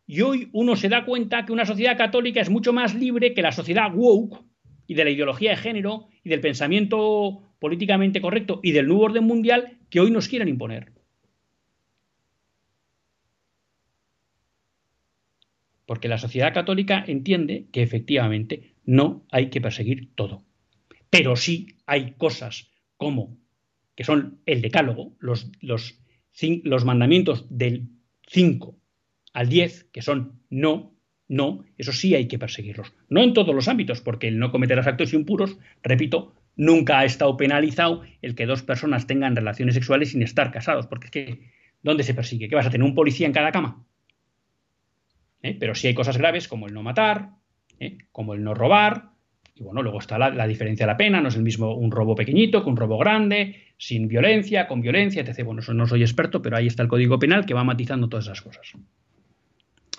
Y 0.06 0.20
hoy 0.20 0.50
uno 0.52 0.76
se 0.76 0.88
da 0.88 1.04
cuenta 1.04 1.44
que 1.44 1.52
una 1.52 1.66
sociedad 1.66 1.96
católica 1.96 2.40
es 2.40 2.50
mucho 2.50 2.72
más 2.72 2.94
libre 2.94 3.34
que 3.34 3.42
la 3.42 3.52
sociedad 3.52 3.90
woke 3.94 4.44
y 4.86 4.94
de 4.94 5.04
la 5.04 5.10
ideología 5.10 5.50
de 5.50 5.56
género 5.56 6.08
y 6.22 6.28
del 6.28 6.40
pensamiento 6.40 7.42
políticamente 7.58 8.20
correcto 8.20 8.60
y 8.62 8.72
del 8.72 8.86
nuevo 8.86 9.04
orden 9.04 9.24
mundial 9.24 9.78
que 9.90 10.00
hoy 10.00 10.10
nos 10.10 10.28
quieren 10.28 10.48
imponer. 10.48 10.92
Porque 15.86 16.08
la 16.08 16.18
sociedad 16.18 16.52
católica 16.52 17.02
entiende 17.06 17.66
que 17.72 17.82
efectivamente 17.82 18.74
no 18.84 19.24
hay 19.30 19.48
que 19.48 19.60
perseguir 19.60 20.14
todo. 20.14 20.47
Pero 21.10 21.36
sí 21.36 21.76
hay 21.86 22.12
cosas 22.12 22.70
como, 22.96 23.38
que 23.94 24.04
son 24.04 24.40
el 24.46 24.60
decálogo, 24.60 25.16
los, 25.18 25.50
los, 25.60 26.84
mandamientos 26.84 27.46
del 27.50 27.88
5 28.28 28.78
al 29.32 29.48
10, 29.48 29.84
que 29.92 30.02
son 30.02 30.40
no, 30.50 30.94
no, 31.28 31.64
eso 31.76 31.92
sí 31.92 32.14
hay 32.14 32.28
que 32.28 32.38
perseguirlos. 32.38 32.92
No 33.08 33.22
en 33.22 33.32
todos 33.32 33.54
los 33.54 33.68
ámbitos, 33.68 34.00
porque 34.00 34.28
el 34.28 34.38
no 34.38 34.50
cometerás 34.50 34.86
actos 34.86 35.14
impuros, 35.14 35.58
repito, 35.82 36.34
nunca 36.56 36.98
ha 36.98 37.04
estado 37.04 37.36
penalizado 37.36 38.02
el 38.20 38.34
que 38.34 38.46
dos 38.46 38.62
personas 38.62 39.06
tengan 39.06 39.36
relaciones 39.36 39.74
sexuales 39.74 40.10
sin 40.10 40.22
estar 40.22 40.50
casados, 40.50 40.86
porque 40.86 41.06
es 41.06 41.10
que, 41.10 41.50
¿dónde 41.82 42.02
se 42.02 42.14
persigue? 42.14 42.48
¿Qué 42.48 42.54
vas 42.54 42.66
a 42.66 42.70
tener 42.70 42.86
un 42.86 42.94
policía 42.94 43.26
en 43.26 43.32
cada 43.32 43.52
cama? 43.52 43.84
¿Eh? 45.42 45.56
Pero 45.58 45.74
sí 45.74 45.86
hay 45.86 45.94
cosas 45.94 46.18
graves 46.18 46.48
como 46.48 46.66
el 46.66 46.74
no 46.74 46.82
matar, 46.82 47.30
¿eh? 47.78 47.98
como 48.10 48.34
el 48.34 48.42
no 48.42 48.54
robar, 48.54 49.10
y 49.58 49.64
bueno, 49.64 49.82
luego 49.82 49.98
está 49.98 50.18
la, 50.18 50.46
diferencia 50.46 50.86
de 50.86 50.92
la 50.92 50.96
pena, 50.96 51.20
no 51.20 51.28
es 51.28 51.36
el 51.36 51.42
mismo 51.42 51.74
un 51.74 51.90
robo 51.90 52.14
pequeñito 52.14 52.62
que 52.62 52.70
un 52.70 52.76
robo 52.76 52.98
grande, 52.98 53.56
sin 53.76 54.06
violencia, 54.06 54.68
con 54.68 54.80
violencia, 54.80 55.22
etc. 55.22 55.44
Bueno, 55.44 55.62
no 55.74 55.86
soy 55.86 56.02
experto, 56.02 56.40
pero 56.40 56.56
ahí 56.56 56.66
está 56.66 56.82
el 56.82 56.88
Código 56.88 57.18
Penal 57.18 57.44
que 57.44 57.54
va 57.54 57.64
matizando 57.64 58.08
todas 58.08 58.26
esas 58.26 58.40
cosas. 58.40 58.72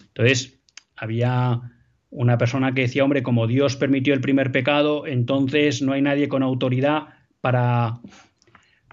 Entonces, 0.08 0.60
había 0.96 1.62
una 2.10 2.38
persona 2.38 2.74
que 2.74 2.82
decía, 2.82 3.04
hombre, 3.04 3.22
como 3.22 3.48
Dios 3.48 3.76
permitió 3.76 4.14
el 4.14 4.22
primer 4.22 4.52
pecado, 4.52 5.06
entonces 5.06 5.82
no 5.82 5.92
hay 5.94 6.02
nadie 6.02 6.30
con 6.30 6.42
autoridad 6.42 7.08
para, 7.42 8.00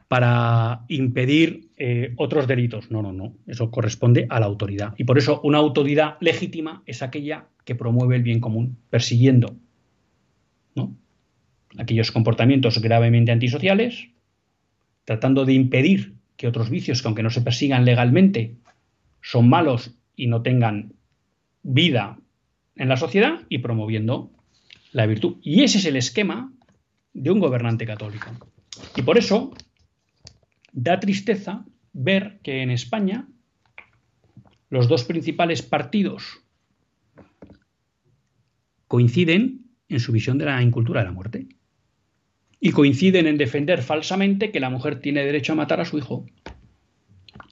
para 0.08 0.84
impedir 0.88 1.68
eh, 1.76 2.12
otros 2.16 2.46
delitos. 2.46 2.90
No, 2.90 3.02
no, 3.02 3.12
no. 3.12 3.34
Eso 3.46 3.70
corresponde 3.70 4.26
a 4.30 4.40
la 4.40 4.46
autoridad. 4.46 4.94
Y 4.98 5.04
por 5.04 5.18
eso 5.18 5.40
una 5.42 5.58
autoridad 5.58 6.16
legítima 6.20 6.82
es 6.86 7.02
aquella 7.02 7.46
que 7.64 7.74
promueve 7.74 8.16
el 8.16 8.22
bien 8.22 8.40
común, 8.40 8.78
persiguiendo 8.90 9.56
aquellos 11.78 12.10
comportamientos 12.12 12.80
gravemente 12.80 13.32
antisociales, 13.32 14.08
tratando 15.04 15.44
de 15.44 15.52
impedir 15.52 16.14
que 16.36 16.48
otros 16.48 16.70
vicios 16.70 17.00
que 17.00 17.08
aunque 17.08 17.22
no 17.22 17.30
se 17.30 17.40
persigan 17.40 17.84
legalmente 17.84 18.56
son 19.22 19.48
malos 19.48 19.94
y 20.14 20.26
no 20.26 20.42
tengan 20.42 20.94
vida 21.62 22.18
en 22.76 22.88
la 22.88 22.96
sociedad 22.96 23.40
y 23.48 23.58
promoviendo 23.58 24.30
la 24.92 25.06
virtud. 25.06 25.36
Y 25.42 25.62
ese 25.62 25.78
es 25.78 25.84
el 25.86 25.96
esquema 25.96 26.52
de 27.12 27.30
un 27.30 27.40
gobernante 27.40 27.86
católico. 27.86 28.30
Y 28.94 29.02
por 29.02 29.18
eso 29.18 29.52
da 30.72 31.00
tristeza 31.00 31.64
ver 31.92 32.38
que 32.42 32.62
en 32.62 32.70
España 32.70 33.26
los 34.68 34.88
dos 34.88 35.04
principales 35.04 35.62
partidos 35.62 36.40
coinciden 38.86 39.65
en 39.88 40.00
su 40.00 40.12
visión 40.12 40.38
de 40.38 40.46
la 40.46 40.62
incultura 40.62 41.00
de 41.00 41.06
la 41.06 41.12
muerte. 41.12 41.46
Y 42.60 42.70
coinciden 42.72 43.26
en 43.26 43.36
defender 43.36 43.82
falsamente 43.82 44.50
que 44.50 44.60
la 44.60 44.70
mujer 44.70 45.00
tiene 45.00 45.24
derecho 45.24 45.52
a 45.52 45.56
matar 45.56 45.80
a 45.80 45.84
su 45.84 45.98
hijo. 45.98 46.26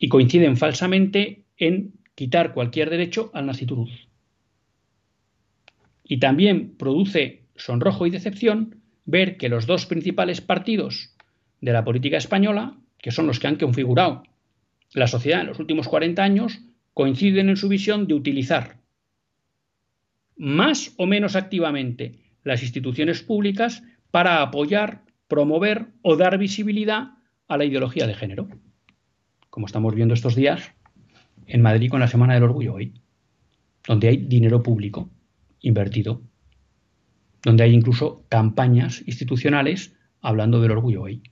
Y 0.01 0.09
coinciden 0.09 0.57
falsamente 0.57 1.45
en 1.57 1.95
quitar 2.15 2.53
cualquier 2.55 2.91
derecho 2.91 3.31
al 3.35 3.47
nasciturus. 3.47 4.09
Y 6.03 6.19
también 6.19 6.77
produce 6.77 7.45
sonrojo 7.57 8.07
y 8.07 8.11
decepción 8.11 8.83
ver 9.05 9.37
que 9.37 9.49
los 9.49 9.67
dos 9.67 9.87
principales 9.87 10.41
partidos 10.41 11.15
de 11.61 11.73
la 11.73 11.85
política 11.85 12.17
española, 12.17 12.79
que 12.99 13.11
son 13.11 13.27
los 13.27 13.39
que 13.39 13.47
han 13.47 13.57
configurado 13.57 14.23
la 14.93 15.07
sociedad 15.07 15.41
en 15.41 15.49
los 15.49 15.59
últimos 15.59 15.89
40 15.89 16.23
años, 16.23 16.61
coinciden 16.93 17.49
en 17.49 17.57
su 17.57 17.69
visión 17.69 18.07
de 18.07 18.15
utilizar 18.15 18.79
más 20.37 20.95
o 20.97 21.07
menos 21.07 21.37
activamente 21.37 22.24
las 22.45 22.63
instituciones 22.63 23.23
públicas 23.23 23.83
para 24.11 24.43
apoyar, 24.43 25.03
promover 25.27 25.89
o 26.03 26.17
dar 26.17 26.39
visibilidad 26.39 27.15
a 27.49 27.57
la 27.57 27.65
ideología 27.65 28.07
de 28.07 28.15
género. 28.15 28.49
Como 29.51 29.67
estamos 29.67 29.95
viendo 29.95 30.15
estos 30.15 30.37
días 30.37 30.73
en 31.47 31.63
Madrid 31.63 31.91
con 31.91 32.01
la 32.01 32.09
Semana 32.09 32.35
del 32.35 32.45
Orgullo 32.45 32.75
hoy, 32.75 32.95
donde 33.87 34.09
hay 34.09 34.17
dinero 34.17 34.63
público 34.63 35.11
invertido, 35.61 36.23
donde 37.43 37.65
hay 37.65 37.75
incluso 37.75 38.25
campañas 38.29 39.03
institucionales 39.07 39.95
hablando 40.21 40.61
del 40.61 40.73
orgullo 40.73 41.03
hoy. 41.03 41.23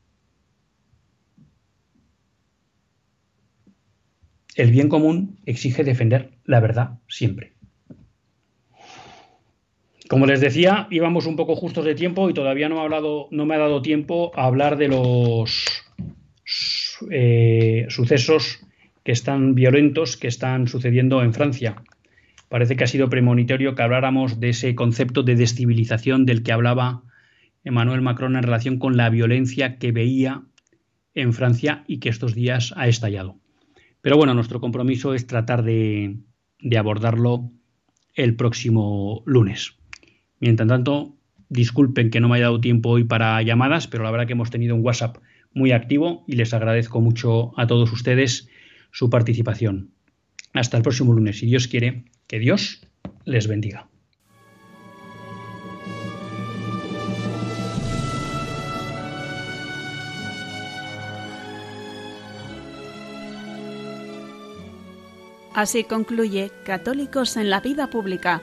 El 4.55 4.71
bien 4.71 4.89
común 4.91 5.39
exige 5.47 5.83
defender 5.83 6.39
la 6.45 6.61
verdad 6.61 7.01
siempre. 7.09 7.51
Como 10.13 10.27
les 10.27 10.43
decía, 10.43 10.89
íbamos 10.91 11.25
un 11.25 11.37
poco 11.37 11.57
justos 11.57 11.87
de 11.87 11.95
tiempo 11.95 12.29
y 12.29 12.35
todavía 12.35 12.69
no, 12.69 12.83
hablado, 12.83 13.29
no 13.31 13.47
me 13.47 13.55
ha 13.55 13.59
dado 13.59 13.81
tiempo 13.81 14.31
a 14.35 14.45
hablar 14.45 14.77
de 14.77 14.89
los 14.89 15.65
eh, 17.11 17.87
sucesos 17.89 18.61
que 19.05 19.13
están 19.13 19.55
violentos 19.55 20.19
que 20.19 20.29
están 20.29 20.69
sucediendo 20.69 21.23
en 21.23 21.33
Francia. 21.33 21.83
Parece 22.51 22.77
que 22.77 22.85
ha 22.85 22.89
sido 22.89 23.09
premonitorio 23.09 23.75
que 23.75 23.83
habláramos 23.83 24.39
de 24.39 24.51
ese 24.51 24.75
concepto 24.75 25.23
de 25.23 25.35
descivilización 25.35 26.27
del 26.27 26.43
que 26.43 26.53
hablaba 26.53 27.05
Emmanuel 27.65 28.03
Macron 28.03 28.37
en 28.37 28.43
relación 28.43 28.79
con 28.79 28.99
la 28.99 29.09
violencia 29.09 29.79
que 29.79 29.93
veía 29.93 30.43
en 31.15 31.33
Francia 31.33 31.85
y 31.87 32.01
que 32.01 32.11
estos 32.11 32.35
días 32.35 32.75
ha 32.77 32.87
estallado. 32.87 33.39
Pero 34.03 34.19
bueno, 34.19 34.35
nuestro 34.35 34.61
compromiso 34.61 35.15
es 35.15 35.27
tratar 35.27 35.63
de 35.63 36.19
abordarlo 36.77 37.51
el 38.15 38.37
próximo 38.37 39.23
lunes. 39.25 39.79
Mientras 40.43 40.68
tanto, 40.68 41.14
disculpen 41.51 42.11
que 42.11 42.18
no 42.18 42.28
me 42.28 42.34
haya 42.34 42.47
dado 42.47 42.61
tiempo 42.61 42.88
hoy 42.88 43.05
para 43.05 43.40
llamadas, 43.43 43.86
pero 43.86 44.03
la 44.03 44.11
verdad 44.11 44.26
que 44.26 44.32
hemos 44.32 44.51
tenido 44.51 44.74
un 44.74 44.84
WhatsApp 44.84 45.18
muy 45.55 45.70
activo 45.70 46.24
y 46.26 46.34
les 46.34 46.53
agradezco 46.53 47.01
mucho 47.01 47.57
a 47.57 47.68
todos 47.68 47.93
ustedes 47.93 48.49
su 48.90 49.09
participación. 49.09 49.93
Hasta 50.53 50.76
el 50.76 50.82
próximo 50.82 51.12
lunes, 51.12 51.38
si 51.38 51.47
Dios 51.47 51.68
quiere, 51.68 52.07
que 52.26 52.40
Dios 52.40 52.84
les 53.24 53.47
bendiga. 53.47 53.86
Así 65.55 65.84
concluye 65.84 66.51
Católicos 66.64 67.36
en 67.36 67.49
la 67.49 67.61
Vida 67.61 67.90
Pública 67.90 68.43